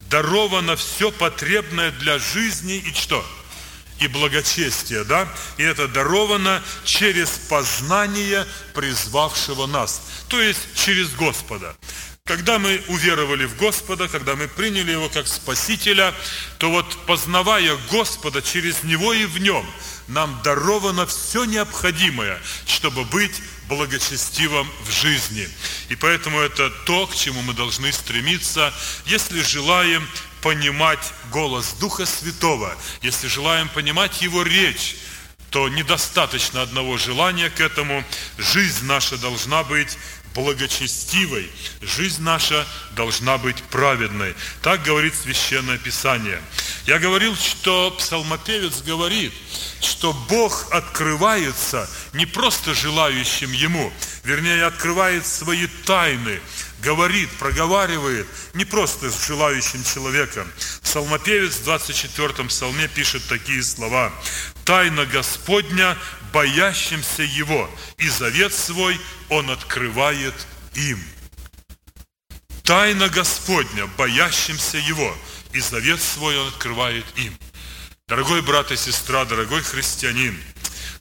даровано 0.01 0.76
все 0.76 1.11
потребное 1.11 1.89
для 1.91 2.19
жизни 2.19 2.76
и 2.76 2.93
что? 2.93 3.26
И 3.99 4.07
благочестие, 4.07 5.03
да? 5.03 5.27
И 5.57 5.63
это 5.63 5.87
даровано 5.87 6.63
через 6.83 7.29
познание 7.49 8.45
призвавшего 8.73 9.65
нас, 9.67 10.01
то 10.27 10.41
есть 10.41 10.59
через 10.75 11.09
Господа. 11.11 11.75
Когда 12.25 12.57
мы 12.57 12.81
уверовали 12.87 13.45
в 13.45 13.55
Господа, 13.57 14.07
когда 14.07 14.35
мы 14.35 14.47
приняли 14.47 14.91
Его 14.91 15.09
как 15.09 15.27
Спасителя, 15.27 16.11
то 16.57 16.71
вот 16.71 17.05
познавая 17.05 17.77
Господа 17.91 18.41
через 18.41 18.81
Него 18.81 19.13
и 19.13 19.25
в 19.25 19.37
Нем, 19.37 19.63
нам 20.07 20.41
даровано 20.43 21.05
все 21.05 21.45
необходимое, 21.45 22.41
чтобы 22.65 23.05
быть 23.05 23.41
благочестивым 23.67 24.67
в 24.87 24.91
жизни. 24.91 25.47
И 25.89 25.95
поэтому 25.95 26.39
это 26.39 26.71
то, 26.87 27.05
к 27.05 27.15
чему 27.15 27.43
мы 27.43 27.53
должны 27.53 27.91
стремиться, 27.91 28.73
если 29.05 29.41
желаем 29.41 30.07
понимать 30.45 31.11
голос 31.31 31.73
Духа 31.79 32.05
Святого, 32.05 32.71
если 33.01 33.27
желаем 33.27 33.67
понимать 33.67 34.21
Его 34.21 34.43
речь, 34.43 34.95
то 35.49 35.67
недостаточно 35.69 36.61
одного 36.61 36.99
желания 36.99 37.49
к 37.49 37.59
этому. 37.59 38.03
Жизнь 38.37 38.85
наша 38.85 39.17
должна 39.17 39.63
быть 39.63 39.97
благочестивой. 40.35 41.49
Жизнь 41.81 42.21
наша 42.21 42.67
должна 42.91 43.39
быть 43.39 43.63
праведной. 43.71 44.35
Так 44.61 44.83
говорит 44.83 45.15
Священное 45.15 45.79
Писание. 45.79 46.39
Я 46.85 46.99
говорил, 46.99 47.35
что 47.35 47.89
псалмопевец 47.97 48.83
говорит, 48.83 49.33
что 49.81 50.13
Бог 50.29 50.67
открывается 50.71 51.89
не 52.13 52.27
просто 52.27 52.75
желающим 52.75 53.51
Ему, 53.51 53.91
вернее, 54.23 54.65
открывает 54.65 55.25
свои 55.25 55.65
тайны, 55.87 56.39
говорит, 56.84 57.30
проговаривает, 57.39 58.28
не 58.53 58.65
просто 58.65 59.09
с 59.09 59.28
желающим 59.28 59.84
человеком. 59.84 60.51
Псалмопевец 60.82 61.55
в 61.55 61.63
24 61.63 62.47
псалме 62.47 62.88
пишет 62.88 63.28
такие 63.28 63.63
слова. 63.63 64.11
«Тайна 64.65 65.05
Господня 65.05 65.97
боящимся 66.34 67.23
Его, 67.23 67.69
и 67.97 68.09
завет 68.09 68.53
свой 68.53 68.99
Он 69.30 69.49
открывает 69.49 70.36
им». 70.73 71.03
Тайна 72.63 73.09
Господня 73.09 73.88
боящимся 73.97 74.78
Его, 74.78 75.15
и 75.53 75.59
завет 75.59 76.01
свой 76.01 76.38
Он 76.38 76.47
открывает 76.47 77.05
им. 77.15 77.38
Дорогой 78.07 78.41
брат 78.41 78.71
и 78.71 78.76
сестра, 78.76 79.26
дорогой 79.26 79.61
христианин, 79.61 80.39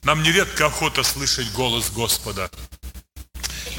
нам 0.03 0.21
нередко 0.21 0.67
охота 0.67 1.03
слышать 1.03 1.51
голос 1.53 1.89
Господа. 1.89 2.49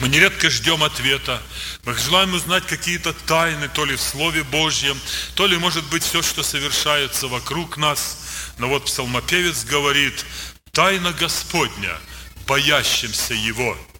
Мы 0.00 0.08
нередко 0.08 0.50
ждем 0.50 0.82
ответа. 0.82 1.42
Мы 1.84 1.94
желаем 1.94 2.34
узнать 2.34 2.66
какие-то 2.66 3.12
тайны, 3.26 3.68
то 3.68 3.84
ли 3.84 3.96
в 3.96 4.00
Слове 4.00 4.44
Божьем, 4.44 4.98
то 5.34 5.46
ли, 5.46 5.56
может 5.56 5.84
быть, 5.86 6.02
все, 6.02 6.22
что 6.22 6.42
совершается 6.42 7.28
вокруг 7.28 7.76
нас. 7.76 8.18
Но 8.58 8.68
вот 8.68 8.84
псалмопевец 8.84 9.64
говорит, 9.64 10.24
тайна 10.72 11.12
Господня, 11.12 11.98
боящимся 12.46 13.34
Его– 13.34 13.76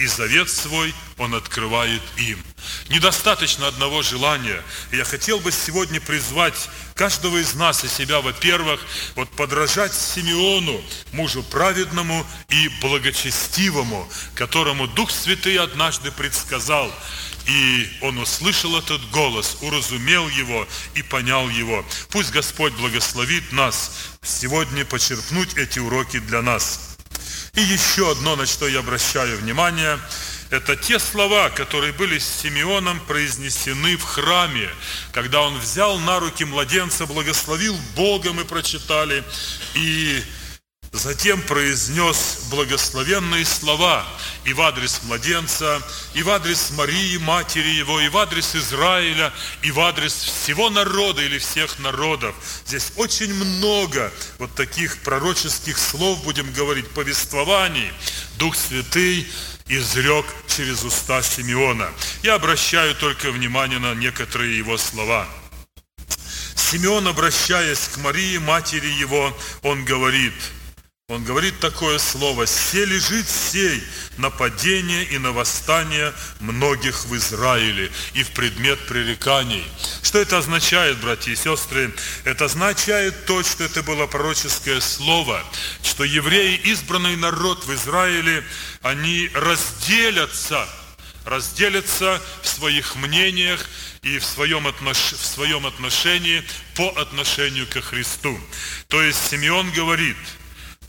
и 0.00 0.06
завет 0.06 0.48
свой 0.48 0.94
Он 1.18 1.34
открывает 1.34 2.02
им. 2.16 2.42
Недостаточно 2.88 3.68
одного 3.68 4.02
желания. 4.02 4.62
Я 4.90 5.04
хотел 5.04 5.38
бы 5.40 5.52
сегодня 5.52 6.00
призвать 6.00 6.70
каждого 6.94 7.36
из 7.36 7.54
нас 7.54 7.84
и 7.84 7.88
себя, 7.88 8.20
во-первых, 8.20 8.80
вот 9.14 9.28
подражать 9.30 9.92
Симеону, 9.92 10.80
мужу 11.12 11.42
праведному 11.42 12.26
и 12.48 12.68
благочестивому, 12.80 14.08
которому 14.34 14.86
Дух 14.88 15.10
Святый 15.10 15.58
однажды 15.58 16.10
предсказал, 16.10 16.90
и 17.46 17.88
он 18.00 18.18
услышал 18.18 18.76
этот 18.76 19.02
голос, 19.10 19.58
уразумел 19.60 20.28
его 20.28 20.66
и 20.94 21.02
понял 21.02 21.48
его. 21.48 21.84
Пусть 22.10 22.30
Господь 22.30 22.72
благословит 22.74 23.52
нас 23.52 23.92
сегодня 24.22 24.84
почерпнуть 24.84 25.56
эти 25.56 25.78
уроки 25.78 26.18
для 26.20 26.42
нас. 26.42 26.89
И 27.54 27.62
еще 27.62 28.12
одно, 28.12 28.36
на 28.36 28.46
что 28.46 28.68
я 28.68 28.78
обращаю 28.78 29.38
внимание, 29.38 29.98
это 30.50 30.76
те 30.76 30.98
слова, 30.98 31.50
которые 31.50 31.92
были 31.92 32.18
с 32.18 32.24
Симеоном 32.42 33.00
произнесены 33.00 33.96
в 33.96 34.02
храме, 34.02 34.68
когда 35.12 35.42
он 35.42 35.58
взял 35.58 35.98
на 35.98 36.20
руки 36.20 36.44
младенца, 36.44 37.06
благословил 37.06 37.76
Богом 37.96 38.40
и 38.40 38.44
прочитали, 38.44 39.24
и 39.74 40.22
затем 40.92 41.40
произнес 41.42 42.46
благословенные 42.50 43.44
слова 43.44 44.04
и 44.44 44.52
в 44.52 44.60
адрес 44.60 45.00
младенца, 45.04 45.80
и 46.14 46.22
в 46.22 46.30
адрес 46.30 46.70
Марии, 46.72 47.16
матери 47.18 47.68
его, 47.68 48.00
и 48.00 48.08
в 48.08 48.18
адрес 48.18 48.56
Израиля, 48.56 49.32
и 49.62 49.70
в 49.70 49.78
адрес 49.78 50.12
всего 50.12 50.68
народа 50.68 51.22
или 51.22 51.38
всех 51.38 51.78
народов. 51.78 52.34
Здесь 52.66 52.92
очень 52.96 53.32
много 53.32 54.12
вот 54.38 54.52
таких 54.54 54.98
пророческих 55.02 55.78
слов, 55.78 56.24
будем 56.24 56.52
говорить, 56.52 56.88
повествований. 56.90 57.92
Дух 58.38 58.56
Святый 58.56 59.28
изрек 59.68 60.26
через 60.48 60.82
уста 60.82 61.22
Симеона. 61.22 61.88
Я 62.24 62.34
обращаю 62.34 62.96
только 62.96 63.30
внимание 63.30 63.78
на 63.78 63.94
некоторые 63.94 64.58
его 64.58 64.76
слова. 64.76 65.28
Симеон, 66.56 67.06
обращаясь 67.06 67.88
к 67.94 67.98
Марии, 67.98 68.38
матери 68.38 68.88
его, 68.88 69.36
он 69.62 69.84
говорит– 69.84 70.34
он 71.10 71.24
говорит 71.24 71.58
такое 71.58 71.98
слово, 71.98 72.46
«Се 72.46 72.84
лежит 72.84 73.28
сей 73.28 73.82
нападение 74.16 75.04
и 75.06 75.18
на 75.18 75.32
восстание 75.32 76.12
многих 76.38 77.04
в 77.06 77.16
Израиле 77.16 77.90
и 78.14 78.22
в 78.22 78.30
предмет 78.30 78.78
пререканий». 78.86 79.64
Что 80.04 80.20
это 80.20 80.38
означает, 80.38 80.98
братья 80.98 81.32
и 81.32 81.36
сестры? 81.36 81.92
Это 82.22 82.44
означает 82.44 83.26
то, 83.26 83.42
что 83.42 83.64
это 83.64 83.82
было 83.82 84.06
пророческое 84.06 84.80
слово, 84.80 85.42
что 85.82 86.04
евреи, 86.04 86.54
избранный 86.62 87.16
народ 87.16 87.64
в 87.66 87.74
Израиле, 87.74 88.44
они 88.82 89.30
разделятся, 89.34 90.64
разделятся 91.24 92.22
в 92.42 92.46
своих 92.46 92.94
мнениях 92.94 93.68
и 94.02 94.20
в 94.20 94.24
своем, 94.24 94.68
отнош... 94.68 95.14
в 95.14 95.26
своем 95.26 95.66
отношении 95.66 96.44
по 96.76 96.88
отношению 96.90 97.66
ко 97.66 97.82
Христу. 97.82 98.38
То 98.86 99.02
есть 99.02 99.28
Симеон 99.28 99.72
говорит– 99.72 100.16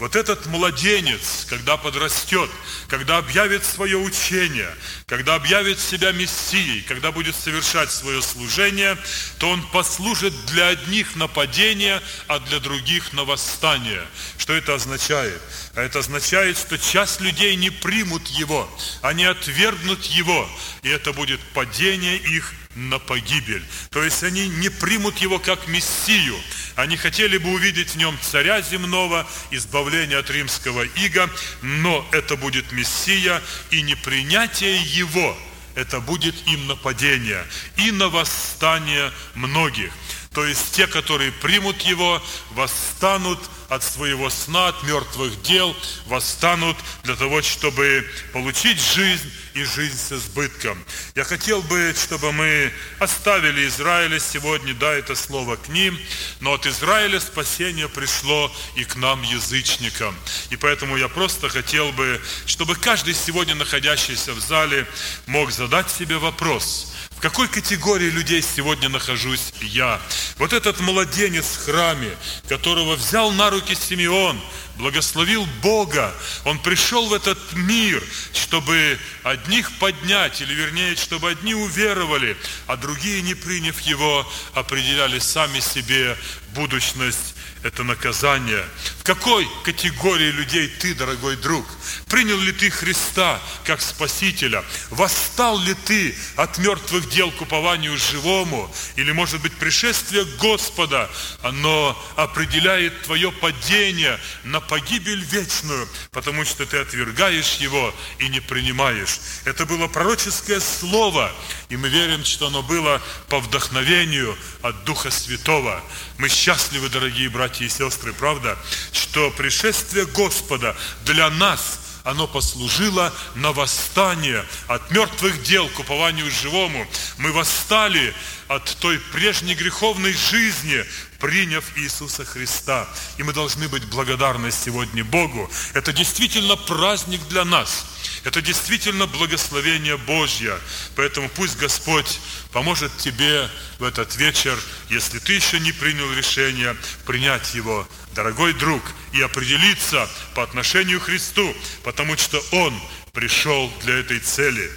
вот 0.02 0.16
этот 0.16 0.48
младенец, 0.48 1.46
когда 1.48 1.78
подрастет, 1.78 2.50
когда 2.88 3.20
объявит 3.20 3.64
свое 3.64 3.98
учение, 3.98 4.76
когда 5.06 5.36
объявит 5.36 5.80
себя 5.80 6.12
Мессией, 6.12 6.82
когда 6.82 7.12
будет 7.12 7.36
совершать 7.36 7.92
свое 7.92 8.20
служение, 8.24 8.98
то 9.38 9.48
он 9.48 9.62
послужит 9.68 10.34
для 10.48 10.70
одних 10.70 11.16
нападения, 11.16 12.02
а 12.28 12.40
для 12.40 12.60
других 12.60 13.14
на 13.14 13.26
восстание. 13.26 14.02
Что 14.40 14.54
это 14.54 14.74
означает? 14.74 15.40
А 15.76 15.84
это 15.84 16.00
означает, 16.00 16.58
что 16.58 16.80
часть 16.80 17.22
людей 17.22 17.56
не 17.56 17.70
примут 17.70 18.28
его, 18.30 18.68
они 19.04 19.26
отвергнут 19.26 20.04
его, 20.06 20.50
и 20.82 20.90
это 20.90 21.14
будет 21.14 21.40
падение 21.54 22.18
их 22.18 22.52
на 22.76 23.00
погибель. 23.00 23.64
То 23.90 24.04
есть 24.04 24.24
они 24.24 24.48
не 24.48 24.70
примут 24.70 25.18
его 25.20 25.40
как 25.40 25.68
Мессию. 25.68 26.36
Они 26.76 26.98
хотели 26.98 27.38
бы 27.38 27.52
увидеть 27.52 27.92
в 27.92 27.98
нем 27.98 28.18
царя 28.22 28.62
земного, 28.62 29.28
избавления 29.52 30.18
от 30.18 30.30
римского 30.30 30.84
ига, 30.84 31.30
но 31.62 32.08
это 32.12 32.38
будет 32.38 32.72
Мессия, 32.72 33.42
и 33.70 33.82
непринятие 33.82 34.82
его, 34.84 35.38
это 35.76 36.00
будет 36.00 36.36
им 36.48 36.68
нападение 36.68 37.46
и 37.78 37.92
на 37.92 38.10
восстание 38.10 39.12
многих. 39.36 39.92
То 40.34 40.46
есть 40.46 40.72
те, 40.72 40.88
которые 40.88 41.32
примут 41.32 41.82
его, 41.82 42.22
восстанут 42.52 43.40
от 43.72 43.86
своего 43.86 44.30
сна, 44.30 44.68
от 44.68 44.84
мертвых 44.84 45.42
дел, 45.44 45.74
восстанут 46.08 46.76
для 47.04 47.16
того, 47.16 47.42
чтобы 47.42 48.06
получить 48.34 48.78
жизнь 48.78 49.32
и 49.54 49.64
жизнь 49.64 49.98
с 49.98 50.12
избытком. 50.12 50.78
Я 51.16 51.24
хотел 51.24 51.62
бы, 51.62 51.96
чтобы 51.96 52.34
мы 52.34 52.74
оставили 53.00 53.66
Израиля 53.68 54.20
сегодня, 54.20 54.74
да, 54.74 54.92
это 54.94 55.16
слово 55.16 55.56
к 55.56 55.70
ним, 55.70 55.98
но 56.42 56.52
от 56.56 56.66
Израиля 56.66 57.22
спасение 57.22 57.88
пришло 57.88 58.52
и 58.76 58.84
к 58.84 58.98
нам, 58.98 59.22
язычникам. 59.22 60.14
И 60.50 60.58
поэтому 60.58 60.98
я 60.98 61.08
просто 61.08 61.48
хотел 61.48 61.94
бы, 61.94 62.22
чтобы 62.46 62.76
каждый 62.76 63.14
сегодня 63.14 63.56
находящийся 63.56 64.34
в 64.34 64.40
зале 64.42 64.86
мог 65.28 65.50
задать 65.50 65.90
себе 65.90 66.18
вопрос– 66.18 66.94
какой 67.22 67.48
категории 67.48 68.10
людей 68.10 68.42
сегодня 68.42 68.90
нахожусь 68.90 69.54
я? 69.62 70.02
Вот 70.38 70.54
этот 70.54 70.80
младенец 70.80 71.46
в 71.46 71.66
храме, 71.66 72.10
которого 72.50 72.96
взял 72.96 73.32
на 73.32 73.52
руки 73.52 73.76
Симеон, 73.76 74.42
благословил 74.82 75.46
Бога. 75.62 76.12
Он 76.44 76.58
пришел 76.58 77.08
в 77.08 77.14
этот 77.14 77.38
мир, 77.54 78.04
чтобы 78.34 78.98
одних 79.24 79.72
поднять, 79.78 80.42
или 80.42 80.54
вернее, 80.54 80.96
чтобы 80.96 81.30
одни 81.30 81.54
уверовали, 81.54 82.36
а 82.66 82.76
другие, 82.78 83.22
не 83.22 83.36
приняв 83.36 83.80
Его, 83.82 84.28
определяли 84.56 85.20
сами 85.20 85.60
себе 85.60 86.18
будущность 86.56 87.36
это 87.64 87.84
наказание. 87.84 88.66
В 89.00 89.04
какой 89.04 89.48
категории 89.64 90.32
людей 90.32 90.68
ты, 90.68 90.96
дорогой 90.96 91.36
друг? 91.36 91.66
Принял 92.08 92.40
ли 92.40 92.52
ты 92.52 92.70
Христа 92.70 93.40
как 93.66 93.82
Спасителя? 93.82 94.64
Восстал 94.90 95.60
ли 95.60 95.74
ты 95.74 96.16
от 96.38 96.58
мертвых 96.58 97.10
дел 97.10 97.32
к 97.32 97.42
упованию 97.42 97.98
живому? 97.98 98.74
Или, 98.96 99.12
может 99.12 99.42
быть, 99.42 99.54
пришествие 99.54 100.26
Господа, 100.40 101.10
оно 101.44 101.98
определяет 102.16 103.04
твое 103.04 103.32
падение 103.32 104.20
на 104.44 104.60
погибель 104.72 105.22
вечную, 105.26 105.86
потому 106.12 106.46
что 106.46 106.66
ты 106.66 106.78
отвергаешь 106.78 107.56
его 107.56 107.94
и 108.20 108.30
не 108.30 108.40
принимаешь. 108.40 109.20
Это 109.44 109.66
было 109.66 109.90
пророческое 109.90 110.62
слово, 110.62 111.30
и 111.68 111.76
мы 111.76 111.90
верим, 111.90 112.24
что 112.24 112.48
оно 112.48 112.64
было 112.64 113.02
по 113.28 113.42
вдохновению 113.42 114.34
от 114.62 114.86
Духа 114.86 115.12
Святого. 115.12 115.84
Мы 116.18 116.30
счастливы, 116.30 116.88
дорогие 116.88 117.30
братья 117.30 117.66
и 117.66 117.70
сестры, 117.70 118.14
правда, 118.14 118.58
что 118.94 119.30
пришествие 119.32 120.06
Господа 120.06 120.74
для 121.04 121.30
нас– 121.30 121.80
оно 122.04 122.28
послужило 122.28 123.14
на 123.36 123.52
восстание 123.52 124.44
от 124.68 124.90
мертвых 124.92 125.44
дел 125.44 125.70
к 125.70 125.80
упованию 125.80 126.32
живому. 126.32 126.88
Мы 127.18 127.32
восстали 127.32 128.14
от 128.48 128.66
той 128.80 129.00
прежней 129.12 129.54
греховной 129.54 130.14
жизни, 130.14 130.84
приняв 131.22 131.64
Иисуса 131.78 132.26
Христа. 132.26 132.88
И 133.18 133.24
мы 133.24 133.32
должны 133.32 133.70
быть 133.70 133.86
благодарны 133.86 134.52
сегодня 134.52 135.06
Богу. 135.06 135.50
Это 135.74 135.94
действительно 135.94 136.56
праздник 136.58 137.22
для 137.30 137.46
нас. 137.46 137.86
Это 138.26 138.42
действительно 138.42 139.06
благословение 139.06 139.98
Божье. 139.98 140.58
Поэтому 140.96 141.30
пусть 141.30 141.58
Господь 141.58 142.20
поможет 142.52 142.96
тебе 142.98 143.48
в 143.80 143.84
этот 143.84 144.16
вечер, 144.16 144.58
если 144.90 145.20
ты 145.20 145.34
еще 145.34 145.60
не 145.60 145.72
принял 145.72 146.12
решение, 146.14 146.76
принять 147.06 147.54
его, 147.54 147.88
дорогой 148.14 148.54
друг, 148.54 148.82
и 149.14 149.22
определиться 149.22 150.10
по 150.34 150.44
отношению 150.44 151.00
к 151.00 151.04
Христу, 151.04 151.56
потому 151.84 152.18
что 152.18 152.42
Он 152.52 152.74
пришел 153.14 153.72
для 153.84 154.00
этой 154.00 154.20
цели. 154.20 154.72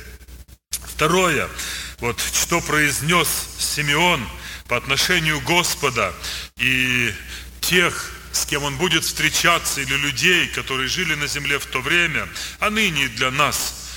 Второе, 0.70 1.49
вот 2.01 2.20
что 2.20 2.61
произнес 2.61 3.28
Симеон 3.59 4.26
по 4.69 4.77
отношению 4.77 5.41
Господа 5.41 6.12
и 6.57 7.12
тех, 7.61 8.12
с 8.33 8.47
кем 8.47 8.65
он 8.65 8.77
будет 8.77 9.05
встречаться, 9.05 9.81
или 9.81 9.95
людей, 9.95 10.49
которые 10.49 10.89
жили 10.89 11.15
на 11.15 11.27
земле 11.27 11.59
в 11.59 11.67
то 11.67 11.81
время, 11.81 12.29
а 12.61 12.71
ныне 12.71 13.09
для 13.09 13.31
нас. 13.31 13.91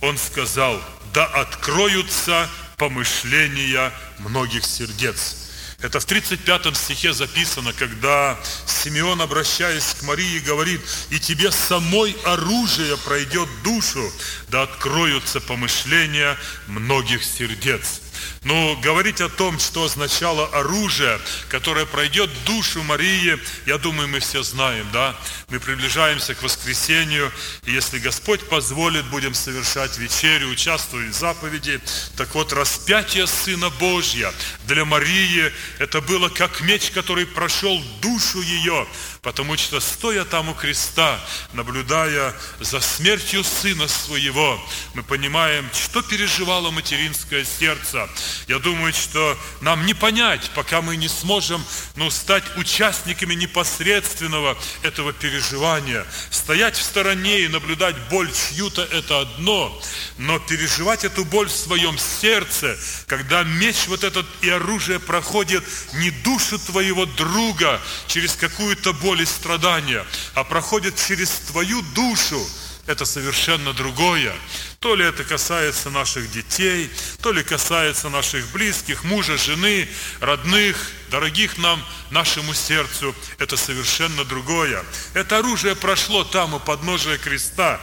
Он 0.00 0.18
сказал, 0.18 0.82
да 1.12 1.24
откроются 1.26 2.50
помышления 2.76 3.92
многих 4.18 4.64
сердец. 4.64 5.36
Это 5.80 6.00
в 6.00 6.06
35 6.06 6.76
стихе 6.76 7.12
записано, 7.12 7.74
когда 7.74 8.38
Симеон, 8.66 9.20
обращаясь 9.20 9.94
к 10.00 10.02
Марии, 10.02 10.38
говорит, 10.38 10.80
«И 11.10 11.20
тебе 11.20 11.50
самой 11.52 12.16
оружие 12.24 12.96
пройдет 12.96 13.48
душу, 13.62 14.10
да 14.48 14.62
откроются 14.62 15.40
помышления 15.40 16.38
многих 16.68 17.22
сердец». 17.22 18.00
Но 18.44 18.76
говорить 18.76 19.20
о 19.20 19.28
том, 19.28 19.58
что 19.58 19.84
означало 19.84 20.46
оружие, 20.48 21.18
которое 21.48 21.86
пройдет 21.86 22.30
душу 22.44 22.82
Марии, 22.82 23.38
я 23.66 23.78
думаю, 23.78 24.08
мы 24.08 24.20
все 24.20 24.42
знаем, 24.42 24.86
да? 24.92 25.16
Мы 25.48 25.60
приближаемся 25.60 26.34
к 26.34 26.42
воскресению, 26.42 27.32
и 27.64 27.72
если 27.72 27.98
Господь 27.98 28.48
позволит, 28.48 29.04
будем 29.06 29.34
совершать 29.34 29.96
вечерю, 29.98 30.48
участвовать 30.48 31.08
в 31.08 31.18
заповеди. 31.18 31.80
Так 32.16 32.34
вот, 32.34 32.52
распятие 32.52 33.26
Сына 33.26 33.70
Божья 33.70 34.32
для 34.66 34.84
Марии, 34.84 35.52
это 35.78 36.00
было 36.00 36.28
как 36.28 36.60
меч, 36.60 36.90
который 36.90 37.26
прошел 37.26 37.82
душу 38.00 38.40
ее, 38.42 38.86
потому 39.24 39.56
что, 39.56 39.80
стоя 39.80 40.24
там 40.24 40.50
у 40.50 40.54
креста, 40.54 41.18
наблюдая 41.54 42.34
за 42.60 42.80
смертью 42.80 43.42
Сына 43.42 43.88
Своего, 43.88 44.60
мы 44.92 45.02
понимаем, 45.02 45.68
что 45.72 46.02
переживало 46.02 46.70
материнское 46.70 47.44
сердце, 47.44 48.08
я 48.46 48.58
думаю, 48.58 48.92
что 48.92 49.36
нам 49.62 49.86
не 49.86 49.94
понять, 49.94 50.50
пока 50.54 50.82
мы 50.82 50.96
не 50.96 51.08
сможем 51.08 51.64
ну, 51.96 52.10
стать 52.10 52.44
участниками 52.56 53.34
непосредственного 53.34 54.56
этого 54.82 55.12
переживания. 55.14 56.06
Стоять 56.30 56.76
в 56.76 56.82
стороне 56.82 57.40
и 57.40 57.48
наблюдать 57.48 57.96
боль 58.10 58.30
чью-то– 58.30 58.82
это 58.92 59.20
одно, 59.20 59.82
но 60.18 60.38
переживать 60.38 61.04
эту 61.04 61.24
боль 61.24 61.48
в 61.48 61.52
своем 61.52 61.96
сердце, 61.98 62.76
когда 63.06 63.42
меч 63.42 63.86
вот 63.86 64.04
этот 64.04 64.26
и 64.42 64.50
оружие 64.50 65.00
проходит 65.00 65.64
не 65.94 66.10
душу 66.10 66.58
твоего 66.58 67.06
друга 67.06 67.80
через 68.06 68.34
какую-то 68.34 68.92
боль 68.92 69.13
и 69.22 69.26
страдания, 69.26 70.04
а 70.34 70.44
проходит 70.44 70.94
через 70.96 71.30
твою 71.30 71.82
душу, 71.94 72.40
это 72.86 73.06
совершенно 73.06 73.72
другое. 73.72 74.34
То 74.78 74.94
ли 74.94 75.04
это 75.06 75.24
касается 75.24 75.88
наших 75.88 76.30
детей, 76.30 76.90
то 77.22 77.32
ли 77.32 77.42
касается 77.42 78.10
наших 78.10 78.46
близких, 78.52 79.04
мужа, 79.04 79.38
жены, 79.38 79.88
родных, 80.20 80.76
дорогих 81.10 81.56
нам, 81.56 81.82
нашему 82.10 82.52
сердцу. 82.52 83.14
Это 83.38 83.56
совершенно 83.56 84.24
другое. 84.24 84.84
Это 85.14 85.38
оружие 85.38 85.74
прошло 85.74 86.24
там 86.24 86.54
у 86.54 86.60
подножия 86.60 87.16
креста. 87.16 87.80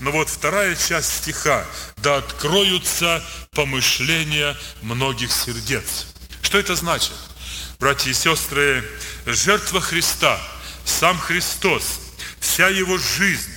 Но 0.00 0.12
вот 0.12 0.28
вторая 0.28 0.76
часть 0.76 1.18
стиха. 1.18 1.66
«Да 1.96 2.16
откроются 2.16 3.24
помышления 3.52 4.56
многих 4.82 5.32
сердец». 5.32 6.06
Что 6.42 6.58
это 6.58 6.74
значит? 6.74 7.12
Братья 7.78 8.10
и 8.10 8.14
сестры, 8.14 8.84
жертва 9.24 9.80
Христа, 9.80 10.38
сам 10.84 11.18
Христос, 11.18 12.00
вся 12.40 12.68
Его 12.68 12.98
жизнь, 12.98 13.50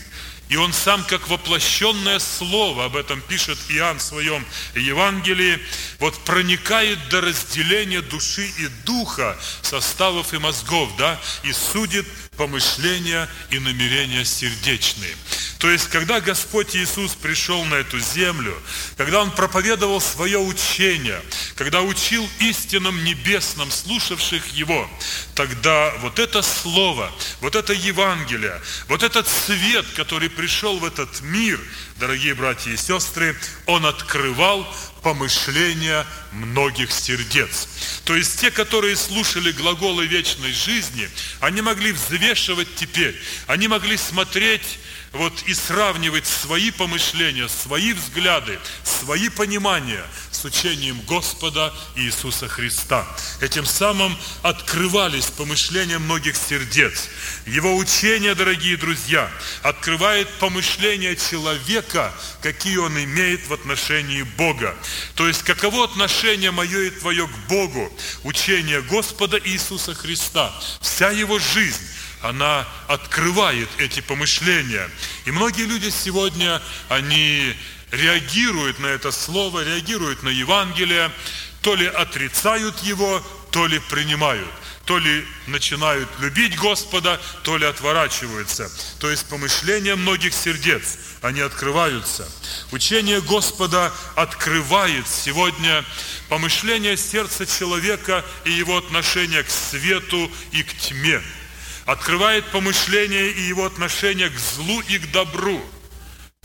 и 0.47 0.57
он 0.57 0.73
сам, 0.73 1.03
как 1.05 1.27
воплощенное 1.27 2.19
слово, 2.19 2.85
об 2.85 2.95
этом 2.95 3.19
пишет 3.21 3.57
Иоанн 3.69 3.97
в 3.97 4.03
своем 4.03 4.45
Евангелии, 4.75 5.59
вот 5.99 6.17
проникает 6.19 6.99
до 7.09 7.21
разделения 7.21 8.01
души 8.01 8.45
и 8.59 8.67
духа, 8.85 9.37
составов 9.63 10.33
и 10.33 10.37
мозгов, 10.37 10.95
да, 10.97 11.19
и 11.43 11.51
судит 11.51 12.05
помышления 12.35 13.29
и 13.49 13.59
намерения 13.59 14.25
сердечные. 14.25 15.15
То 15.59 15.69
есть, 15.69 15.87
когда 15.87 16.19
Господь 16.19 16.75
Иисус 16.75 17.15
пришел 17.15 17.63
на 17.65 17.75
эту 17.75 17.99
землю, 17.99 18.55
когда 18.97 19.21
Он 19.21 19.31
проповедовал 19.31 20.01
свое 20.01 20.37
учение, 20.37 21.21
когда 21.55 21.81
учил 21.81 22.27
истинам 22.39 23.03
небесным, 23.03 23.71
слушавших 23.71 24.47
Его, 24.53 24.89
тогда 25.33 25.91
вот 26.01 26.19
это 26.19 26.41
Слово, 26.41 27.11
вот 27.41 27.55
это 27.55 27.73
Евангелие, 27.73 28.61
вот 28.87 29.01
этот 29.01 29.27
свет, 29.27 29.85
который 29.95 30.29
пришел 30.29 30.77
в 30.77 30.85
этот 30.85 31.21
мир, 31.21 31.59
дорогие 31.97 32.35
братья 32.35 32.71
и 32.71 32.77
сестры, 32.77 33.35
Он 33.65 33.85
открывал 33.85 34.67
помышления 35.05 36.03
многих 36.31 36.91
сердец. 36.91 37.67
То 38.05 38.15
есть 38.15 38.41
те, 38.41 38.49
которые 38.49 38.95
слушали 38.95 39.51
глаголы 39.51 40.07
вечной 40.07 40.51
жизни, 40.51 41.07
они 41.41 41.61
могли 41.61 41.91
взвешивать 41.91 42.73
теперь, 42.75 43.15
они 43.45 43.67
могли 43.67 43.97
смотреть 43.97 44.79
вот 45.11 45.43
и 45.45 45.53
сравнивать 45.53 46.25
свои 46.25 46.71
помышления, 46.71 47.47
свои 47.47 47.93
взгляды, 47.93 48.57
свои 48.83 49.29
понимания 49.29 50.03
учением 50.45 51.01
Господа 51.01 51.73
Иисуса 51.95 52.47
Христа. 52.47 53.05
Этим 53.41 53.65
самым 53.65 54.17
открывались 54.43 55.25
помышления 55.25 55.99
многих 55.99 56.35
сердец. 56.37 57.09
Его 57.45 57.75
учение, 57.75 58.35
дорогие 58.35 58.77
друзья, 58.77 59.29
открывает 59.63 60.29
помышления 60.39 61.15
человека, 61.15 62.13
какие 62.41 62.77
он 62.77 62.97
имеет 62.97 63.47
в 63.47 63.53
отношении 63.53 64.21
Бога. 64.21 64.75
То 65.15 65.27
есть, 65.27 65.43
каково 65.43 65.85
отношение 65.85 66.51
мое 66.51 66.83
и 66.83 66.89
твое 66.91 67.27
к 67.27 67.37
Богу, 67.49 67.91
учение 68.23 68.81
Господа 68.81 69.39
Иисуса 69.43 69.93
Христа, 69.93 70.53
вся 70.79 71.09
его 71.09 71.39
жизнь, 71.39 71.81
она 72.21 72.67
открывает 72.87 73.69
эти 73.77 73.99
помышления. 74.01 74.89
И 75.25 75.31
многие 75.31 75.65
люди 75.65 75.89
сегодня, 75.89 76.61
они 76.89 77.55
реагируют 77.95 78.79
на 78.79 78.87
это 78.87 79.11
слово, 79.11 79.63
реагируют 79.63 80.23
на 80.23 80.29
Евангелие, 80.29 81.11
то 81.61 81.75
ли 81.75 81.87
отрицают 81.87 82.79
его, 82.83 83.21
то 83.51 83.67
ли 83.67 83.79
принимают 83.89 84.49
то 84.85 84.99
ли 84.99 85.25
начинают 85.47 86.07
любить 86.19 86.57
Господа, 86.57 87.19
то 87.43 87.57
ли 87.57 87.65
отворачиваются. 87.65 88.71
То 88.99 89.09
есть 89.09 89.27
помышления 89.27 89.95
многих 89.95 90.33
сердец, 90.33 90.97
они 91.21 91.41
открываются. 91.41 92.29
Учение 92.71 93.19
Господа 93.21 93.91
открывает 94.15 95.07
сегодня 95.07 95.83
помышление 96.29 96.97
сердца 96.97 97.45
человека 97.47 98.23
и 98.45 98.51
его 98.51 98.77
отношение 98.77 99.43
к 99.43 99.49
свету 99.49 100.31
и 100.51 100.63
к 100.63 100.73
тьме. 100.77 101.21
открывает 101.85 102.45
помышление 102.47 103.31
и 103.31 103.41
его 103.41 103.65
отношение 103.65 104.29
к 104.29 104.37
злу 104.39 104.81
и 104.81 104.97
к 104.97 105.11
добру, 105.11 105.63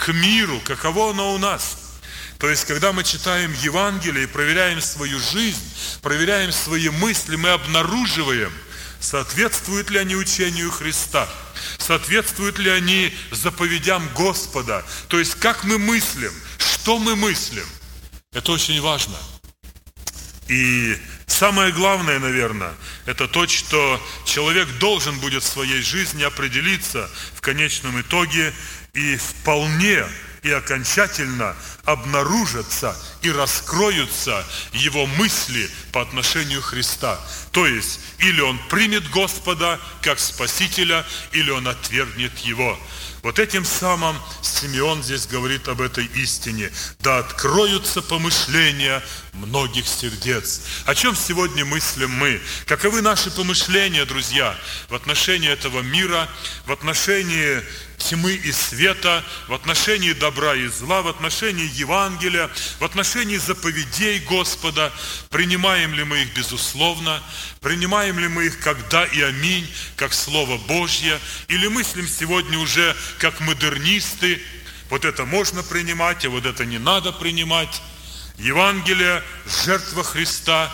к 0.01 0.13
миру, 0.13 0.61
каково 0.65 1.11
оно 1.11 1.35
у 1.35 1.39
нас. 1.39 1.77
То 2.39 2.49
есть, 2.49 2.65
когда 2.65 2.93
мы 2.93 3.05
читаем 3.05 3.53
Евангелие 3.61 4.25
и 4.25 4.27
проверяем 4.27 4.81
свою 4.81 5.21
жизнь, 5.21 5.63
проверяем 6.01 6.53
свои 6.53 6.89
мысли, 6.89 7.37
мы 7.37 7.51
обнаруживаем, 7.51 8.51
соответствуют 8.99 9.91
ли 9.91 9.99
они 9.99 10.17
учению 10.17 10.71
Христа, 10.71 11.29
соответствуют 11.79 12.59
ли 12.59 12.71
они 12.71 13.15
заповедям 13.31 14.09
Господа. 14.15 14.85
То 15.09 15.19
есть, 15.19 15.35
как 15.35 15.65
мы 15.65 15.79
мыслим, 15.79 16.33
что 16.57 16.99
мы 16.99 17.15
мыслим. 17.15 17.67
Это 18.33 18.53
очень 18.53 18.81
важно. 18.81 19.17
И 20.49 20.99
самое 21.27 21.73
главное, 21.73 22.19
наверное, 22.19 22.75
это 23.05 23.29
то, 23.29 23.47
что 23.47 24.01
человек 24.25 24.69
должен 24.79 25.19
будет 25.21 25.43
в 25.43 25.47
своей 25.47 25.83
жизни 25.83 26.23
определиться 26.23 27.11
в 27.35 27.41
конечном 27.41 28.01
итоге 28.01 28.55
и 28.95 29.17
вполне 29.17 30.05
и 30.43 30.51
окончательно 30.51 31.55
обнаружатся 31.85 32.97
и 33.23 33.31
раскроются 33.31 34.45
его 34.73 35.07
мысли 35.07 35.69
по 35.93 36.01
отношению 36.01 36.63
Христа. 36.63 37.19
То 37.53 37.67
есть, 37.67 38.01
или 38.19 38.41
он 38.41 38.59
примет 38.69 39.09
Господа 39.11 39.79
как 40.03 40.19
Спасителя, 40.19 41.05
или 41.33 41.51
он 41.51 41.69
отвергнет 41.69 42.37
Его. 42.39 42.79
Вот 43.23 43.39
этим 43.39 43.67
самым 43.67 44.17
Симеон 44.41 45.03
здесь 45.03 45.27
говорит 45.27 45.69
об 45.69 45.83
этой 45.83 46.07
истине. 46.07 46.73
Да 47.01 47.19
откроются 47.19 48.01
помышления 48.01 49.03
многих 49.35 49.87
сердец. 49.87 50.63
О 50.87 50.95
чем 50.95 51.15
сегодня 51.15 51.67
мыслим 51.67 52.11
мы? 52.11 52.41
Каковы 52.65 53.03
наши 53.03 53.31
помышления, 53.31 54.07
друзья, 54.07 54.57
в 54.89 54.95
отношении 54.95 55.51
этого 55.51 55.81
мира, 55.83 56.31
в 56.65 56.73
отношении 56.73 57.63
тьмы 58.01 58.33
и 58.33 58.51
света, 58.53 59.25
в 59.47 59.55
отношении 59.55 60.13
добра 60.13 60.55
и 60.55 60.67
зла, 60.67 61.03
в 61.03 61.09
отношении 61.09 61.71
Евангелия, 61.75 62.51
в 62.79 62.85
отношении 62.85 63.37
заповедей 63.37 64.21
Господа. 64.21 64.93
Принимаем 65.29 65.95
ли 65.95 66.05
мы 66.05 66.23
их 66.23 66.35
безусловно? 66.35 67.23
Принимаем 67.61 68.19
ли 68.19 68.29
мы 68.29 68.47
их 68.47 68.59
как 68.61 68.89
да 68.89 69.05
и 69.05 69.21
аминь, 69.21 69.69
как 69.97 70.13
Слово 70.13 70.59
Божье? 70.59 71.19
Или 71.49 71.69
мыслим 71.69 72.09
сегодня 72.09 72.59
уже 72.59 72.97
как 73.19 73.39
модернисты? 73.41 74.43
Вот 74.89 75.05
это 75.05 75.25
можно 75.25 75.63
принимать, 75.63 76.25
а 76.25 76.31
вот 76.31 76.47
это 76.47 76.65
не 76.65 76.79
надо 76.79 77.13
принимать. 77.13 77.81
Евангелие, 78.39 79.23
жертва 79.65 80.03
Христа, 80.03 80.73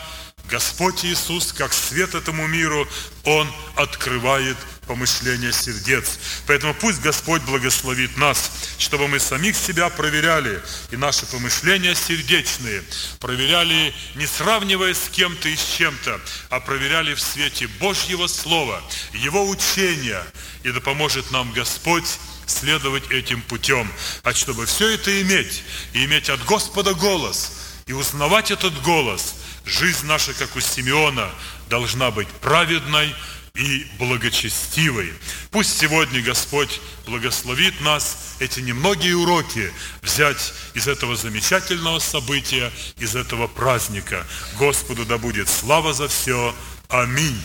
Господь 0.49 1.05
Иисус, 1.05 1.53
как 1.53 1.73
свет 1.73 2.15
этому 2.15 2.47
миру, 2.47 2.89
Он 3.25 3.51
открывает 3.75 4.57
помышления 4.87 5.53
сердец. 5.53 6.19
Поэтому 6.47 6.75
пусть 6.75 7.01
Господь 7.01 7.43
благословит 7.43 8.17
нас, 8.17 8.51
чтобы 8.79 9.09
мы 9.09 9.19
самих 9.19 9.57
себя 9.57 9.89
проверяли, 9.89 10.63
и 10.91 10.97
наши 10.97 11.27
помышления 11.27 11.95
сердечные 11.95 12.83
проверяли, 13.21 13.93
не 14.15 14.27
сравнивая 14.27 14.95
с 14.95 15.09
кем-то 15.11 15.49
и 15.49 15.57
с 15.57 15.65
чем-то, 15.77 16.21
а 16.51 16.61
проверяли 16.61 17.15
в 17.15 17.21
свете 17.21 17.67
Божьего 17.81 18.27
Слова, 18.29 18.81
Его 19.13 19.49
учения, 19.49 20.23
и 20.63 20.71
да 20.71 20.81
поможет 20.81 21.31
нам 21.31 21.53
Господь 21.53 22.07
следовать 22.47 23.11
этим 23.11 23.43
путем. 23.43 23.91
А 24.23 24.33
чтобы 24.33 24.67
все 24.67 24.95
это 24.95 25.21
иметь, 25.23 25.65
и 25.93 26.05
иметь 26.05 26.31
от 26.31 26.45
Господа 26.45 26.95
голос, 26.95 27.53
и 27.87 27.93
узнавать 27.93 28.51
этот 28.51 28.81
голос, 28.83 29.35
жизнь 29.67 30.07
наша, 30.07 30.33
как 30.33 30.57
у 30.57 30.61
Симеона, 30.61 31.29
должна 31.69 32.11
быть 32.11 32.29
праведной, 32.29 33.15
и 33.57 33.87
благочестивой. 33.99 35.13
Пусть 35.51 35.79
сегодня 35.79 36.21
Господь 36.23 36.81
благословит 37.07 37.81
нас 37.81 38.37
эти 38.39 38.61
немногие 38.61 39.17
уроки 39.17 39.73
взять 40.03 40.53
из 40.75 40.87
этого 40.89 41.17
замечательного 41.17 41.99
события, 41.99 42.71
из 42.99 43.17
этого 43.17 43.47
праздника. 43.47 44.27
Господу 44.59 45.05
да 45.05 45.19
будет 45.19 45.49
слава 45.49 45.93
за 45.93 46.09
все. 46.09 46.55
Аминь. 46.89 47.41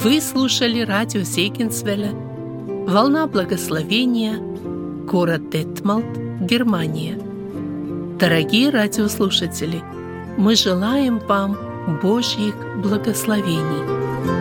Вы 0.00 0.20
слушали 0.20 0.82
радио 0.82 1.24
Сейкинсвеля 1.24 2.12
«Волна 2.86 3.26
благословения» 3.26 4.38
город 4.38 5.50
Детмалт, 5.50 6.06
Германия. 6.40 7.18
Дорогие 8.20 8.70
радиослушатели, 8.70 9.82
мы 10.36 10.54
желаем 10.54 11.18
вам 11.18 11.58
Божьих 12.00 12.54
благословений. 12.80 14.37